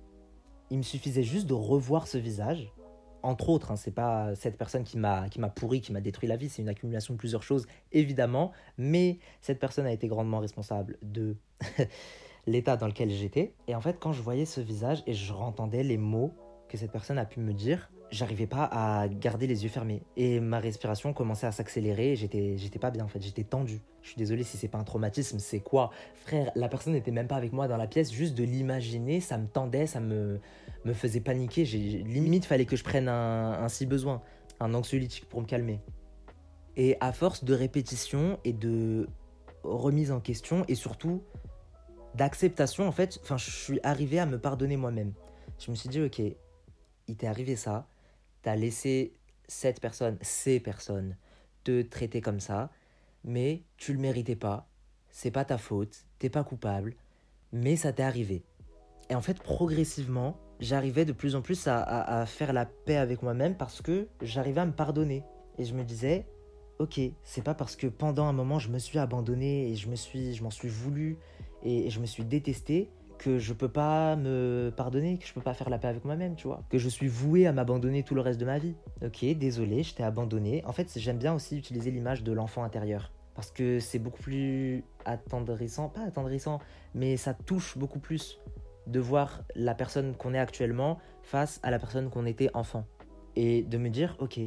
il 0.71 0.79
me 0.79 0.83
suffisait 0.83 1.23
juste 1.23 1.47
de 1.47 1.55
revoir 1.55 2.07
ce 2.07 2.19
visage. 2.19 2.71
Entre 3.23 3.49
autres, 3.49 3.73
hein, 3.73 3.77
c'est 3.77 3.91
pas 3.93 4.35
cette 4.37 4.59
personne 4.59 4.85
qui 4.85 4.99
m'a 4.99 5.29
qui 5.31 5.41
m'a 5.41 5.49
pourri, 5.49 5.81
qui 5.81 5.93
m'a 5.93 6.03
détruit 6.03 6.29
la 6.29 6.37
vie, 6.37 6.51
c'est 6.51 6.63
une 6.63 6.69
accumulation 6.69 7.15
de 7.15 7.19
plusieurs 7.19 7.43
choses, 7.43 7.67
évidemment. 7.93 8.53
Mais 8.77 9.19
cette 9.41 9.59
personne 9.59 9.87
a 9.87 9.93
été 9.93 10.07
grandement 10.07 10.39
responsable 10.39 10.99
de 11.03 11.37
l'état 12.47 12.77
dans 12.77 12.87
lequel 12.87 13.11
j'étais. 13.11 13.55
Et 13.67 13.75
en 13.75 13.81
fait, 13.81 13.99
quand 13.99 14.13
je 14.13 14.23
voyais 14.23 14.45
ce 14.45 14.61
visage 14.61 15.03
et 15.07 15.15
je 15.15 15.33
entendais 15.33 15.83
les 15.83 15.97
mots 15.97 16.33
que 16.69 16.77
cette 16.77 16.93
personne 16.93 17.19
a 17.19 17.25
pu 17.25 17.41
me 17.41 17.55
dire, 17.55 17.91
j'arrivais 18.11 18.47
pas 18.47 18.65
à 18.65 19.09
garder 19.09 19.47
les 19.47 19.65
yeux 19.65 19.69
fermés. 19.69 20.03
Et 20.17 20.41
ma 20.41 20.61
respiration 20.61 21.13
commençait 21.13 21.47
à 21.47 21.53
s'accélérer 21.53 22.17
j'étais 22.17 22.79
pas 22.79 22.91
bien 22.91 23.05
en 23.05 23.09
fait. 23.09 23.23
J'étais 23.23 23.45
tendu. 23.45 23.81
Je 24.03 24.09
suis 24.09 24.17
désolé 24.17 24.43
si 24.45 24.57
c'est 24.57 24.69
pas 24.69 24.79
un 24.79 24.85
traumatisme 24.85 25.39
c'est 25.39 25.61
quoi? 25.61 25.91
Frère 26.15 26.51
la 26.55 26.69
personne 26.69 26.95
n'était 26.95 27.11
même 27.11 27.29
pas 27.29 27.37
avec 27.37 27.53
moi 27.53 27.69
dans 27.69 27.77
la 27.77 27.87
pièce 27.87 28.13
juste 28.13 28.35
de 28.35 28.45
l'imaginer 28.45 29.21
ça 29.21 29.39
me 29.39 29.47
tendait 29.47 29.87
ça 29.87 30.01
me 30.01 30.41
me 30.85 30.93
faisait 30.93 31.21
paniquer. 31.21 31.65
J'ai 31.65 31.79
limite 31.79 32.45
fallait 32.45 32.67
que 32.67 32.77
je 32.77 32.85
prenne 32.85 33.09
un, 33.09 33.53
un 33.53 33.69
si 33.69 33.87
besoin 33.87 34.23
un 34.61 34.75
anxiolytique 34.75 35.29
pour 35.29 35.41
me 35.41 35.47
calmer. 35.47 35.81
Et 36.77 36.97
à 37.01 37.13
force 37.13 37.45
de 37.45 37.55
répétition 37.55 38.39
et 38.45 38.53
de 38.53 39.09
remise 39.65 40.13
en 40.13 40.21
question 40.21 40.65
et 40.69 40.75
surtout 40.75 41.23
d'acceptation 42.15 42.89
en 42.89 42.93
fait 42.93 43.21
je 43.37 43.51
suis 43.51 43.81
arrivé 43.83 44.19
à 44.19 44.27
me 44.27 44.39
pardonner 44.39 44.77
moi-même. 44.77 45.13
Je 45.59 45.71
me 45.71 45.77
suis 45.77 45.89
dit 45.89 46.01
ok 46.01 46.23
il 47.09 47.17
t'est 47.17 47.27
arrivé 47.27 47.57
ça 47.57 47.89
t'as 48.49 48.57
laissé 48.57 49.13
cette 49.47 49.79
personne, 49.79 50.17
ces 50.23 50.59
personnes, 50.59 51.19
te 51.65 51.83
traiter 51.83 52.23
comme 52.23 52.41
ça, 52.41 52.71
mais 53.23 53.63
tu 53.77 53.93
le 53.93 53.99
méritais 53.99 54.37
pas, 54.37 54.71
c'est 55.11 55.31
pas 55.31 55.45
ta 55.45 55.59
faute, 55.59 56.07
t'es 56.19 56.31
pas 56.31 56.45
coupable, 56.45 56.95
mais 57.53 57.77
ça 57.77 57.93
t'est 57.93 58.05
arrivé. 58.05 58.43
Et 59.11 59.15
en 59.15 59.21
fait, 59.21 59.39
progressivement, 59.43 60.39
j'arrivais 60.61 61.05
de 61.05 61.13
plus 61.13 61.37
en 61.37 61.43
plus 61.43 61.67
à, 61.67 62.25
faire 62.25 62.55
la 62.55 62.65
paix 62.65 62.97
avec 62.97 63.23
moi-même 63.23 63.55
parce 63.55 63.83
que 63.83 64.09
j'arrivais 64.23 64.63
à 64.63 64.67
me 64.67 64.73
pardonner. 64.73 65.25
Et 65.59 65.67
je 65.67 65.75
me 65.75 65.85
disais, 65.85 66.25
ok, 66.79 66.99
c'est 67.25 67.45
pas 67.45 67.55
parce 67.55 67.77
que 67.77 67.87
pendant 67.87 68.25
un 68.29 68.33
moment 68.33 68.59
je 68.59 68.71
me 68.71 68.79
suis 68.79 68.99
abandonné 68.99 69.71
et 69.71 69.77
je 69.77 69.91
me 69.91 69.97
suis, 69.97 70.33
je 70.33 70.43
m'en 70.43 70.51
suis 70.51 70.71
voulu 70.71 71.19
et 71.63 71.91
je 71.91 72.01
me 72.01 72.07
suis 72.07 72.25
détesté 72.25 72.89
que 73.19 73.39
je 73.39 73.53
peux 73.53 73.69
pas 73.69 74.17
me 74.17 74.73
pardonner, 74.75 75.19
que 75.19 75.27
je 75.27 75.35
peux 75.35 75.41
pas 75.41 75.55
faire 75.55 75.69
la 75.69 75.79
paix 75.79 75.89
avec 75.89 76.05
moi-même, 76.05 76.37
tu 76.37 76.47
vois. 76.47 76.63
Que 76.71 76.79
je 76.79 76.89
suis 76.89 77.09
voué 77.09 77.47
à 77.47 77.53
m'abandonner 77.53 78.03
tout 78.03 78.15
le 78.15 78.21
reste 78.21 78.41
de 78.41 78.47
ma 78.47 78.59
vie. 78.59 78.75
Ok, 79.05 79.25
désolé, 79.37 79.83
je 79.83 79.95
t'ai 79.95 80.03
abandonné. 80.03 80.65
En 80.65 80.73
fait, 80.73 80.91
j'aime 80.97 81.19
bien 81.19 81.35
aussi 81.35 81.59
utiliser 81.59 81.91
l'image 81.91 82.23
de 82.23 82.33
l'enfant 82.33 82.63
intérieur. 82.63 83.13
Parce 83.35 83.51
que 83.51 83.79
c'est 83.79 83.99
beaucoup 83.99 84.23
plus 84.23 84.83
attendrissant, 85.05 85.89
pas 85.89 86.03
attendrissant, 86.03 86.61
mais 86.95 87.17
ça 87.17 87.35
touche 87.35 87.77
beaucoup 87.77 88.01
plus 88.01 88.41
de 88.87 89.01
voir 89.01 89.45
la 89.55 89.75
personne 89.75 90.15
qu'on 90.17 90.35
est 90.35 90.39
actuellement 90.39 90.99
face 91.23 91.61
à 91.63 91.71
la 91.71 91.79
personne 91.79 92.11
qu'on 92.11 92.27
était 92.27 92.51
enfant. 92.55 92.87
Et 93.37 93.63
de 93.63 93.79
me 93.79 93.91
dire, 93.91 94.17
ok, 94.19 94.41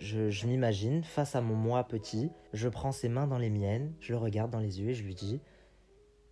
je, 0.00 0.30
je 0.30 0.46
m'imagine 0.46 1.04
face 1.04 1.36
à 1.36 1.40
mon 1.40 1.54
moi 1.54 1.84
petit, 1.84 2.30
je 2.52 2.68
prends 2.68 2.92
ses 2.92 3.08
mains 3.08 3.26
dans 3.26 3.38
les 3.38 3.50
miennes, 3.50 3.92
je 4.00 4.12
le 4.12 4.18
regarde 4.18 4.50
dans 4.50 4.60
les 4.60 4.80
yeux 4.80 4.90
et 4.90 4.94
je 4.94 5.04
lui 5.04 5.14
dis, 5.14 5.40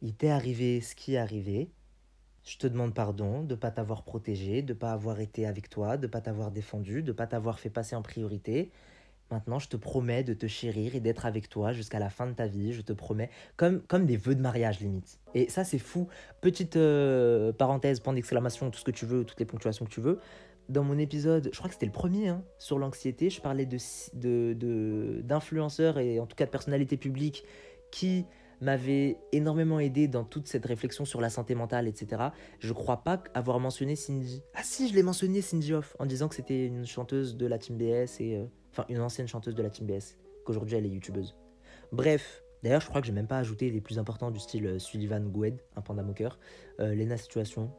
il 0.02 0.14
t'est 0.14 0.30
arrivé 0.30 0.80
ce 0.80 0.94
qui 0.94 1.14
est 1.14 1.18
arrivé. 1.18 1.70
Je 2.44 2.59
te 2.59 2.66
demande 2.66 2.94
pardon 2.94 3.42
de 3.42 3.54
ne 3.54 3.59
pas 3.59 3.70
t'avoir 3.70 4.02
protégé, 4.02 4.62
de 4.62 4.74
ne 4.74 4.78
pas 4.78 4.92
avoir 4.92 5.20
été 5.20 5.46
avec 5.46 5.70
toi, 5.70 5.96
de 5.96 6.07
ne 6.07 6.11
pas 6.11 6.20
t'avoir 6.20 6.50
défendu, 6.50 7.02
de 7.02 7.09
ne 7.09 7.16
pas 7.16 7.26
t'avoir 7.26 7.59
fait 7.59 7.70
passer 7.70 7.96
en 7.96 8.02
priorité. 8.02 8.70
Maintenant, 9.30 9.59
je 9.59 9.68
te 9.68 9.76
promets 9.76 10.22
de 10.22 10.35
te 10.35 10.46
chérir 10.46 10.94
et 10.94 11.00
d'être 11.00 11.24
avec 11.24 11.48
toi 11.48 11.72
jusqu'à 11.72 11.98
la 11.98 12.11
fin 12.11 12.26
de 12.26 12.33
ta 12.33 12.46
vie. 12.46 12.72
Je 12.72 12.83
te 12.83 12.92
promets, 12.92 13.30
comme, 13.57 13.80
comme 13.80 14.04
des 14.04 14.18
vœux 14.18 14.35
de 14.35 14.42
mariage 14.42 14.80
limite. 14.80 15.18
Et 15.35 15.48
ça, 15.48 15.64
c'est 15.64 15.78
fou. 15.78 16.09
Petite 16.42 16.76
euh, 16.76 17.52
parenthèse, 17.52 18.00
point 18.00 18.12
d'exclamation, 18.12 18.70
tout 18.70 18.78
ce 18.78 18.85
que 18.85 18.90
tu 18.90 19.07
veux, 19.07 19.24
toutes 19.24 19.40
les 19.40 19.46
ponctuations 19.46 19.87
que 19.87 19.90
tu 19.90 20.02
veux. 20.02 20.20
Dans 20.68 20.85
mon 20.85 20.98
épisode, 20.98 21.50
je 21.52 21.59
crois 21.59 21.68
que 21.68 21.74
c'était 21.74 21.87
le 21.87 21.92
premier, 21.92 22.28
hein, 22.28 22.42
sur 22.59 22.78
l'anxiété, 22.78 23.28
je 23.28 23.40
parlais 23.40 23.66
d'influenceurs 23.66 24.14
de, 24.14 25.20
d'influenceurs 25.22 25.98
et 25.98 26.20
en 26.20 26.26
tout 26.26 26.37
cas 26.37 26.46
de 26.46 26.50
personnalités 26.50 26.96
publiques 26.96 27.44
qui 27.90 28.24
m'avait 28.64 29.18
énormément 29.33 29.79
aidé 29.79 30.09
dans 30.09 30.24
toute 30.24 30.48
cette 30.48 30.64
réflexion 30.64 31.05
sur 31.05 31.20
la 31.20 31.31
santé 31.31 31.55
mentale, 31.55 31.87
etc. 31.87 32.22
Je 32.59 32.72
crois 32.72 33.05
pas 33.05 33.22
avoir 33.35 33.61
mentionné 33.61 33.94
Cindy. 33.94 34.42
Ah 34.55 34.62
si, 34.62 34.88
je 34.88 34.94
l'ai 34.94 35.03
mentionné 35.03 35.40
Cindy 35.42 35.72
Off 35.74 35.94
en 35.98 36.07
disant 36.07 36.29
que 36.29 36.35
c'était 36.35 36.66
une 36.66 36.87
chanteuse 36.87 37.37
de 37.37 37.46
la 37.46 37.59
Team 37.59 37.77
BS 37.77 38.20
et 38.20 38.37
euh, 38.37 38.46
enfin 38.72 38.87
une 38.88 39.00
ancienne 39.00 39.29
chanteuse 39.29 39.55
de 39.55 39.62
la 39.62 39.70
Team 39.70 39.87
BS, 39.87 40.16
qu'aujourd'hui 40.44 40.77
elle 40.77 40.87
est 40.87 40.90
youtubeuse. 40.90 41.37
Bref, 41.92 42.42
d'ailleurs 42.62 42.81
je 42.81 42.88
crois 42.88 43.00
que 43.00 43.07
j'ai 43.07 43.12
même 43.12 43.29
pas 43.29 43.38
ajouté 43.38 43.70
les 43.70 43.81
plus 43.81 43.98
importants 43.98 44.31
du 44.31 44.40
style 44.40 44.66
euh, 44.66 44.79
Sullivan 44.79 45.29
Goued, 45.29 45.61
un 45.77 45.83
panda 45.83 46.03
moqueur, 46.03 46.38
euh, 46.81 46.94
Lena 46.94 47.16
Situation, 47.16 47.70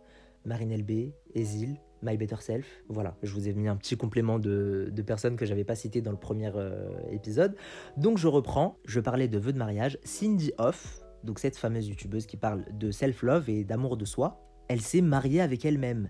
Marine 0.45 0.75
LB, 0.75 1.11
Ezil, 1.33 1.77
My 2.01 2.17
Better 2.17 2.37
Self. 2.39 2.65
Voilà, 2.89 3.15
je 3.23 3.33
vous 3.33 3.47
ai 3.47 3.53
mis 3.53 3.67
un 3.67 3.75
petit 3.75 3.97
complément 3.97 4.39
de, 4.39 4.91
personnes 5.05 5.35
que 5.35 5.45
j'avais 5.45 5.63
pas 5.63 5.75
citées 5.75 6.01
dans 6.01 6.11
le 6.11 6.17
premier 6.17 6.51
euh, 6.55 6.89
épisode. 7.11 7.55
Donc 7.97 8.17
je 8.17 8.27
reprends, 8.27 8.77
je 8.85 8.99
parlais 8.99 9.27
de 9.27 9.37
vœux 9.37 9.53
de 9.53 9.57
mariage. 9.57 9.97
Cindy 10.03 10.51
Off, 10.57 11.01
donc 11.23 11.39
cette 11.39 11.57
fameuse 11.57 11.87
youtubeuse 11.87 12.25
qui 12.25 12.37
parle 12.37 12.65
de 12.73 12.91
self-love 12.91 13.49
et 13.49 13.63
d'amour 13.63 13.97
de 13.97 14.05
soi, 14.05 14.41
elle 14.67 14.81
s'est 14.81 15.01
mariée 15.01 15.41
avec 15.41 15.65
elle-même. 15.65 16.09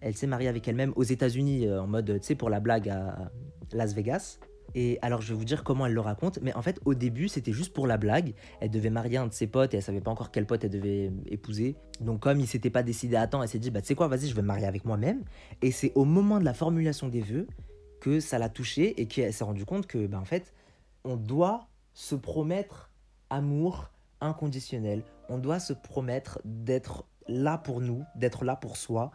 Elle 0.00 0.16
s'est 0.16 0.26
mariée 0.26 0.48
avec 0.48 0.66
elle-même 0.66 0.92
aux 0.96 1.02
États-Unis 1.02 1.66
euh, 1.66 1.82
en 1.82 1.86
mode, 1.86 2.18
tu 2.20 2.26
sais, 2.26 2.34
pour 2.34 2.50
la 2.50 2.60
blague 2.60 2.88
à 2.88 3.30
Las 3.72 3.94
Vegas. 3.94 4.38
Et 4.74 4.98
alors, 5.02 5.20
je 5.20 5.32
vais 5.32 5.38
vous 5.38 5.44
dire 5.44 5.64
comment 5.64 5.86
elle 5.86 5.94
le 5.94 6.00
raconte. 6.00 6.38
Mais 6.42 6.54
en 6.54 6.62
fait, 6.62 6.80
au 6.84 6.94
début, 6.94 7.28
c'était 7.28 7.52
juste 7.52 7.72
pour 7.72 7.86
la 7.86 7.96
blague. 7.96 8.34
Elle 8.60 8.70
devait 8.70 8.90
marier 8.90 9.18
un 9.18 9.26
de 9.26 9.32
ses 9.32 9.46
potes 9.46 9.74
et 9.74 9.78
elle 9.78 9.82
savait 9.82 10.00
pas 10.00 10.10
encore 10.10 10.30
quel 10.30 10.46
pote 10.46 10.64
elle 10.64 10.70
devait 10.70 11.10
épouser. 11.26 11.76
Donc, 12.00 12.20
comme 12.20 12.40
il 12.40 12.46
s'était 12.46 12.70
pas 12.70 12.82
décidé 12.82 13.16
à 13.16 13.26
temps, 13.26 13.42
elle 13.42 13.48
s'est 13.48 13.58
dit, 13.58 13.70
bah, 13.70 13.80
tu 13.80 13.88
sais 13.88 13.94
quoi, 13.94 14.08
vas-y, 14.08 14.28
je 14.28 14.34
vais 14.34 14.42
me 14.42 14.46
marier 14.46 14.66
avec 14.66 14.84
moi-même. 14.84 15.22
Et 15.60 15.70
c'est 15.70 15.92
au 15.94 16.04
moment 16.04 16.38
de 16.38 16.44
la 16.44 16.54
formulation 16.54 17.08
des 17.08 17.20
vœux 17.20 17.46
que 18.00 18.20
ça 18.20 18.38
l'a 18.38 18.48
touchée 18.48 19.00
et 19.00 19.06
qu'elle 19.06 19.32
s'est 19.32 19.44
rendue 19.44 19.64
compte 19.64 19.86
que, 19.86 20.06
bah, 20.06 20.18
en 20.18 20.24
fait, 20.24 20.52
on 21.04 21.16
doit 21.16 21.68
se 21.94 22.14
promettre 22.14 22.90
amour 23.30 23.90
inconditionnel. 24.20 25.02
On 25.28 25.38
doit 25.38 25.60
se 25.60 25.72
promettre 25.72 26.40
d'être 26.44 27.04
là 27.28 27.58
pour 27.58 27.80
nous, 27.80 28.04
d'être 28.16 28.44
là 28.44 28.56
pour 28.56 28.76
soi, 28.76 29.10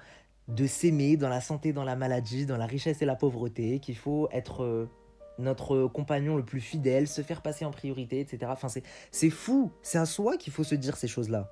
de 0.47 0.65
s'aimer 0.65 1.17
dans 1.17 1.29
la 1.29 1.41
santé, 1.41 1.73
dans 1.73 1.83
la 1.83 1.95
maladie, 1.95 2.45
dans 2.45 2.57
la 2.57 2.65
richesse 2.65 3.01
et 3.01 3.05
la 3.05 3.15
pauvreté, 3.15 3.79
qu'il 3.79 3.97
faut 3.97 4.29
être 4.31 4.63
euh, 4.63 4.89
notre 5.39 5.87
compagnon 5.87 6.35
le 6.35 6.43
plus 6.43 6.61
fidèle, 6.61 7.07
se 7.07 7.21
faire 7.21 7.41
passer 7.41 7.65
en 7.65 7.71
priorité, 7.71 8.19
etc. 8.19 8.51
Enfin, 8.51 8.67
c'est 9.11 9.29
fou, 9.29 9.71
c'est 9.81 9.97
à 9.97 10.05
soi 10.05 10.37
qu'il 10.37 10.53
faut 10.53 10.63
se 10.63 10.75
dire 10.75 10.97
ces 10.97 11.07
choses-là. 11.07 11.51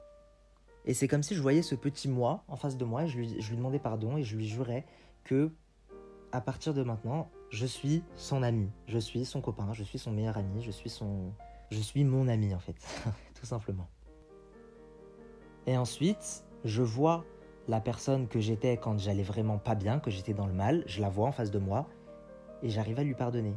Et 0.85 0.93
c'est 0.93 1.07
comme 1.07 1.23
si 1.23 1.35
je 1.35 1.41
voyais 1.41 1.63
ce 1.63 1.75
petit 1.75 2.07
moi 2.07 2.43
en 2.47 2.55
face 2.55 2.77
de 2.77 2.85
moi 2.85 3.03
et 3.03 3.07
je 3.07 3.17
lui, 3.17 3.55
demandais 3.55 3.79
pardon 3.79 4.17
et 4.17 4.23
je 4.23 4.35
lui 4.35 4.47
jurais 4.47 4.85
que, 5.23 5.51
à 6.31 6.41
partir 6.41 6.73
de 6.73 6.83
maintenant, 6.83 7.31
je 7.49 7.65
suis 7.65 8.03
son 8.15 8.43
ami, 8.43 8.69
je 8.87 8.99
suis 8.99 9.25
son 9.25 9.41
copain, 9.41 9.73
je 9.73 9.83
suis 9.83 9.97
son 9.97 10.11
meilleur 10.11 10.37
ami, 10.37 10.61
je 10.61 10.71
suis 10.71 10.89
son. 10.89 11.31
Je 11.71 11.79
suis 11.79 12.03
mon 12.03 12.27
ami 12.27 12.53
en 12.53 12.59
fait, 12.59 12.75
tout 13.39 13.45
simplement. 13.45 13.87
Et 15.65 15.75
ensuite, 15.75 16.45
je 16.63 16.83
vois 16.83 17.25
la 17.67 17.81
personne 17.81 18.27
que 18.27 18.39
j'étais 18.39 18.77
quand 18.77 18.99
j'allais 18.99 19.23
vraiment 19.23 19.57
pas 19.57 19.73
bien, 19.73 19.99
que 19.99 20.11
j'étais 20.11 20.35
dans 20.35 20.45
le 20.45 20.53
mal, 20.53 20.83
je 20.85 21.01
la 21.01 21.09
vois 21.09 21.27
en 21.27 21.31
face 21.31 21.49
de 21.49 21.57
moi 21.57 21.87
et 22.61 22.69
j'arrive 22.69 22.99
à 22.99 23.03
lui 23.03 23.15
pardonner. 23.15 23.55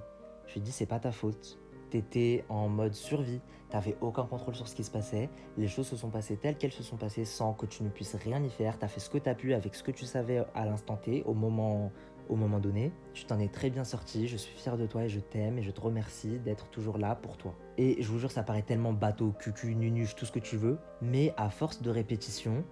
Je 0.48 0.54
lui 0.54 0.60
dis 0.60 0.72
c'est 0.72 0.86
pas 0.86 0.98
ta 0.98 1.12
faute. 1.12 1.58
T'étais 1.90 2.44
en 2.50 2.68
mode 2.68 2.92
survie, 2.92 3.40
t'avais 3.70 3.96
aucun 4.02 4.24
contrôle 4.24 4.54
sur 4.54 4.68
ce 4.68 4.74
qui 4.74 4.84
se 4.84 4.90
passait, 4.90 5.30
les 5.56 5.68
choses 5.68 5.86
se 5.86 5.96
sont 5.96 6.10
passées 6.10 6.36
telles 6.36 6.58
qu'elles 6.58 6.72
se 6.72 6.82
sont 6.82 6.98
passées 6.98 7.24
sans 7.24 7.54
que 7.54 7.64
tu 7.64 7.82
ne 7.82 7.88
puisses 7.88 8.14
rien 8.14 8.42
y 8.42 8.50
faire, 8.50 8.78
t'as 8.78 8.88
fait 8.88 9.00
ce 9.00 9.08
que 9.08 9.16
t'as 9.16 9.34
pu 9.34 9.54
avec 9.54 9.74
ce 9.74 9.82
que 9.82 9.90
tu 9.90 10.04
savais 10.04 10.44
à 10.54 10.66
l'instant 10.66 10.96
T, 10.96 11.22
au 11.24 11.32
moment, 11.32 11.90
au 12.28 12.36
moment 12.36 12.58
donné. 12.58 12.92
Tu 13.14 13.24
t'en 13.24 13.38
es 13.38 13.48
très 13.48 13.70
bien 13.70 13.84
sorti, 13.84 14.28
je 14.28 14.36
suis 14.36 14.54
fier 14.54 14.76
de 14.76 14.86
toi 14.86 15.04
et 15.04 15.08
je 15.08 15.20
t'aime 15.20 15.58
et 15.58 15.62
je 15.62 15.70
te 15.70 15.80
remercie 15.80 16.38
d'être 16.38 16.68
toujours 16.68 16.98
là 16.98 17.14
pour 17.14 17.38
toi. 17.38 17.54
Et 17.78 18.02
je 18.02 18.08
vous 18.08 18.18
jure, 18.18 18.30
ça 18.30 18.42
paraît 18.42 18.62
tellement 18.62 18.92
bateau, 18.92 19.32
cucu, 19.38 19.74
nunuche, 19.74 20.14
tout 20.14 20.26
ce 20.26 20.32
que 20.32 20.40
tu 20.40 20.58
veux, 20.58 20.78
mais 21.00 21.32
à 21.38 21.48
force 21.48 21.80
de 21.80 21.90
répétition, 21.90 22.64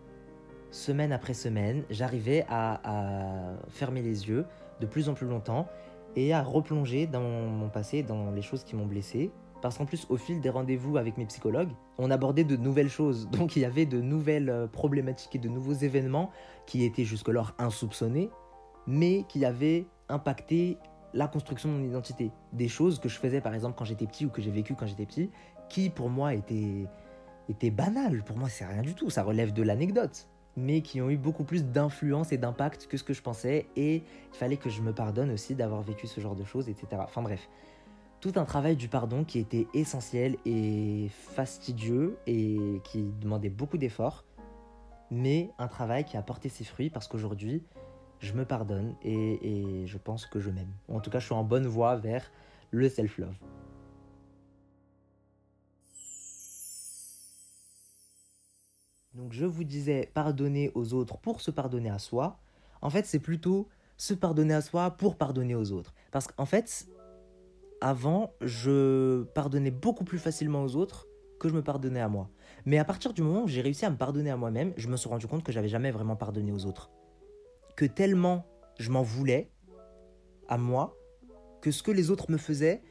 semaine 0.71 1.13
après 1.13 1.35
semaine, 1.35 1.85
j'arrivais 1.91 2.45
à, 2.49 3.55
fermer 3.69 4.03
les 4.03 4.29
yeux 4.29 4.47
de 4.81 4.87
plus 4.87 5.09
en 5.09 5.15
plus 5.15 5.27
longtemps 5.27 5.67
et 6.17 6.33
à 6.33 6.43
replonger 6.43 7.07
dans 7.07 7.21
mon 7.21 7.69
passé, 7.69 8.03
dans 8.03 8.31
les 8.31 8.43
choses 8.43 8.65
qui 8.65 8.75
m'ont 8.75 8.87
blessé. 8.87 9.31
Parce 9.63 9.79
qu'en 9.79 9.87
plus, 9.87 10.07
au 10.11 10.17
fil 10.17 10.41
des 10.41 10.51
rendez-vous 10.51 10.97
avec 10.97 11.17
mes 11.19 11.27
psychologues, 11.27 11.71
on 11.99 12.11
abordait 12.11 12.45
de 12.45 12.57
nouvelles 12.57 12.89
choses. 12.89 13.29
Donc 13.31 13.57
il 13.57 13.63
y 13.63 13.65
avait 13.65 13.87
de 13.87 14.01
nouvelles 14.01 14.51
euh, 14.51 14.67
problématiques 14.67 15.35
et 15.35 15.39
de 15.39 15.49
nouveaux 15.49 15.75
événements 15.75 16.31
qui 16.67 16.85
étaient 16.85 17.05
jusque-là 17.05 17.45
insoupçonnés, 17.59 18.31
mais 18.87 19.25
qui 19.29 19.45
avaient 19.45 19.87
impacté 20.09 20.79
la 21.15 21.29
construction 21.29 21.71
de 21.71 21.75
mon 21.75 21.85
identité. 21.85 22.31
Des 22.53 22.69
choses 22.69 22.99
que 22.99 23.09
je 23.09 23.19
faisais 23.19 23.41
par 23.41 23.55
exemple 23.55 23.75
quand 23.77 23.85
j'étais 23.85 24.07
petit 24.07 24.27
ou 24.27 24.31
que 24.31 24.43
j'ai 24.43 24.51
vécu 24.51 24.75
quand 24.75 24.87
j'étais 24.87 25.07
petit, 25.07 25.31
qui 25.69 25.91
pour 25.91 26.11
moi 26.11 26.35
étaient, 26.35 26.87
étaient 27.49 27.71
banales. 27.71 28.23
Pour 28.25 28.37
moi, 28.37 28.49
c'est 28.49 28.67
rien 28.67 28.83
du 28.83 28.95
tout. 28.95 29.11
Ça 29.11 29.23
relève 29.23 29.53
de 29.53 29.63
l'anecdote 29.63 30.29
mais 30.57 30.81
qui 30.81 31.01
ont 31.01 31.11
eu 31.11 31.17
beaucoup 31.17 31.45
plus 31.45 31.65
d'influence 31.65 32.33
et 32.33 32.39
d'impact 32.39 32.87
que 32.87 32.97
ce 32.97 33.05
que 33.05 33.13
je 33.13 33.23
pensais, 33.23 33.67
et 33.77 33.97
il 33.97 34.37
fallait 34.37 34.57
que 34.57 34.71
je 34.71 34.81
me 34.83 34.93
pardonne 34.93 35.31
aussi 35.31 35.55
d'avoir 35.55 35.83
vécu 35.83 36.07
ce 36.07 36.21
genre 36.21 36.35
de 36.35 36.45
choses, 36.45 36.69
etc. 36.69 37.03
Enfin 37.05 37.23
bref, 37.23 37.49
tout 38.21 38.33
un 38.37 38.45
travail 38.45 38.77
du 38.77 38.89
pardon 38.89 39.25
qui 39.25 39.39
était 39.39 39.67
essentiel 39.75 40.37
et 40.47 41.09
fastidieux 41.11 42.19
et 42.27 42.81
qui 42.85 43.05
demandait 43.21 43.51
beaucoup 43.51 43.79
d'efforts, 43.79 44.25
mais 45.11 45.51
un 45.59 45.69
travail 45.69 46.05
qui 46.05 46.17
a 46.17 46.23
porté 46.23 46.49
ses 46.49 46.65
fruits 46.65 46.91
parce 46.91 47.07
qu'aujourd'hui, 47.07 47.63
je 48.21 48.33
me 48.33 48.45
pardonne 48.45 48.95
et, 49.03 49.85
je 49.87 49.99
pense 49.99 50.27
que 50.27 50.41
je 50.41 50.51
m'aime. 50.51 50.73
En 50.89 51.01
tout 51.01 51.11
cas, 51.11 51.19
je 51.19 51.27
suis 51.27 51.35
en 51.35 51.45
bonne 51.45 51.67
voie 51.67 51.97
vers 51.97 52.31
le 52.71 52.89
self-love. 52.89 53.37
Donc 59.17 59.33
je 59.33 59.47
vous 59.47 59.65
disais 59.65 60.11
pardonner 60.13 60.71
aux 60.75 60.93
autres 60.93 61.17
pour 61.17 61.41
se 61.41 61.51
pardonner 61.51 61.89
à 61.89 61.99
soi. 61.99 62.39
En 62.83 62.91
fait, 62.91 63.07
c'est 63.07 63.19
plutôt 63.19 63.67
se 63.97 64.13
pardonner 64.13 64.53
à 64.53 64.61
soi 64.61 64.91
pour 64.91 65.17
pardonner 65.17 65.55
aux 65.55 65.73
autres. 65.73 65.95
Parce 66.13 66.27
qu'en 66.27 66.45
fait, 66.45 66.87
avant, 67.81 68.35
je 68.43 69.23
pardonnais 69.35 69.71
beaucoup 69.71 70.05
plus 70.05 70.19
facilement 70.19 70.63
aux 70.63 70.77
autres 70.77 71.07
que 71.41 71.49
je 71.49 71.55
me 71.55 71.63
pardonnais 71.63 72.01
à 72.01 72.09
moi. 72.09 72.29
Mais 72.67 72.77
à 72.77 72.85
partir 72.85 73.15
du 73.15 73.23
moment 73.23 73.45
où 73.45 73.49
j'ai 73.49 73.63
réussi 73.63 73.87
à 73.87 73.91
me 73.91 73.97
pardonner 73.97 74.31
à 74.31 74.37
moi-même, 74.37 74.75
je 74.77 74.87
me 74.89 74.99
suis 74.99 75.09
rendu 75.09 75.27
compte 75.27 75.43
que 75.43 75.53
j'avais 75.53 75.69
jamais 75.69 75.91
vraiment 75.91 76.17
pardonné 76.17 76.53
aux 76.53 76.67
autres. 76.67 76.91
Que 77.75 77.87
tellement 77.87 78.45
je 78.79 78.91
m'en 78.91 79.03
voulais 79.03 79.51
à 80.49 80.59
moi 80.59 80.95
que 81.63 81.71
ce 81.71 81.83
que 81.83 81.91
les 81.91 82.11
autres 82.11 82.31
me 82.31 82.37
faisaient, 82.37 82.83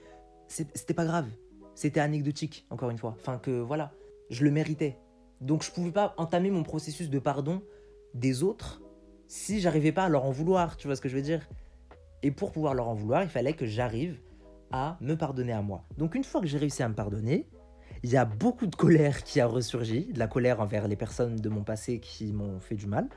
c'était 0.47 0.95
pas 0.95 1.05
grave. 1.05 1.27
C'était 1.75 1.99
anecdotique, 1.99 2.65
encore 2.71 2.89
une 2.89 2.97
fois. 2.97 3.15
Enfin, 3.19 3.37
que 3.37 3.51
voilà, 3.51 3.93
je 4.31 4.43
le 4.43 4.49
méritais. 4.49 4.97
Donc 5.45 5.63
je 5.63 5.69
ne 5.69 5.75
pouvais 5.75 5.91
pas 5.91 6.15
entamer 6.17 6.49
mon 6.49 6.63
processus 6.63 7.09
de 7.09 7.19
pardon 7.19 7.61
des 8.15 8.41
autres 8.41 8.81
si 9.27 9.59
j'arrivais 9.59 9.91
pas 9.91 10.05
à 10.05 10.09
leur 10.09 10.25
en 10.25 10.31
vouloir, 10.31 10.75
tu 10.75 10.87
vois 10.87 10.95
ce 10.95 11.01
que 11.01 11.09
je 11.09 11.15
veux 11.15 11.21
dire? 11.21 11.47
Et 12.23 12.31
pour 12.31 12.51
pouvoir 12.51 12.73
leur 12.73 12.87
en 12.87 12.95
vouloir, 12.95 13.21
il 13.21 13.29
fallait 13.29 13.53
que 13.53 13.67
j'arrive 13.67 14.19
à 14.71 14.97
me 15.01 15.15
pardonner 15.15 15.53
à 15.53 15.61
moi. 15.61 15.83
Donc 15.97 16.15
une 16.15 16.23
fois 16.23 16.41
que 16.41 16.47
j'ai 16.47 16.57
réussi 16.57 16.81
à 16.81 16.89
me 16.89 16.95
pardonner, 16.95 17.47
il 18.01 18.09
y 18.09 18.17
a 18.17 18.25
beaucoup 18.25 18.65
de 18.65 18.75
colère 18.75 19.23
qui 19.23 19.39
a 19.39 19.45
ressurgi, 19.45 20.05
de 20.11 20.17
la 20.17 20.27
colère 20.27 20.61
envers 20.61 20.87
les 20.87 20.95
personnes 20.95 21.35
de 21.35 21.49
mon 21.49 21.63
passé 21.63 21.99
qui 21.99 22.33
m'ont 22.33 22.59
fait 22.59 22.75
du 22.75 22.87
mal. 22.87 23.07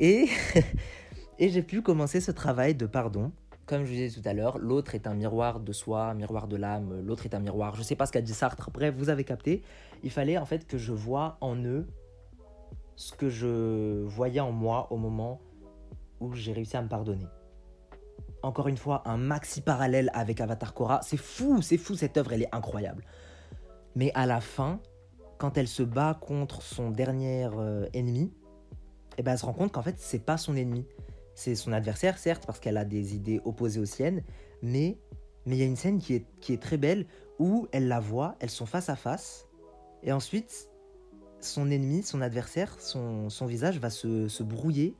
Et, 0.00 0.26
et 1.38 1.48
j'ai 1.50 1.62
pu 1.62 1.82
commencer 1.82 2.20
ce 2.20 2.32
travail 2.32 2.74
de 2.74 2.86
pardon 2.86 3.30
comme 3.66 3.84
je 3.84 3.90
vous 3.90 3.96
disais 3.96 4.20
tout 4.20 4.26
à 4.26 4.32
l'heure, 4.32 4.58
l'autre 4.58 4.94
est 4.94 5.06
un 5.08 5.14
miroir 5.14 5.58
de 5.58 5.72
soi, 5.72 6.14
miroir 6.14 6.46
de 6.46 6.56
l'âme, 6.56 7.00
l'autre 7.00 7.26
est 7.26 7.34
un 7.34 7.40
miroir. 7.40 7.74
Je 7.74 7.80
ne 7.80 7.84
sais 7.84 7.96
pas 7.96 8.06
ce 8.06 8.12
qu'a 8.12 8.20
dit 8.20 8.32
Sartre, 8.32 8.70
bref, 8.70 8.94
vous 8.96 9.10
avez 9.10 9.24
capté. 9.24 9.62
Il 10.04 10.10
fallait 10.10 10.38
en 10.38 10.46
fait 10.46 10.66
que 10.66 10.78
je 10.78 10.92
vois 10.92 11.36
en 11.40 11.56
eux 11.64 11.86
ce 12.94 13.12
que 13.12 13.28
je 13.28 14.04
voyais 14.04 14.40
en 14.40 14.52
moi 14.52 14.86
au 14.90 14.96
moment 14.96 15.40
où 16.20 16.32
j'ai 16.34 16.52
réussi 16.52 16.76
à 16.76 16.82
me 16.82 16.88
pardonner. 16.88 17.26
Encore 18.42 18.68
une 18.68 18.76
fois, 18.76 19.02
un 19.04 19.16
maxi 19.16 19.60
parallèle 19.60 20.10
avec 20.14 20.40
Avatar 20.40 20.72
Korra. 20.72 21.00
C'est 21.02 21.16
fou, 21.16 21.60
c'est 21.60 21.76
fou, 21.76 21.96
cette 21.96 22.16
œuvre, 22.16 22.32
elle 22.32 22.42
est 22.42 22.54
incroyable. 22.54 23.02
Mais 23.96 24.12
à 24.14 24.26
la 24.26 24.40
fin, 24.40 24.80
quand 25.38 25.58
elle 25.58 25.68
se 25.68 25.82
bat 25.82 26.14
contre 26.14 26.62
son 26.62 26.90
dernier 26.90 27.48
euh, 27.52 27.88
ennemi, 27.92 28.32
eh 29.18 29.22
ben, 29.22 29.32
elle 29.32 29.38
se 29.38 29.44
rend 29.44 29.54
compte 29.54 29.72
qu'en 29.72 29.82
fait, 29.82 29.96
c'est 29.98 30.24
pas 30.24 30.36
son 30.36 30.54
ennemi 30.54 30.86
c'est 31.36 31.54
son 31.54 31.72
adversaire, 31.72 32.18
certes, 32.18 32.44
parce 32.46 32.58
qu'elle 32.58 32.78
a 32.78 32.84
des 32.84 33.14
idées 33.14 33.40
opposées 33.44 33.78
aux 33.78 33.86
siennes, 33.86 34.24
mais 34.62 34.98
mais 35.44 35.54
il 35.54 35.60
y 35.60 35.62
a 35.62 35.66
une 35.66 35.76
scène 35.76 36.00
qui 36.00 36.14
est, 36.14 36.26
qui 36.40 36.52
est 36.52 36.60
très 36.60 36.76
belle 36.76 37.06
où 37.38 37.68
elle 37.70 37.86
la 37.86 38.00
voit, 38.00 38.34
elles 38.40 38.50
sont 38.50 38.66
face 38.66 38.88
à 38.88 38.96
face, 38.96 39.46
et 40.02 40.10
ensuite, 40.10 40.68
son 41.40 41.70
ennemi, 41.70 42.02
son 42.02 42.20
adversaire, 42.20 42.74
son, 42.80 43.30
son 43.30 43.46
visage 43.46 43.78
va 43.78 43.90
se, 43.90 44.26
se, 44.26 44.42
brouiller, 44.42 44.96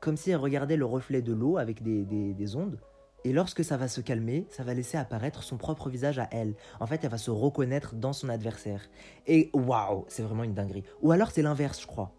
comme 0.00 0.16
si 0.16 0.30
elle 0.30 0.36
regardait 0.36 0.76
le 0.76 0.86
reflet 0.86 1.20
de 1.20 1.34
l'eau 1.34 1.58
avec 1.58 1.82
des, 1.82 2.04
des, 2.04 2.32
des 2.32 2.56
ondes. 2.56 2.80
Et 3.24 3.32
lorsque 3.32 3.62
ça 3.62 3.76
va 3.76 3.88
se 3.88 4.00
calmer, 4.00 4.46
ça 4.50 4.64
va 4.64 4.72
laisser 4.72 4.96
apparaître 4.96 5.42
son 5.42 5.56
propre 5.56 5.90
visage 5.90 6.18
à 6.18 6.28
elle. 6.32 6.54
En 6.80 6.86
fait, 6.86 7.04
elle 7.04 7.10
va 7.10 7.18
se 7.18 7.30
reconnaître 7.30 7.94
dans 7.94 8.12
son 8.12 8.28
adversaire. 8.28 8.80
Et 9.26 9.50
waouh, 9.52 10.04
c'est 10.08 10.22
vraiment 10.22 10.44
une 10.44 10.54
dinguerie. 10.54 10.84
Ou 11.02 11.12
alors 11.12 11.30
c'est 11.30 11.42
l'inverse, 11.42 11.80
je 11.80 11.86
crois. 11.86 12.12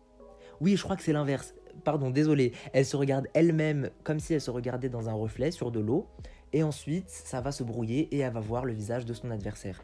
Oui, 0.62 0.78
je 0.78 0.84
crois 0.84 0.96
que 0.96 1.04
c'est 1.04 1.14
l'inverse 1.14 1.56
pardon, 1.84 2.10
désolé, 2.10 2.54
elle 2.74 2.86
se 2.86 2.96
regarde 2.96 3.28
elle-même 3.34 3.90
comme 4.04 4.20
si 4.20 4.34
elle 4.34 4.42
se 4.42 4.52
regardait 4.52 4.90
dans 4.90 5.10
un 5.10 5.14
reflet 5.14 5.52
sur 5.52 5.72
de 5.72 5.80
l'eau, 5.80 6.08
et 6.52 6.64
ensuite 6.64 7.10
ça 7.10 7.42
va 7.42 7.52
se 7.52 7.64
brouiller 7.64 8.14
et 8.16 8.20
elle 8.20 8.34
va 8.34 8.40
voir 8.40 8.66
le 8.66 8.74
visage 8.74 9.06
de 9.06 9.14
son 9.14 9.32
adversaire. 9.32 9.82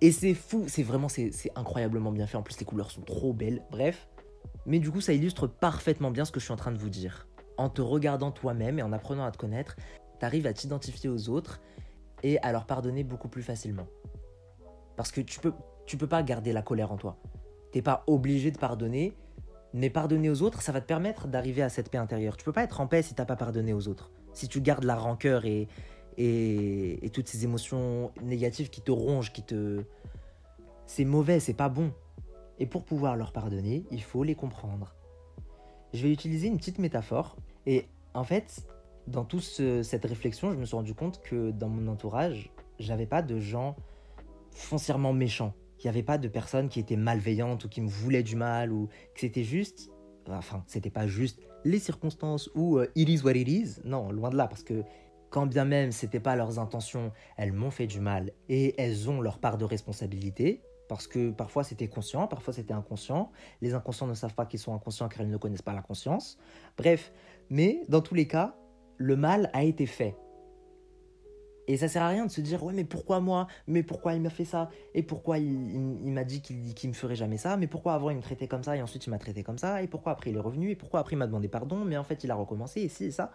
Et 0.00 0.12
c'est 0.12 0.34
fou, 0.34 0.64
c'est 0.66 0.82
vraiment, 0.82 1.08
c'est 1.08 1.32
incroyablement 1.54 2.12
bien 2.12 2.26
fait, 2.26 2.36
en 2.36 2.42
plus 2.42 2.58
les 2.58 2.66
couleurs 2.66 2.90
sont 2.90 3.02
trop 3.02 3.32
belles, 3.32 3.62
bref. 3.70 4.08
Mais 4.66 4.78
du 4.78 4.90
coup 4.90 5.00
ça 5.00 5.12
illustre 5.12 5.46
parfaitement 5.46 6.10
bien 6.10 6.24
ce 6.24 6.32
que 6.32 6.40
je 6.40 6.44
suis 6.44 6.52
en 6.52 6.56
train 6.56 6.72
de 6.72 6.78
vous 6.78 6.90
dire. 6.90 7.28
En 7.56 7.68
te 7.68 7.82
regardant 7.82 8.30
toi-même 8.30 8.78
et 8.78 8.82
en 8.82 8.92
apprenant 8.92 9.24
à 9.24 9.30
te 9.30 9.38
connaître, 9.38 9.76
t'arrives 10.18 10.46
à 10.46 10.52
t'identifier 10.52 11.08
aux 11.08 11.28
autres 11.28 11.60
et 12.22 12.38
à 12.40 12.52
leur 12.52 12.66
pardonner 12.66 13.04
beaucoup 13.04 13.28
plus 13.28 13.42
facilement. 13.42 13.86
Parce 14.96 15.10
que 15.10 15.20
tu 15.20 15.40
peux, 15.40 15.52
tu 15.86 15.96
peux 15.96 16.06
pas 16.06 16.22
garder 16.22 16.52
la 16.52 16.62
colère 16.62 16.92
en 16.92 16.96
toi. 16.96 17.16
T'es 17.72 17.82
pas 17.82 18.04
obligé 18.06 18.50
de 18.50 18.58
pardonner, 18.58 19.14
mais 19.74 19.90
pardonner 19.90 20.30
aux 20.30 20.42
autres, 20.42 20.62
ça 20.62 20.72
va 20.72 20.80
te 20.80 20.86
permettre 20.86 21.28
d'arriver 21.28 21.62
à 21.62 21.68
cette 21.68 21.90
paix 21.90 21.98
intérieure. 21.98 22.36
Tu 22.36 22.44
peux 22.44 22.52
pas 22.52 22.64
être 22.64 22.80
en 22.80 22.86
paix 22.86 23.02
si 23.02 23.14
t'as 23.14 23.24
pas 23.24 23.36
pardonné 23.36 23.72
aux 23.72 23.88
autres. 23.88 24.10
Si 24.32 24.48
tu 24.48 24.60
gardes 24.60 24.84
la 24.84 24.96
rancœur 24.96 25.44
et, 25.44 25.68
et, 26.18 27.10
toutes 27.12 27.28
ces 27.28 27.44
émotions 27.44 28.12
négatives 28.22 28.70
qui 28.70 28.80
te 28.80 28.90
rongent, 28.90 29.32
qui 29.32 29.42
te... 29.42 29.84
C'est 30.86 31.04
mauvais, 31.04 31.40
c'est 31.40 31.54
pas 31.54 31.68
bon. 31.68 31.92
Et 32.58 32.66
pour 32.66 32.84
pouvoir 32.84 33.16
leur 33.16 33.32
pardonner, 33.32 33.84
il 33.90 34.02
faut 34.02 34.24
les 34.24 34.34
comprendre. 34.34 34.94
Je 35.94 36.02
vais 36.02 36.12
utiliser 36.12 36.48
une 36.48 36.58
petite 36.58 36.78
métaphore. 36.78 37.36
Et 37.66 37.86
en 38.14 38.24
fait, 38.24 38.66
dans 39.06 39.24
toute 39.24 39.42
cette 39.42 40.04
réflexion, 40.04 40.52
je 40.52 40.56
me 40.56 40.64
suis 40.64 40.76
rendu 40.76 40.94
compte 40.94 41.22
que 41.22 41.50
dans 41.50 41.68
mon 41.68 41.90
entourage, 41.90 42.50
j'avais 42.78 43.06
pas 43.06 43.22
de 43.22 43.38
gens 43.38 43.76
foncièrement 44.50 45.12
méchants. 45.12 45.54
Il 45.82 45.86
n'y 45.86 45.90
avait 45.90 46.02
pas 46.02 46.18
de 46.18 46.28
personnes 46.28 46.68
qui 46.68 46.78
étaient 46.78 46.96
malveillantes 46.96 47.64
ou 47.64 47.68
qui 47.68 47.80
me 47.80 47.88
voulaient 47.88 48.22
du 48.22 48.36
mal 48.36 48.72
ou 48.72 48.86
que 49.14 49.20
c'était 49.20 49.44
juste, 49.44 49.90
enfin, 50.28 50.62
c'était 50.66 50.90
pas 50.90 51.06
juste 51.06 51.40
les 51.64 51.78
circonstances 51.78 52.50
où 52.54 52.78
euh, 52.78 52.86
it 52.94 53.08
is 53.08 53.22
what 53.22 53.32
it 53.32 53.48
is. 53.48 53.80
Non, 53.84 54.10
loin 54.10 54.30
de 54.30 54.36
là, 54.36 54.46
parce 54.46 54.62
que 54.62 54.84
quand 55.30 55.46
bien 55.46 55.64
même 55.64 55.92
c'était 55.92 56.20
pas 56.20 56.36
leurs 56.36 56.58
intentions, 56.58 57.10
elles 57.36 57.52
m'ont 57.52 57.70
fait 57.70 57.86
du 57.86 58.00
mal 58.00 58.32
et 58.48 58.80
elles 58.80 59.10
ont 59.10 59.20
leur 59.20 59.38
part 59.38 59.58
de 59.58 59.64
responsabilité. 59.64 60.62
Parce 60.88 61.06
que 61.06 61.30
parfois 61.30 61.64
c'était 61.64 61.88
conscient, 61.88 62.26
parfois 62.26 62.52
c'était 62.52 62.74
inconscient. 62.74 63.32
Les 63.62 63.72
inconscients 63.72 64.06
ne 64.06 64.14
savent 64.14 64.34
pas 64.34 64.44
qu'ils 64.44 64.60
sont 64.60 64.74
inconscients 64.74 65.08
car 65.08 65.22
ils 65.22 65.30
ne 65.30 65.38
connaissent 65.38 65.62
pas 65.62 65.72
la 65.72 65.80
conscience. 65.80 66.38
Bref, 66.76 67.12
mais 67.48 67.82
dans 67.88 68.02
tous 68.02 68.14
les 68.14 68.28
cas, 68.28 68.54
le 68.98 69.16
mal 69.16 69.50
a 69.54 69.64
été 69.64 69.86
fait. 69.86 70.16
Et 71.68 71.76
ça 71.76 71.88
sert 71.88 72.02
à 72.02 72.08
rien 72.08 72.26
de 72.26 72.30
se 72.30 72.40
dire 72.40 72.62
ouais 72.64 72.72
mais 72.72 72.84
pourquoi 72.84 73.20
moi? 73.20 73.46
Mais 73.66 73.82
pourquoi 73.82 74.14
il 74.14 74.20
m'a 74.20 74.30
fait 74.30 74.44
ça? 74.44 74.68
Et 74.94 75.02
pourquoi 75.02 75.38
il, 75.38 76.12
m'a 76.12 76.24
dit 76.24 76.42
qu'il 76.42 76.88
me 76.88 76.94
ferait 76.94 77.14
jamais 77.14 77.36
ça? 77.36 77.56
Mais 77.56 77.66
pourquoi 77.66 77.94
avant 77.94 78.10
il 78.10 78.16
me 78.16 78.22
traitait 78.22 78.48
comme 78.48 78.64
ça 78.64 78.76
et 78.76 78.82
ensuite 78.82 79.06
il 79.06 79.10
m'a 79.10 79.18
traité 79.18 79.42
comme 79.42 79.58
ça? 79.58 79.82
Et 79.82 79.86
pourquoi 79.86 80.12
après 80.12 80.30
il 80.30 80.36
est 80.36 80.40
revenu? 80.40 80.70
Et 80.70 80.76
pourquoi 80.76 81.00
après 81.00 81.14
il 81.14 81.18
m'a 81.18 81.26
demandé 81.26 81.48
pardon? 81.48 81.84
Mais 81.84 81.96
en 81.96 82.04
fait 82.04 82.24
il 82.24 82.30
a 82.30 82.34
recommencé 82.34 82.80
et 82.80 82.88
si 82.88 83.04
et 83.04 83.10
ça. 83.10 83.32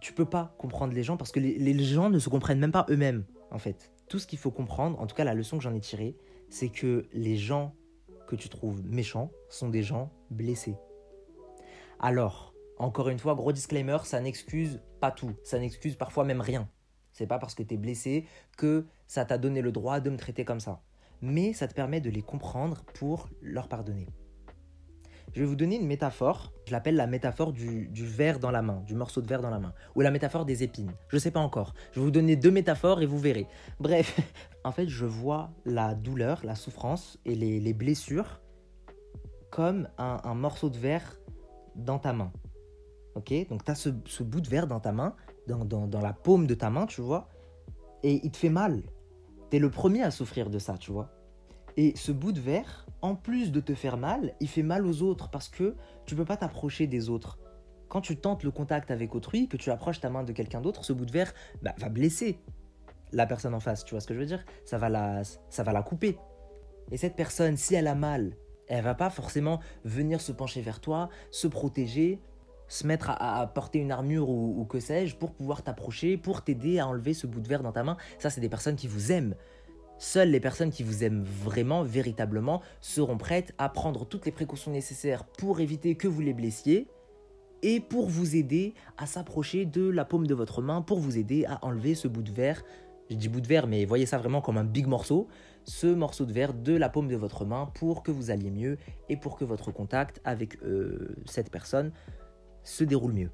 Tu 0.00 0.12
peux 0.12 0.26
pas 0.26 0.54
comprendre 0.58 0.94
les 0.94 1.02
gens 1.02 1.16
parce 1.16 1.32
que 1.32 1.40
les, 1.40 1.58
les 1.58 1.84
gens 1.84 2.10
ne 2.10 2.18
se 2.18 2.28
comprennent 2.28 2.60
même 2.60 2.72
pas 2.72 2.86
eux-mêmes 2.90 3.24
en 3.50 3.58
fait. 3.58 3.90
Tout 4.08 4.18
ce 4.18 4.26
qu'il 4.26 4.38
faut 4.38 4.50
comprendre, 4.50 5.00
en 5.00 5.06
tout 5.06 5.14
cas 5.14 5.24
la 5.24 5.34
leçon 5.34 5.58
que 5.58 5.62
j'en 5.62 5.74
ai 5.74 5.80
tirée, 5.80 6.16
c'est 6.50 6.68
que 6.68 7.06
les 7.12 7.36
gens 7.36 7.74
que 8.26 8.36
tu 8.36 8.48
trouves 8.48 8.84
méchants 8.84 9.30
sont 9.48 9.68
des 9.68 9.82
gens 9.82 10.12
blessés. 10.30 10.76
Alors, 11.98 12.54
encore 12.78 13.08
une 13.08 13.18
fois, 13.18 13.34
gros 13.34 13.52
disclaimer, 13.52 13.98
ça 14.04 14.20
n'excuse 14.20 14.80
pas 15.00 15.10
tout, 15.10 15.34
ça 15.42 15.58
n'excuse 15.58 15.96
parfois 15.96 16.24
même 16.24 16.40
rien. 16.40 16.68
C'est 17.12 17.26
pas 17.26 17.38
parce 17.38 17.54
que 17.54 17.62
tu 17.62 17.74
es 17.74 17.76
blessé 17.76 18.26
que 18.56 18.86
ça 19.06 19.24
t'a 19.24 19.38
donné 19.38 19.60
le 19.60 19.72
droit 19.72 20.00
de 20.00 20.10
me 20.10 20.16
traiter 20.16 20.44
comme 20.44 20.60
ça. 20.60 20.80
Mais 21.20 21.52
ça 21.52 21.66
te 21.66 21.74
permet 21.74 22.00
de 22.00 22.10
les 22.10 22.22
comprendre 22.22 22.84
pour 22.94 23.28
leur 23.42 23.68
pardonner. 23.68 24.06
Je 25.34 25.40
vais 25.40 25.46
vous 25.46 25.56
donner 25.56 25.76
une 25.76 25.86
métaphore, 25.86 26.52
je 26.66 26.72
l'appelle 26.72 26.94
la 26.94 27.06
métaphore 27.06 27.52
du, 27.52 27.90
verre 27.92 28.38
dans 28.38 28.50
la 28.50 28.62
main, 28.62 28.82
du 28.86 28.94
morceau 28.94 29.20
de 29.20 29.26
verre 29.26 29.42
dans 29.42 29.50
la 29.50 29.58
main, 29.58 29.74
ou 29.94 30.00
la 30.00 30.10
métaphore 30.10 30.44
des 30.44 30.62
épines. 30.62 30.92
Je 31.08 31.18
sais 31.18 31.30
pas 31.30 31.40
encore. 31.40 31.74
Je 31.92 32.00
vais 32.00 32.04
vous 32.04 32.12
donner 32.12 32.36
deux 32.36 32.50
métaphores 32.50 33.02
et 33.02 33.06
vous 33.06 33.18
verrez. 33.18 33.46
Bref, 33.80 34.20
en 34.64 34.72
fait, 34.72 34.88
je 34.88 35.04
vois 35.04 35.50
la 35.64 35.94
douleur, 35.94 36.40
la 36.44 36.54
souffrance 36.54 37.18
et 37.24 37.34
les, 37.34 37.72
blessures 37.74 38.40
comme 39.50 39.88
un 39.98 40.34
morceau 40.34 40.70
de 40.70 40.78
verre 40.78 41.18
dans 41.74 41.98
ta 41.98 42.12
main. 42.12 42.32
Donc 43.48 43.64
tu 43.64 43.70
as 43.70 43.74
ce, 43.74 44.22
bout 44.22 44.40
de 44.40 44.48
verre 44.48 44.66
dans 44.66 44.80
ta 44.80 44.92
main, 44.92 45.14
dans, 45.46 46.00
la 46.00 46.12
paume 46.12 46.46
de 46.46 46.54
ta 46.54 46.70
main, 46.70 46.86
tu 46.86 47.00
vois, 47.00 47.28
et 48.02 48.20
il 48.24 48.30
te 48.30 48.36
fait 48.36 48.50
mal. 48.50 48.82
Tu 49.50 49.56
es 49.56 49.60
le 49.60 49.70
premier 49.70 50.02
à 50.02 50.10
souffrir 50.10 50.50
de 50.50 50.58
ça, 50.58 50.76
tu 50.78 50.92
vois. 50.92 51.10
Et 51.76 51.96
ce 51.96 52.12
bout 52.12 52.32
de 52.32 52.40
verre, 52.40 52.86
en 53.02 53.14
plus 53.14 53.52
de 53.52 53.60
te 53.60 53.74
faire 53.74 53.96
mal, 53.96 54.34
il 54.40 54.48
fait 54.48 54.62
mal 54.62 54.86
aux 54.86 55.02
autres 55.02 55.30
parce 55.30 55.48
que 55.48 55.76
tu 56.06 56.16
peux 56.16 56.24
pas 56.24 56.36
t'approcher 56.36 56.86
des 56.86 57.08
autres. 57.08 57.38
Quand 57.88 58.00
tu 58.00 58.16
tentes 58.16 58.42
le 58.42 58.50
contact 58.50 58.90
avec 58.90 59.14
autrui, 59.14 59.48
que 59.48 59.56
tu 59.56 59.70
approches 59.70 60.00
ta 60.00 60.10
main 60.10 60.24
de 60.24 60.32
quelqu'un 60.32 60.60
d'autre, 60.60 60.84
ce 60.84 60.92
bout 60.92 61.06
de 61.06 61.12
verre 61.12 61.32
bah, 61.62 61.74
va 61.78 61.88
blesser 61.88 62.40
la 63.12 63.26
personne 63.26 63.54
en 63.54 63.60
face, 63.60 63.84
tu 63.84 63.94
vois 63.94 64.00
ce 64.00 64.06
que 64.06 64.14
je 64.14 64.18
veux 64.18 64.26
dire? 64.26 64.44
Ça 64.64 64.76
va, 64.76 64.88
la, 64.88 65.22
ça 65.24 65.62
va 65.62 65.72
la 65.72 65.82
couper. 65.82 66.18
Et 66.90 66.96
cette 66.96 67.16
personne, 67.16 67.56
si 67.56 67.74
elle 67.74 67.86
a 67.86 67.94
mal, 67.94 68.36
elle 68.68 68.84
va 68.84 68.94
pas 68.94 69.10
forcément 69.10 69.60
venir 69.84 70.20
se 70.20 70.32
pencher 70.32 70.60
vers 70.60 70.80
toi, 70.80 71.08
se 71.30 71.46
protéger, 71.46 72.20
se 72.68 72.86
mettre 72.86 73.10
à, 73.10 73.46
porter 73.46 73.78
une 73.78 73.90
armure 73.90 74.28
ou, 74.28 74.64
que 74.64 74.78
sais-je 74.78 75.16
pour 75.16 75.32
pouvoir 75.32 75.62
t'approcher, 75.62 76.16
pour 76.16 76.42
t'aider 76.42 76.78
à 76.78 76.86
enlever 76.86 77.14
ce 77.14 77.26
bout 77.26 77.40
de 77.40 77.48
verre 77.48 77.62
dans 77.62 77.72
ta 77.72 77.82
main. 77.82 77.96
Ça, 78.18 78.30
c'est 78.30 78.40
des 78.40 78.48
personnes 78.48 78.76
qui 78.76 78.86
vous 78.86 79.10
aiment. 79.10 79.34
Seules 79.98 80.30
les 80.30 80.38
personnes 80.38 80.70
qui 80.70 80.84
vous 80.84 81.02
aiment 81.02 81.24
vraiment, 81.24 81.82
véritablement, 81.82 82.62
seront 82.80 83.18
prêtes 83.18 83.52
à 83.58 83.68
prendre 83.68 84.06
toutes 84.06 84.26
les 84.26 84.32
précautions 84.32 84.70
nécessaires 84.70 85.24
pour 85.24 85.60
éviter 85.60 85.96
que 85.96 86.06
vous 86.06 86.20
les 86.20 86.34
blessiez 86.34 86.86
et 87.62 87.80
pour 87.80 88.08
vous 88.08 88.36
aider 88.36 88.74
à 88.96 89.06
s'approcher 89.06 89.64
de 89.64 89.88
la 89.88 90.04
paume 90.04 90.28
de 90.28 90.34
votre 90.34 90.62
main, 90.62 90.82
pour 90.82 91.00
vous 91.00 91.18
aider 91.18 91.44
à 91.46 91.58
enlever 91.64 91.96
ce 91.96 92.06
bout 92.06 92.22
de 92.22 92.30
verre. 92.30 92.62
Je 93.10 93.16
dis 93.16 93.28
bout 93.28 93.40
de 93.40 93.48
verre, 93.48 93.66
mais 93.66 93.84
voyez 93.86 94.06
ça 94.06 94.18
vraiment 94.18 94.40
comme 94.40 94.58
un 94.58 94.64
big 94.64 94.86
morceau. 94.86 95.26
Ce 95.64 95.86
morceau 95.86 96.26
de 96.26 96.32
verre 96.32 96.54
de 96.54 96.76
la 96.76 96.88
paume 96.88 97.08
de 97.08 97.16
votre 97.16 97.44
main 97.44 97.66
pour 97.74 98.02
que 98.02 98.10
vous 98.10 98.30
alliez 98.30 98.50
mieux 98.50 98.78
et 99.08 99.16
pour 99.16 99.36
que 99.36 99.44
votre 99.44 99.72
contact 99.72 100.20
avec 100.24 100.62
euh, 100.62 101.16
cette 101.26 101.50
personne 101.50 101.90
se 102.68 102.84
déroule 102.84 103.12
mieux. 103.12 103.30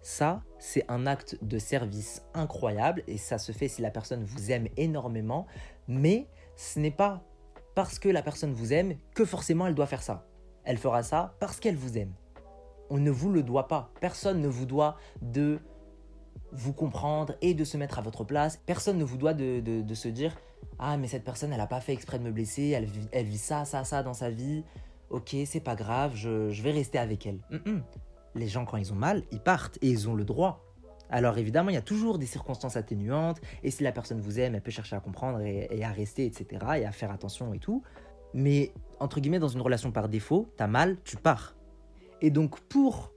Ça, 0.00 0.42
c'est 0.58 0.84
un 0.88 1.06
acte 1.06 1.36
de 1.42 1.58
service 1.58 2.22
incroyable 2.32 3.02
et 3.06 3.18
ça 3.18 3.38
se 3.38 3.52
fait 3.52 3.68
si 3.68 3.82
la 3.82 3.90
personne 3.90 4.24
vous 4.24 4.50
aime 4.50 4.68
énormément, 4.76 5.46
mais 5.88 6.28
ce 6.54 6.78
n'est 6.78 6.90
pas 6.90 7.22
parce 7.74 7.98
que 7.98 8.08
la 8.08 8.22
personne 8.22 8.52
vous 8.52 8.72
aime 8.72 8.96
que 9.14 9.24
forcément 9.24 9.66
elle 9.66 9.74
doit 9.74 9.86
faire 9.86 10.02
ça. 10.02 10.26
Elle 10.64 10.78
fera 10.78 11.02
ça 11.02 11.34
parce 11.40 11.60
qu'elle 11.60 11.76
vous 11.76 11.98
aime. 11.98 12.14
On 12.88 12.98
ne 12.98 13.10
vous 13.10 13.30
le 13.30 13.42
doit 13.42 13.68
pas. 13.68 13.90
Personne 14.00 14.40
ne 14.40 14.48
vous 14.48 14.64
doit 14.64 14.96
de 15.20 15.58
vous 16.52 16.72
comprendre 16.72 17.34
et 17.42 17.52
de 17.52 17.64
se 17.64 17.76
mettre 17.76 17.98
à 17.98 18.02
votre 18.02 18.24
place. 18.24 18.58
Personne 18.64 18.96
ne 18.96 19.04
vous 19.04 19.18
doit 19.18 19.34
de, 19.34 19.94
se 19.94 20.08
dire 20.08 20.36
Ah, 20.78 20.96
mais 20.96 21.08
cette 21.08 21.24
personne, 21.24 21.52
elle 21.52 21.58
n'a 21.58 21.66
pas 21.66 21.80
fait 21.80 21.92
exprès 21.92 22.18
de 22.18 22.24
me 22.24 22.30
blesser, 22.30 22.68
elle, 22.70 23.24
vit 23.24 23.38
ça, 23.38 23.64
ça, 23.64 23.84
ça 23.84 24.02
dans 24.02 24.14
sa 24.14 24.30
vie 24.30 24.64
ok, 25.10 25.36
c'est 25.44 25.60
pas 25.60 25.74
grave, 25.74 26.12
je, 26.14 26.62
vais 26.62 26.72
rester 26.72 26.98
avec 26.98 27.26
elle. 27.26 27.40
Les 28.34 28.48
gens, 28.48 28.64
quand 28.64 28.76
ils 28.76 28.92
ont 28.92 28.96
mal, 28.96 29.22
ils 29.30 29.40
partent 29.40 29.78
et 29.82 29.88
ils 29.88 30.08
ont 30.08 30.14
le 30.14 30.24
droit. 30.24 30.62
Alors 31.08 31.38
évidemment, 31.38 31.70
il 31.70 31.74
y 31.74 31.78
a 31.78 31.82
toujours 31.82 32.18
des 32.18 32.26
circonstances 32.26 32.76
atténuantes, 32.76 33.40
et 33.62 33.70
si 33.70 33.82
la 33.82 33.92
personne 33.92 34.20
vous 34.20 34.40
aime, 34.40 34.54
elle 34.54 34.62
peut 34.62 34.70
chercher 34.70 34.96
à 34.96 35.00
comprendre 35.00 35.40
et, 35.40 35.84
à 35.84 35.90
rester, 35.90 36.26
etc., 36.26 36.46
et 36.78 36.84
à 36.84 36.92
faire 36.92 37.10
attention 37.10 37.54
et 37.54 37.58
tout. 37.58 37.82
Mais, 38.34 38.72
entre 38.98 39.20
guillemets, 39.20 39.38
dans 39.38 39.48
une 39.48 39.60
relation 39.60 39.92
par 39.92 40.08
défaut, 40.08 40.52
t'as 40.56 40.66
mal, 40.66 40.98
tu 41.04 41.16
pars. 41.16 41.56
Et 42.20 42.30
donc, 42.30 42.60
pour 42.60 43.12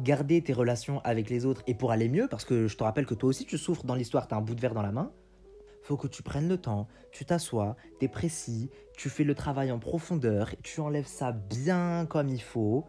garder 0.00 0.42
tes 0.42 0.52
relations 0.52 1.00
avec 1.04 1.28
les 1.28 1.44
autres 1.44 1.62
et 1.66 1.74
pour 1.74 1.90
aller 1.90 2.08
mieux, 2.08 2.28
parce 2.28 2.44
que 2.44 2.66
je 2.66 2.76
te 2.76 2.84
rappelle 2.84 3.06
que 3.06 3.14
toi 3.14 3.28
aussi 3.28 3.44
tu 3.44 3.58
souffres 3.58 3.84
dans 3.84 3.94
l'histoire, 3.94 4.26
t'as 4.26 4.36
un 4.36 4.40
bout 4.40 4.54
de 4.54 4.60
verre 4.60 4.74
dans 4.74 4.82
la 4.82 4.92
main, 4.92 5.12
faut 5.84 5.96
que 5.96 6.08
tu 6.08 6.22
prennes 6.22 6.48
le 6.48 6.56
temps, 6.56 6.88
tu 7.12 7.24
t'assois, 7.24 7.76
tu 7.98 8.06
es 8.06 8.08
précis, 8.08 8.70
tu 8.96 9.10
fais 9.10 9.24
le 9.24 9.34
travail 9.34 9.70
en 9.70 9.78
profondeur, 9.78 10.54
tu 10.62 10.80
enlèves 10.80 11.06
ça 11.06 11.32
bien 11.32 12.06
comme 12.06 12.28
il 12.28 12.40
faut. 12.42 12.84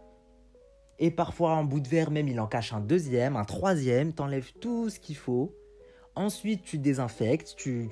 Et 0.98 1.12
parfois, 1.12 1.58
un 1.58 1.66
bout 1.66 1.82
de 1.82 1.90
verre, 1.90 2.10
même, 2.10 2.30
il 2.30 2.40
en 2.40 2.48
cache 2.48 2.72
un 2.72 2.80
deuxième, 2.80 3.36
un 3.36 3.44
troisième, 3.44 4.14
t'enlèves 4.14 4.54
tout 4.62 4.90
ce 4.90 5.00
qu'il 5.00 5.18
faut. 5.18 5.54
Ensuite, 6.18 6.64
tu 6.64 6.78
désinfectes, 6.78 7.56
tu, 7.58 7.90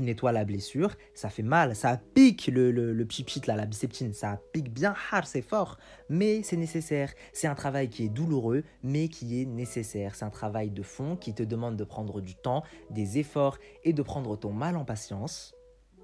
nettoies 0.00 0.32
la 0.32 0.44
blessure. 0.44 0.94
Ça 1.14 1.30
fait 1.30 1.42
mal, 1.42 1.74
ça 1.74 1.96
pique 1.96 2.48
le, 2.48 2.70
le, 2.70 2.92
le 2.92 3.04
pipit, 3.06 3.40
là, 3.46 3.56
la 3.56 3.64
biceptine. 3.64 4.12
Ça 4.12 4.38
pique 4.52 4.70
bien 4.70 4.94
hard, 5.10 5.24
c'est 5.24 5.40
fort. 5.40 5.78
Mais 6.10 6.42
c'est 6.42 6.58
nécessaire. 6.58 7.14
C'est 7.32 7.46
un 7.46 7.54
travail 7.54 7.88
qui 7.88 8.04
est 8.04 8.10
douloureux, 8.10 8.64
mais 8.82 9.08
qui 9.08 9.40
est 9.40 9.46
nécessaire. 9.46 10.14
C'est 10.14 10.26
un 10.26 10.30
travail 10.30 10.70
de 10.70 10.82
fond 10.82 11.16
qui 11.16 11.32
te 11.32 11.42
demande 11.42 11.76
de 11.76 11.84
prendre 11.84 12.20
du 12.20 12.34
temps, 12.34 12.64
des 12.90 13.18
efforts 13.18 13.56
et 13.82 13.94
de 13.94 14.02
prendre 14.02 14.36
ton 14.36 14.52
mal 14.52 14.76
en 14.76 14.84
patience. 14.84 15.54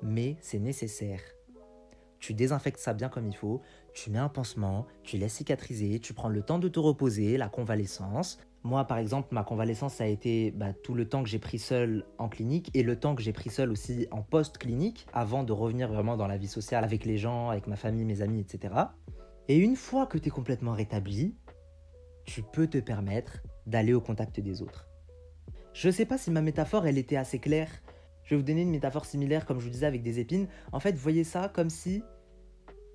Mais 0.03 0.37
c'est 0.41 0.61
nécessaire. 0.61 1.21
Tu 2.21 2.33
désinfectes 2.35 2.81
ça 2.81 2.93
bien 2.95 3.09
comme 3.09 3.27
il 3.27 3.37
faut, 3.37 3.63
tu 3.95 4.11
mets 4.11 4.19
un 4.19 4.29
pansement, 4.29 4.87
tu 5.03 5.17
laisses 5.17 5.35
cicatriser, 5.35 6.01
tu 6.01 6.13
prends 6.13 6.29
le 6.29 6.43
temps 6.43 6.59
de 6.59 6.69
te 6.69 6.79
reposer, 6.79 7.39
la 7.39 7.49
convalescence, 7.49 8.39
moi, 8.63 8.85
par 8.85 8.99
exemple, 8.99 9.29
ma 9.33 9.43
convalescence, 9.43 10.01
a 10.01 10.07
été 10.07 10.51
bah, 10.51 10.73
tout 10.73 10.95
le 10.95 11.09
temps 11.09 11.23
que 11.23 11.29
j'ai 11.29 11.39
pris 11.39 11.59
seul 11.59 12.05
en 12.19 12.29
clinique 12.29 12.71
et 12.75 12.83
le 12.83 12.99
temps 12.99 13.15
que 13.15 13.23
j'ai 13.23 13.33
pris 13.33 13.49
seul 13.49 13.71
aussi 13.71 14.07
en 14.11 14.23
post-clinique 14.23 15.07
avant 15.13 15.45
de 15.45 15.53
revenir 15.53 15.89
vraiment 15.89 16.17
dans 16.17 16.27
la 16.27 16.37
vie 16.37 16.49
sociale 16.49 16.85
avec 16.85 17.07
les 17.07 17.17
gens, 17.17 17.49
avec 17.49 17.67
ma 17.67 17.77
famille, 17.77 18.05
mes 18.05 18.21
amis, 18.21 18.41
etc. 18.41 18.75
Et 19.49 19.57
une 19.57 19.77
fois 19.77 20.07
que 20.07 20.19
tu 20.19 20.29
es 20.29 20.31
complètement 20.31 20.75
rétabli, 20.75 21.35
tu 22.25 22.43
peux 22.43 22.67
te 22.67 22.79
permettre 22.79 23.39
d'aller 23.67 23.95
au 23.95 24.01
contact 24.01 24.41
des 24.41 24.63
autres. 24.63 24.87
Je 25.73 25.89
ne 25.89 25.93
sais 25.93 26.05
pas 26.05 26.19
si 26.19 26.31
ma 26.31 26.43
métaphore, 26.43 26.87
elle 26.87 26.99
était 26.99 27.17
assez 27.17 27.39
claire. 27.39 27.71
Je 28.25 28.35
vais 28.35 28.37
vous 28.37 28.47
donner 28.47 28.63
une 28.63 28.71
métaphore 28.71 29.07
similaire, 29.07 29.47
comme 29.47 29.59
je 29.59 29.65
vous 29.65 29.71
disais, 29.71 29.87
avec 29.87 30.03
des 30.03 30.19
épines. 30.19 30.49
En 30.73 30.81
fait, 30.81 30.95
voyez 30.95 31.25
ça 31.25 31.51
comme 31.53 31.71
si 31.71 32.03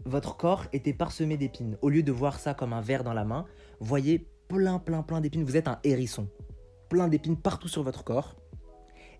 votre 0.05 0.37
corps 0.37 0.65
était 0.73 0.93
parsemé 0.93 1.37
d'épines. 1.37 1.77
Au 1.81 1.89
lieu 1.89 2.03
de 2.03 2.11
voir 2.11 2.39
ça 2.39 2.53
comme 2.53 2.73
un 2.73 2.81
verre 2.81 3.03
dans 3.03 3.13
la 3.13 3.25
main, 3.25 3.45
voyez 3.79 4.27
plein, 4.47 4.79
plein, 4.79 5.03
plein 5.03 5.21
d'épines. 5.21 5.43
Vous 5.43 5.57
êtes 5.57 5.67
un 5.67 5.79
hérisson. 5.83 6.27
Plein 6.89 7.07
d'épines 7.07 7.37
partout 7.37 7.67
sur 7.67 7.83
votre 7.83 8.03
corps. 8.03 8.35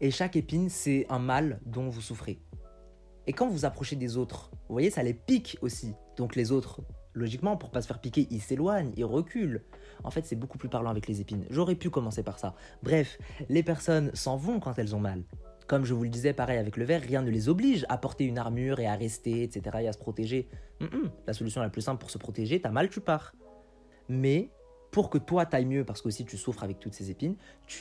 Et 0.02 0.12
chaque 0.12 0.36
épine, 0.36 0.70
c'est 0.70 1.06
un 1.10 1.20
mal 1.20 1.60
dont 1.66 1.90
vous 1.90 2.02
souffrez. 2.02 2.40
Et 3.28 3.34
quand 3.34 3.48
vous 3.48 3.66
approchez 3.66 3.96
des 3.96 4.18
autres, 4.18 4.52
vous 4.68 4.74
voyez, 4.74 4.90
ça 4.90 5.04
les 5.04 5.14
pique 5.14 5.58
aussi. 5.62 5.94
Donc 6.18 6.36
les 6.36 6.52
autres, 6.52 6.82
logiquement, 7.14 7.58
pour 7.58 7.72
pas 7.72 7.82
se 7.82 7.88
faire 7.88 8.00
piquer, 8.00 8.28
ils 8.30 8.42
s'éloignent, 8.42 8.92
ils 8.98 9.06
reculent. 9.06 9.64
En 10.04 10.12
fait, 10.12 10.26
c'est 10.26 10.36
beaucoup 10.36 10.58
plus 10.58 10.70
parlant 10.70 10.90
avec 10.92 11.08
les 11.08 11.22
épines. 11.22 11.46
J'aurais 11.50 11.76
pu 11.76 11.90
commencer 11.90 12.24
par 12.24 12.38
ça. 12.38 12.56
Bref, 12.84 13.18
les 13.50 13.64
personnes 13.64 14.12
s'en 14.14 14.38
vont 14.38 14.60
quand 14.60 14.78
elles 14.78 14.96
ont 14.96 15.00
mal. 15.00 15.24
Comme 15.68 15.86
je 15.86 15.96
vous 15.96 16.04
le 16.04 16.10
disais, 16.10 16.34
pareil 16.34 16.60
avec 16.60 16.78
le 16.78 16.86
verre, 16.86 17.02
rien 17.02 17.24
ne 17.24 17.32
les 17.32 17.50
oblige 17.50 17.86
à 17.90 17.98
porter 17.98 18.26
une 18.26 18.38
armure 18.38 18.80
et 18.80 18.86
à 18.86 18.94
rester, 18.94 19.42
etc., 19.42 19.78
et 19.82 19.88
à 19.88 19.94
se 19.94 19.98
protéger. 19.98 20.48
La 21.26 21.34
solution 21.34 21.62
la 21.62 21.70
plus 21.70 21.82
simple 21.82 22.00
pour 22.00 22.12
se 22.12 22.20
protéger, 22.20 22.62
t'as 22.62 22.70
mal, 22.70 22.90
tu 22.90 23.02
pars. 23.02 23.34
Mais 24.08 24.52
pour 24.96 25.10
que 25.10 25.18
toi 25.18 25.46
t'ailles 25.46 25.66
mieux, 25.66 25.84
parce 25.84 26.02
que 26.02 26.08
aussi 26.08 26.24
tu 26.24 26.38
souffres 26.38 26.64
avec 26.64 26.80
toutes 26.80 26.94
ces 26.94 27.12
épines, 27.12 27.36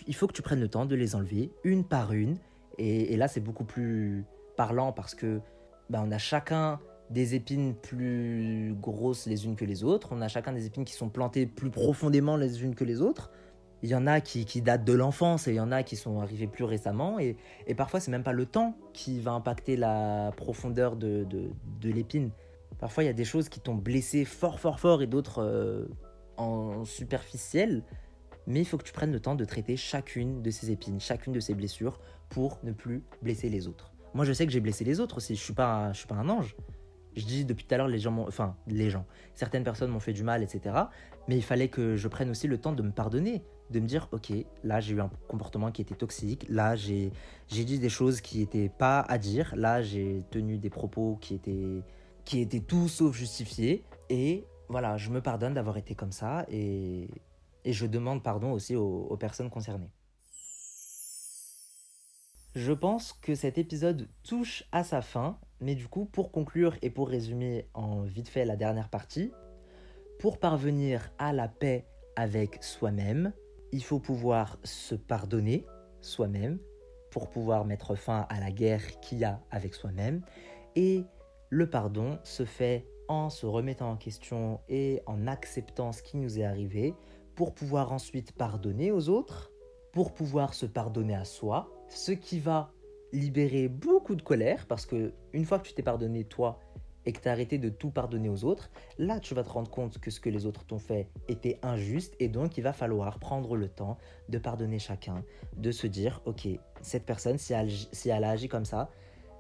il 0.09 0.17
faut 0.17 0.27
que 0.27 0.33
tu 0.33 0.43
prennes 0.43 0.59
le 0.59 0.67
temps 0.67 0.85
de 0.85 0.97
les 0.97 1.15
enlever 1.15 1.53
une 1.63 1.85
par 1.85 2.13
une. 2.13 2.39
Et, 2.77 3.17
là, 3.17 3.29
c'est 3.29 3.39
beaucoup 3.39 3.63
plus 3.63 4.25
parlant 4.57 4.91
parce 4.91 5.15
que 5.15 5.41
bah, 5.91 6.03
on 6.05 6.11
a 6.11 6.19
chacun 6.19 6.81
des 7.11 7.37
épines 7.37 7.77
plus 7.77 8.75
grosses 8.81 9.27
les 9.27 9.47
unes 9.47 9.55
que 9.55 9.65
les 9.65 9.85
autres, 9.85 10.09
on 10.11 10.21
a 10.23 10.27
chacun 10.27 10.53
des 10.53 10.67
épines 10.67 10.85
qui 10.85 10.95
sont 10.95 11.09
plantées 11.09 11.47
plus 11.47 11.71
profondément 11.71 12.37
les 12.37 12.65
unes 12.65 12.75
que 12.75 12.83
les 12.83 13.01
autres. 13.01 13.31
Il 13.85 13.91
y 13.91 13.95
en 13.95 14.09
a 14.09 14.21
qui, 14.21 14.45
datent 14.61 14.85
de 14.85 14.93
l'enfance 14.93 15.47
et 15.47 15.53
il 15.53 15.57
y 15.57 15.61
en 15.61 15.71
a 15.71 15.85
qui 15.85 15.95
sont 15.95 16.21
arrivés 16.21 16.49
plus 16.49 16.65
récemment. 16.65 17.21
Et, 17.21 17.37
et 17.69 17.77
parfois, 17.77 18.01
c'est 18.01 18.11
même 18.11 18.25
pas 18.25 18.33
le 18.33 18.47
temps 18.47 18.77
qui 18.93 19.21
va 19.21 19.31
impacter 19.31 19.77
la 19.77 20.33
profondeur 20.37 20.97
de, 20.97 21.25
de, 21.25 21.89
l'épine. 21.89 22.33
Parfois, 22.81 23.05
il 23.05 23.07
y 23.07 23.11
a 23.11 23.13
des 23.15 23.25
choses 23.25 23.49
qui 23.49 23.61
t'ont 23.61 23.77
blessé 23.77 24.25
fort, 24.25 24.59
fort, 24.59 24.81
fort 24.81 25.01
et 25.01 25.07
d'autres 25.07 25.41
euh, 25.41 25.87
en 26.37 26.85
superficiel. 26.85 27.83
Mais 28.47 28.61
il 28.61 28.65
faut 28.65 28.77
que 28.77 28.85
tu 28.85 28.93
prennes 28.93 29.13
le 29.13 29.21
temps 29.21 29.35
de 29.35 29.45
traiter 29.45 29.77
chacune 29.77 30.43
de 30.43 30.51
ces 30.51 30.71
épines, 30.71 31.01
chacune 31.01 31.33
de 31.33 31.41
ces 31.41 31.55
blessures 31.55 31.99
pour 32.29 32.59
ne 32.63 32.73
plus 32.73 33.03
blesser 33.23 33.49
les 33.49 33.67
autres. 33.69 33.93
Moi, 34.13 34.25
je 34.25 34.33
sais 34.33 34.47
que 34.47 34.53
j'ai 34.53 34.61
blessé 34.61 34.85
les 34.85 35.01
autres 35.01 35.17
aussi. 35.17 35.35
Je 35.35 35.43
suis 35.43 35.55
pas, 35.55 35.93
je 35.93 35.99
suis 35.99 36.07
pas 36.07 36.15
un 36.15 36.29
ange. 36.29 36.55
Je 37.17 37.25
dis 37.25 37.45
depuis 37.45 37.65
tout 37.65 37.75
à 37.75 37.79
l'heure, 37.79 37.89
les 37.89 37.99
gens 37.99 38.17
enfin, 38.27 38.57
les 38.67 38.91
gens, 38.91 39.07
certaines 39.35 39.63
personnes 39.63 39.91
m'ont 39.91 40.01
fait 40.01 40.13
du 40.13 40.25
mal, 40.25 40.43
etc. 40.43 40.75
Mais 41.29 41.37
il 41.37 41.43
fallait 41.43 41.69
que 41.69 41.97
je 41.97 42.09
prenne 42.09 42.29
aussi 42.31 42.49
le 42.49 42.59
temps 42.59 42.73
de 42.73 42.83
me 42.83 42.91
pardonner, 42.91 43.43
de 43.71 43.81
me 43.81 43.87
dire, 43.87 44.09
ok, 44.13 44.33
là 44.65 44.81
j'ai 44.81 44.95
eu 44.95 45.01
un 45.01 45.11
comportement 45.29 45.71
qui 45.71 45.81
était 45.81 45.95
toxique, 45.95 46.45
là 46.49 46.75
j'ai 46.75 47.13
dit 47.49 47.79
des 47.79 47.89
choses 47.89 48.21
qui 48.21 48.39
n'étaient 48.39 48.69
pas 48.69 49.01
à 49.01 49.19
dire, 49.19 49.55
là 49.57 49.81
j'ai 49.81 50.25
tenu 50.31 50.59
des 50.59 50.71
propos 50.71 51.17
qui 51.21 51.35
étaient, 51.35 51.83
qui 52.25 52.41
étaient 52.41 52.61
tout 52.61 52.89
sauf 52.89 53.17
justifiés. 53.17 53.85
Et 54.11 54.45
voilà, 54.69 54.97
je 54.97 55.11
me 55.11 55.21
pardonne 55.21 55.55
d'avoir 55.55 55.77
été 55.77 55.95
comme 55.95 56.13
ça 56.13 56.47
et, 56.49 57.09
je 57.65 57.87
demande 57.87 58.23
pardon 58.23 58.53
aussi 58.53 58.77
aux 58.77 59.17
personnes 59.17 59.49
concernées. 59.49 59.91
Je 62.55 62.73
pense 62.73 63.13
que 63.13 63.35
cet 63.35 63.59
épisode 63.59 64.09
touche 64.23 64.63
à 64.71 64.85
sa 64.85 65.03
fin, 65.03 65.41
mais 65.61 65.75
du 65.75 65.89
coup, 65.89 66.05
pour 66.05 66.31
conclure 66.31 66.77
et 66.83 66.91
pour 66.91 67.09
résumer 67.09 67.69
en 67.75 68.03
vite 68.03 68.29
fait 68.29 68.45
la 68.45 68.55
dernière 68.55 68.91
partie, 68.91 69.33
pour 70.21 70.39
parvenir 70.39 71.11
à 71.19 71.33
la 71.33 71.49
paix 71.49 71.89
avec 72.15 72.63
soi-même, 72.63 73.33
il 73.73 73.83
faut 73.83 73.99
pouvoir 73.99 74.59
se 74.63 74.95
pardonner 74.95 75.67
soi-même, 76.01 76.61
pour 77.11 77.29
pouvoir 77.29 77.65
mettre 77.65 77.97
fin 77.97 78.25
à 78.29 78.39
la 78.39 78.53
guerre 78.53 79.01
qu'il 79.01 79.19
y 79.19 79.25
a 79.25 79.41
avec 79.51 79.75
soi-même, 79.75 80.23
et 80.77 81.05
le 81.51 81.69
pardon 81.69 82.21
se 82.23 82.45
fait 82.45 82.87
en 83.09 83.31
se 83.31 83.47
remettant 83.47 83.91
en 83.91 83.97
question 83.97 84.61
et 84.69 85.03
en 85.07 85.27
acceptant 85.27 85.93
ce 85.93 86.03
qui 86.03 86.17
nous 86.17 86.39
est 86.39 86.45
arrivé, 86.45 86.95
pour 87.35 87.55
pouvoir 87.55 87.93
ensuite 87.93 88.33
pardonner 88.33 88.93
aux 88.93 89.09
autres, 89.09 89.51
pour 89.93 90.13
pouvoir 90.13 90.55
se 90.55 90.67
pardonner 90.67 91.15
à 91.15 91.25
soi, 91.25 91.71
ce 91.89 92.13
qui 92.13 92.39
va 92.41 92.73
libérer 93.13 93.69
beaucoup 93.69 94.17
de 94.17 94.23
colère 94.23 94.67
parce 94.67 94.87
que 94.87 95.13
une 95.33 95.45
fois 95.45 95.59
que 95.59 95.69
tu 95.69 95.75
t'es 95.75 95.83
pardonné 95.83 96.25
toi 96.25 96.59
et 97.07 97.13
que 97.13 97.21
tu 97.21 97.29
as 97.29 97.33
arrêté 97.33 97.59
de 97.59 97.69
tout 97.69 97.91
pardonner 97.91 98.29
aux 98.29 98.45
autres, 98.45 98.71
là 98.99 99.21
tu 99.21 99.35
vas 99.35 99.45
te 99.45 99.51
rendre 99.51 99.71
compte 99.71 99.99
que 99.99 100.11
ce 100.11 100.21
que 100.21 100.31
les 100.31 100.47
autres 100.47 100.65
t'ont 100.65 100.79
fait 100.79 101.09
était 101.29 101.59
injuste 101.63 102.15
et 102.19 102.29
donc 102.29 102.59
il 102.59 102.63
va 102.63 102.73
falloir 102.73 103.19
prendre 103.19 103.57
le 103.57 103.69
temps 103.69 103.99
de 104.29 104.39
pardonner 104.39 104.79
chacun, 104.79 105.23
de 105.57 105.71
se 105.71 105.87
dire 105.87 106.23
ok, 106.25 106.49
cette 106.83 107.05
personne 107.05 107.39
si 107.39 107.53
elle, 107.53 107.71
si 107.71 108.09
elle 108.09 108.25
a 108.25 108.31
agi 108.31 108.49
comme 108.49 108.65
ça, 108.65 108.91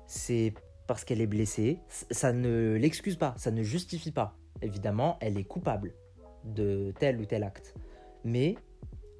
c'est 0.06 0.54
parce 0.86 1.04
qu'elle 1.04 1.20
est 1.20 1.26
blessée, 1.26 1.78
ça 1.88 2.32
ne 2.32 2.74
l'excuse 2.74 3.16
pas, 3.16 3.34
ça 3.36 3.50
ne 3.50 3.62
justifie 3.62 4.12
pas. 4.12 4.36
Évidemment, 4.62 5.18
elle 5.20 5.38
est 5.38 5.44
coupable 5.44 5.94
de 6.44 6.92
tel 6.98 7.18
ou 7.20 7.24
tel 7.24 7.42
acte. 7.42 7.74
Mais 8.24 8.56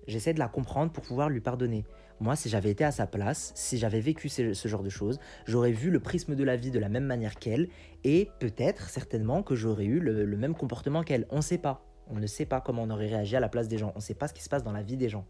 j'essaie 0.07 0.35
de 0.35 0.39
la 0.39 0.49
comprendre 0.49 0.93
pour 0.93 1.05
pouvoir 1.05 1.29
lui 1.29 1.41
pardonner. 1.41 1.85
Moi, 2.21 2.37
si 2.37 2.49
j'avais 2.49 2.71
été 2.71 2.85
à 2.85 2.93
sa 2.93 3.07
place, 3.07 3.53
si 3.55 3.77
j'avais 3.77 4.01
vécu 4.01 4.29
ce, 4.29 4.69
genre 4.69 4.83
de 4.83 4.89
choses, 4.89 5.19
j'aurais 5.47 5.73
vu 5.73 5.91
le 5.91 6.01
prisme 6.01 6.37
de 6.37 6.45
la 6.45 6.57
vie 6.57 6.71
de 6.71 6.79
la 6.79 6.89
même 6.89 7.05
manière 7.05 7.37
qu'elle, 7.37 7.69
et 8.05 8.31
peut-être, 8.39 8.89
certainement, 8.89 9.43
que 9.43 9.55
j'aurais 9.55 9.85
eu 9.85 9.99
le, 9.99 10.37
même 10.37 10.55
comportement 10.55 11.03
qu'elle. 11.03 11.27
On 11.31 11.39
ne 11.39 11.43
sait 11.43 11.59
pas. 11.59 11.85
On 12.07 12.17
ne 12.17 12.27
sait 12.27 12.47
pas 12.47 12.61
comment 12.61 12.83
on 12.83 12.91
aurait 12.91 13.09
réagi 13.09 13.35
à 13.35 13.41
la 13.41 13.49
place 13.49 13.67
des 13.67 13.79
gens. 13.79 13.93
On 13.95 13.99
ne 13.99 14.03
sait 14.03 14.15
pas 14.15 14.29
ce 14.29 14.35
qui 14.35 14.43
se 14.43 14.49
passe 14.49 14.63
dans 14.63 14.73
la 14.73 14.83
vie 14.83 14.97
des 14.97 15.09
gens. 15.09 15.27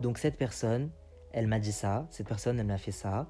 Donc 0.00 0.18
cette 0.18 0.36
personne, 0.36 0.90
elle 1.32 1.48
m'a 1.48 1.58
dit 1.58 1.72
ça, 1.72 2.06
cette 2.10 2.28
personne, 2.28 2.58
elle 2.58 2.66
m'a 2.66 2.78
fait 2.78 2.92
ça. 2.92 3.28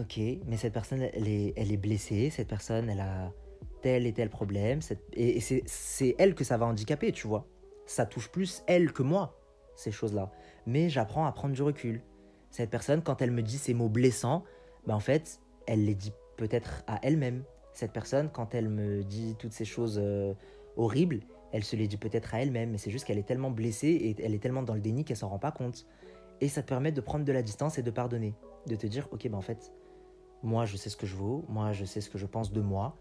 Ok, 0.00 0.18
mais 0.46 0.56
cette 0.56 0.72
personne, 0.72 1.02
elle 1.02 1.28
est, 1.28 1.76
blessée, 1.76 2.30
cette 2.30 2.48
personne, 2.48 2.88
elle 2.88 3.00
a 3.00 3.32
tel 3.82 4.06
et 4.06 4.12
tel 4.12 4.30
problème, 4.30 4.80
et 5.12 5.40
c'est 5.40 6.14
elle 6.18 6.34
que 6.34 6.44
ça 6.44 6.56
va 6.56 6.64
handicaper, 6.66 7.12
tu 7.12 7.26
vois. 7.26 7.46
Ça 7.84 8.06
touche 8.06 8.30
plus 8.30 8.62
elle 8.66 8.92
que 8.92 9.02
moi 9.02 9.36
ces 9.74 9.90
choses-là. 9.90 10.30
Mais 10.66 10.88
j'apprends 10.88 11.26
à 11.26 11.32
prendre 11.32 11.54
du 11.54 11.62
recul. 11.62 12.02
Cette 12.50 12.70
personne, 12.70 13.02
quand 13.02 13.20
elle 13.20 13.30
me 13.30 13.42
dit 13.42 13.58
ces 13.58 13.74
mots 13.74 13.88
blessants, 13.88 14.44
bah 14.86 14.94
en 14.94 15.00
fait, 15.00 15.40
elle 15.66 15.84
les 15.84 15.94
dit 15.94 16.12
peut-être 16.36 16.82
à 16.86 16.98
elle-même. 17.02 17.42
Cette 17.72 17.92
personne, 17.92 18.30
quand 18.30 18.54
elle 18.54 18.68
me 18.68 19.04
dit 19.04 19.36
toutes 19.38 19.52
ces 19.52 19.64
choses 19.64 19.98
euh, 20.02 20.34
horribles, 20.76 21.20
elle 21.52 21.64
se 21.64 21.76
les 21.76 21.88
dit 21.88 21.96
peut-être 21.96 22.34
à 22.34 22.42
elle-même, 22.42 22.70
mais 22.70 22.78
c'est 22.78 22.90
juste 22.90 23.06
qu'elle 23.06 23.18
est 23.18 23.26
tellement 23.26 23.50
blessée 23.50 23.88
et 23.88 24.16
elle 24.24 24.34
est 24.34 24.42
tellement 24.42 24.62
dans 24.62 24.74
le 24.74 24.80
déni 24.80 25.04
qu'elle 25.04 25.16
s'en 25.16 25.28
rend 25.28 25.38
pas 25.38 25.52
compte. 25.52 25.86
Et 26.40 26.48
ça 26.48 26.62
te 26.62 26.68
permet 26.68 26.92
de 26.92 27.00
prendre 27.00 27.24
de 27.24 27.32
la 27.32 27.42
distance 27.42 27.78
et 27.78 27.82
de 27.82 27.90
pardonner. 27.90 28.34
De 28.66 28.76
te 28.76 28.86
dire, 28.86 29.08
ok, 29.12 29.28
bah 29.28 29.38
en 29.38 29.42
fait, 29.42 29.72
moi 30.42 30.64
je 30.64 30.76
sais 30.76 30.90
ce 30.90 30.96
que 30.96 31.06
je 31.06 31.16
vaux, 31.16 31.44
moi 31.48 31.72
je 31.72 31.84
sais 31.84 32.00
ce 32.00 32.10
que 32.10 32.18
je 32.18 32.26
pense 32.26 32.52
de 32.52 32.60
moi, 32.60 32.96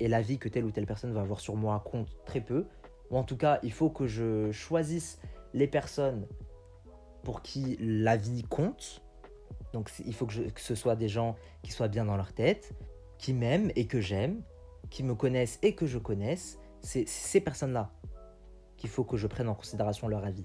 et 0.00 0.08
la 0.08 0.20
vie 0.20 0.38
que 0.38 0.48
telle 0.48 0.64
ou 0.64 0.70
telle 0.70 0.86
personne 0.86 1.12
va 1.12 1.20
avoir 1.20 1.40
sur 1.40 1.56
moi 1.56 1.82
compte 1.84 2.16
très 2.24 2.40
peu. 2.40 2.66
Ou 3.10 3.16
en 3.16 3.24
tout 3.24 3.36
cas, 3.36 3.58
il 3.62 3.72
faut 3.72 3.90
que 3.90 4.06
je 4.06 4.50
choisisse 4.50 5.18
les 5.52 5.66
personnes 5.66 6.26
pour 7.22 7.42
qui 7.42 7.76
la 7.80 8.16
vie 8.16 8.42
compte. 8.42 9.02
Donc 9.72 9.90
il 10.04 10.14
faut 10.14 10.26
que, 10.26 10.34
ce 10.56 10.74
soit 10.74 10.96
des 10.96 11.08
gens 11.08 11.36
qui 11.62 11.72
soient 11.72 11.88
bien 11.88 12.04
dans 12.04 12.16
leur 12.16 12.32
tête, 12.32 12.72
qui 13.18 13.32
m'aiment 13.32 13.70
et 13.76 13.86
que 13.86 14.00
j'aime, 14.00 14.42
qui 14.90 15.02
me 15.02 15.14
connaissent 15.14 15.58
et 15.62 15.74
que 15.74 15.86
je 15.86 15.98
connaisse. 15.98 16.58
C'est 16.80 17.06
ces 17.06 17.40
personnes-là 17.40 17.92
qu'il 18.76 18.90
faut 18.90 19.04
que 19.04 19.16
je 19.16 19.26
prenne 19.26 19.48
en 19.48 19.54
considération 19.54 20.08
leur 20.08 20.24
avis. 20.24 20.42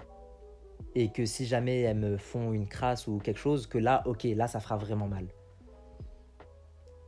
Et 0.94 1.10
que 1.10 1.26
si 1.26 1.46
jamais 1.46 1.80
elles 1.80 1.96
me 1.96 2.16
font 2.16 2.52
une 2.52 2.68
crasse 2.68 3.08
ou 3.08 3.18
quelque 3.18 3.40
chose, 3.40 3.66
que 3.66 3.78
là, 3.78 4.02
ok, 4.06 4.24
là, 4.24 4.46
ça 4.46 4.60
fera 4.60 4.76
vraiment 4.76 5.08
mal. 5.08 5.26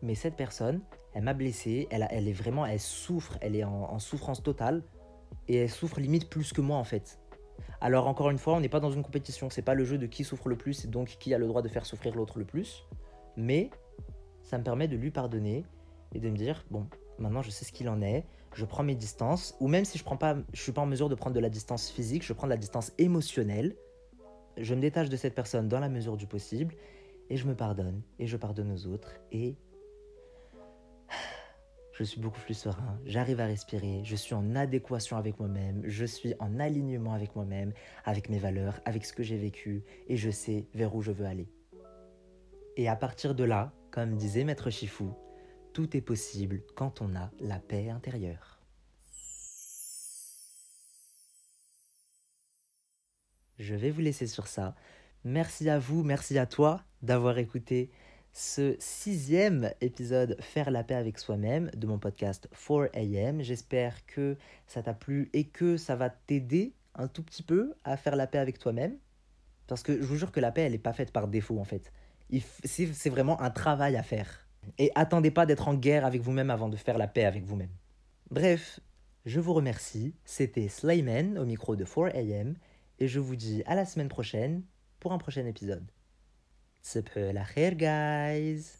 Mais 0.02 0.14
cette 0.14 0.36
personne, 0.36 0.80
elle 1.14 1.24
m'a 1.24 1.34
blessé, 1.34 1.86
elle, 1.90 2.06
elle 2.10 2.28
est 2.28 2.32
vraiment, 2.32 2.64
elle 2.64 2.80
souffre, 2.80 3.36
elle 3.40 3.56
est 3.56 3.64
en 3.64 3.98
souffrance 3.98 4.42
totale, 4.42 4.82
et 5.48 5.56
elle 5.56 5.70
souffre 5.70 6.00
limite 6.00 6.28
plus 6.28 6.52
que 6.52 6.60
moi 6.60 6.76
en 6.76 6.84
fait. 6.84 7.18
Alors 7.80 8.06
encore 8.06 8.30
une 8.30 8.38
fois, 8.38 8.54
on 8.54 8.60
n'est 8.60 8.68
pas 8.68 8.80
dans 8.80 8.90
une 8.90 9.02
compétition, 9.02 9.50
c'est 9.50 9.62
pas 9.62 9.74
le 9.74 9.84
jeu 9.84 9.98
de 9.98 10.06
qui 10.06 10.24
souffre 10.24 10.48
le 10.48 10.56
plus 10.56 10.84
et 10.84 10.88
donc 10.88 11.16
qui 11.18 11.34
a 11.34 11.38
le 11.38 11.46
droit 11.46 11.62
de 11.62 11.68
faire 11.68 11.86
souffrir 11.86 12.14
l'autre 12.14 12.38
le 12.38 12.44
plus, 12.44 12.86
mais 13.36 13.70
ça 14.42 14.58
me 14.58 14.64
permet 14.64 14.88
de 14.88 14.96
lui 14.96 15.10
pardonner 15.10 15.64
et 16.14 16.20
de 16.20 16.28
me 16.28 16.36
dire 16.36 16.64
bon, 16.70 16.86
maintenant 17.18 17.42
je 17.42 17.50
sais 17.50 17.64
ce 17.64 17.72
qu'il 17.72 17.88
en 17.88 18.02
est, 18.02 18.24
je 18.54 18.64
prends 18.64 18.82
mes 18.82 18.94
distances 18.94 19.56
ou 19.60 19.68
même 19.68 19.84
si 19.84 19.98
je 19.98 20.04
prends 20.04 20.16
pas 20.16 20.36
je 20.52 20.60
suis 20.60 20.72
pas 20.72 20.82
en 20.82 20.86
mesure 20.86 21.08
de 21.08 21.14
prendre 21.14 21.34
de 21.34 21.40
la 21.40 21.50
distance 21.50 21.90
physique, 21.90 22.24
je 22.24 22.32
prends 22.32 22.46
de 22.46 22.52
la 22.52 22.58
distance 22.58 22.92
émotionnelle. 22.98 23.74
Je 24.56 24.74
me 24.74 24.80
détache 24.80 25.08
de 25.08 25.16
cette 25.16 25.34
personne 25.34 25.68
dans 25.68 25.80
la 25.80 25.88
mesure 25.88 26.16
du 26.16 26.26
possible 26.26 26.74
et 27.30 27.36
je 27.36 27.46
me 27.46 27.54
pardonne 27.54 28.02
et 28.18 28.26
je 28.26 28.36
pardonne 28.36 28.72
aux 28.72 28.86
autres 28.86 29.14
et 29.32 29.56
je 32.00 32.04
suis 32.06 32.20
beaucoup 32.22 32.40
plus 32.40 32.54
serein, 32.54 32.98
j'arrive 33.04 33.40
à 33.40 33.44
respirer, 33.44 34.00
je 34.04 34.16
suis 34.16 34.32
en 34.32 34.56
adéquation 34.56 35.18
avec 35.18 35.38
moi-même, 35.38 35.82
je 35.84 36.06
suis 36.06 36.32
en 36.38 36.58
alignement 36.58 37.12
avec 37.12 37.36
moi-même, 37.36 37.74
avec 38.06 38.30
mes 38.30 38.38
valeurs, 38.38 38.80
avec 38.86 39.04
ce 39.04 39.12
que 39.12 39.22
j'ai 39.22 39.36
vécu, 39.36 39.84
et 40.08 40.16
je 40.16 40.30
sais 40.30 40.66
vers 40.72 40.94
où 40.94 41.02
je 41.02 41.12
veux 41.12 41.26
aller. 41.26 41.52
Et 42.78 42.88
à 42.88 42.96
partir 42.96 43.34
de 43.34 43.44
là, 43.44 43.74
comme 43.90 44.16
disait 44.16 44.44
Maître 44.44 44.70
Chifou, 44.70 45.12
tout 45.74 45.94
est 45.94 46.00
possible 46.00 46.62
quand 46.74 47.02
on 47.02 47.14
a 47.14 47.30
la 47.38 47.58
paix 47.58 47.90
intérieure. 47.90 48.62
Je 53.58 53.74
vais 53.74 53.90
vous 53.90 54.00
laisser 54.00 54.26
sur 54.26 54.46
ça. 54.46 54.74
Merci 55.24 55.68
à 55.68 55.78
vous, 55.78 56.02
merci 56.02 56.38
à 56.38 56.46
toi 56.46 56.82
d'avoir 57.02 57.36
écouté 57.36 57.90
ce 58.32 58.76
sixième 58.78 59.72
épisode 59.80 60.36
Faire 60.40 60.70
la 60.70 60.84
paix 60.84 60.94
avec 60.94 61.18
soi-même 61.18 61.70
de 61.76 61.86
mon 61.86 61.98
podcast 61.98 62.48
4am. 62.54 63.42
J'espère 63.42 64.06
que 64.06 64.36
ça 64.66 64.82
t'a 64.82 64.94
plu 64.94 65.30
et 65.32 65.44
que 65.44 65.76
ça 65.76 65.96
va 65.96 66.10
t'aider 66.10 66.72
un 66.94 67.08
tout 67.08 67.22
petit 67.22 67.42
peu 67.42 67.74
à 67.84 67.96
faire 67.96 68.16
la 68.16 68.26
paix 68.26 68.38
avec 68.38 68.58
toi-même. 68.58 68.96
Parce 69.66 69.82
que 69.82 70.00
je 70.00 70.06
vous 70.06 70.16
jure 70.16 70.32
que 70.32 70.40
la 70.40 70.52
paix, 70.52 70.62
elle 70.62 70.72
n'est 70.72 70.78
pas 70.78 70.92
faite 70.92 71.12
par 71.12 71.28
défaut 71.28 71.58
en 71.58 71.64
fait. 71.64 71.92
C'est 72.64 73.10
vraiment 73.10 73.40
un 73.40 73.50
travail 73.50 73.96
à 73.96 74.02
faire. 74.02 74.46
Et 74.78 74.92
attendez 74.94 75.30
pas 75.30 75.46
d'être 75.46 75.68
en 75.68 75.74
guerre 75.74 76.04
avec 76.06 76.22
vous-même 76.22 76.50
avant 76.50 76.68
de 76.68 76.76
faire 76.76 76.98
la 76.98 77.08
paix 77.08 77.24
avec 77.24 77.44
vous-même. 77.44 77.70
Bref, 78.30 78.80
je 79.26 79.40
vous 79.40 79.54
remercie. 79.54 80.14
C'était 80.24 80.68
Slayman 80.68 81.36
au 81.38 81.44
micro 81.44 81.74
de 81.74 81.84
4am. 81.84 82.54
Et 83.00 83.08
je 83.08 83.18
vous 83.18 83.36
dis 83.36 83.62
à 83.66 83.74
la 83.74 83.86
semaine 83.86 84.08
prochaine 84.08 84.62
pour 85.00 85.12
un 85.12 85.18
prochain 85.18 85.46
épisode. 85.46 85.86
تصبحوا 86.82 87.28
على 87.28 87.44
خير 87.44 87.74
جايز 87.74 88.79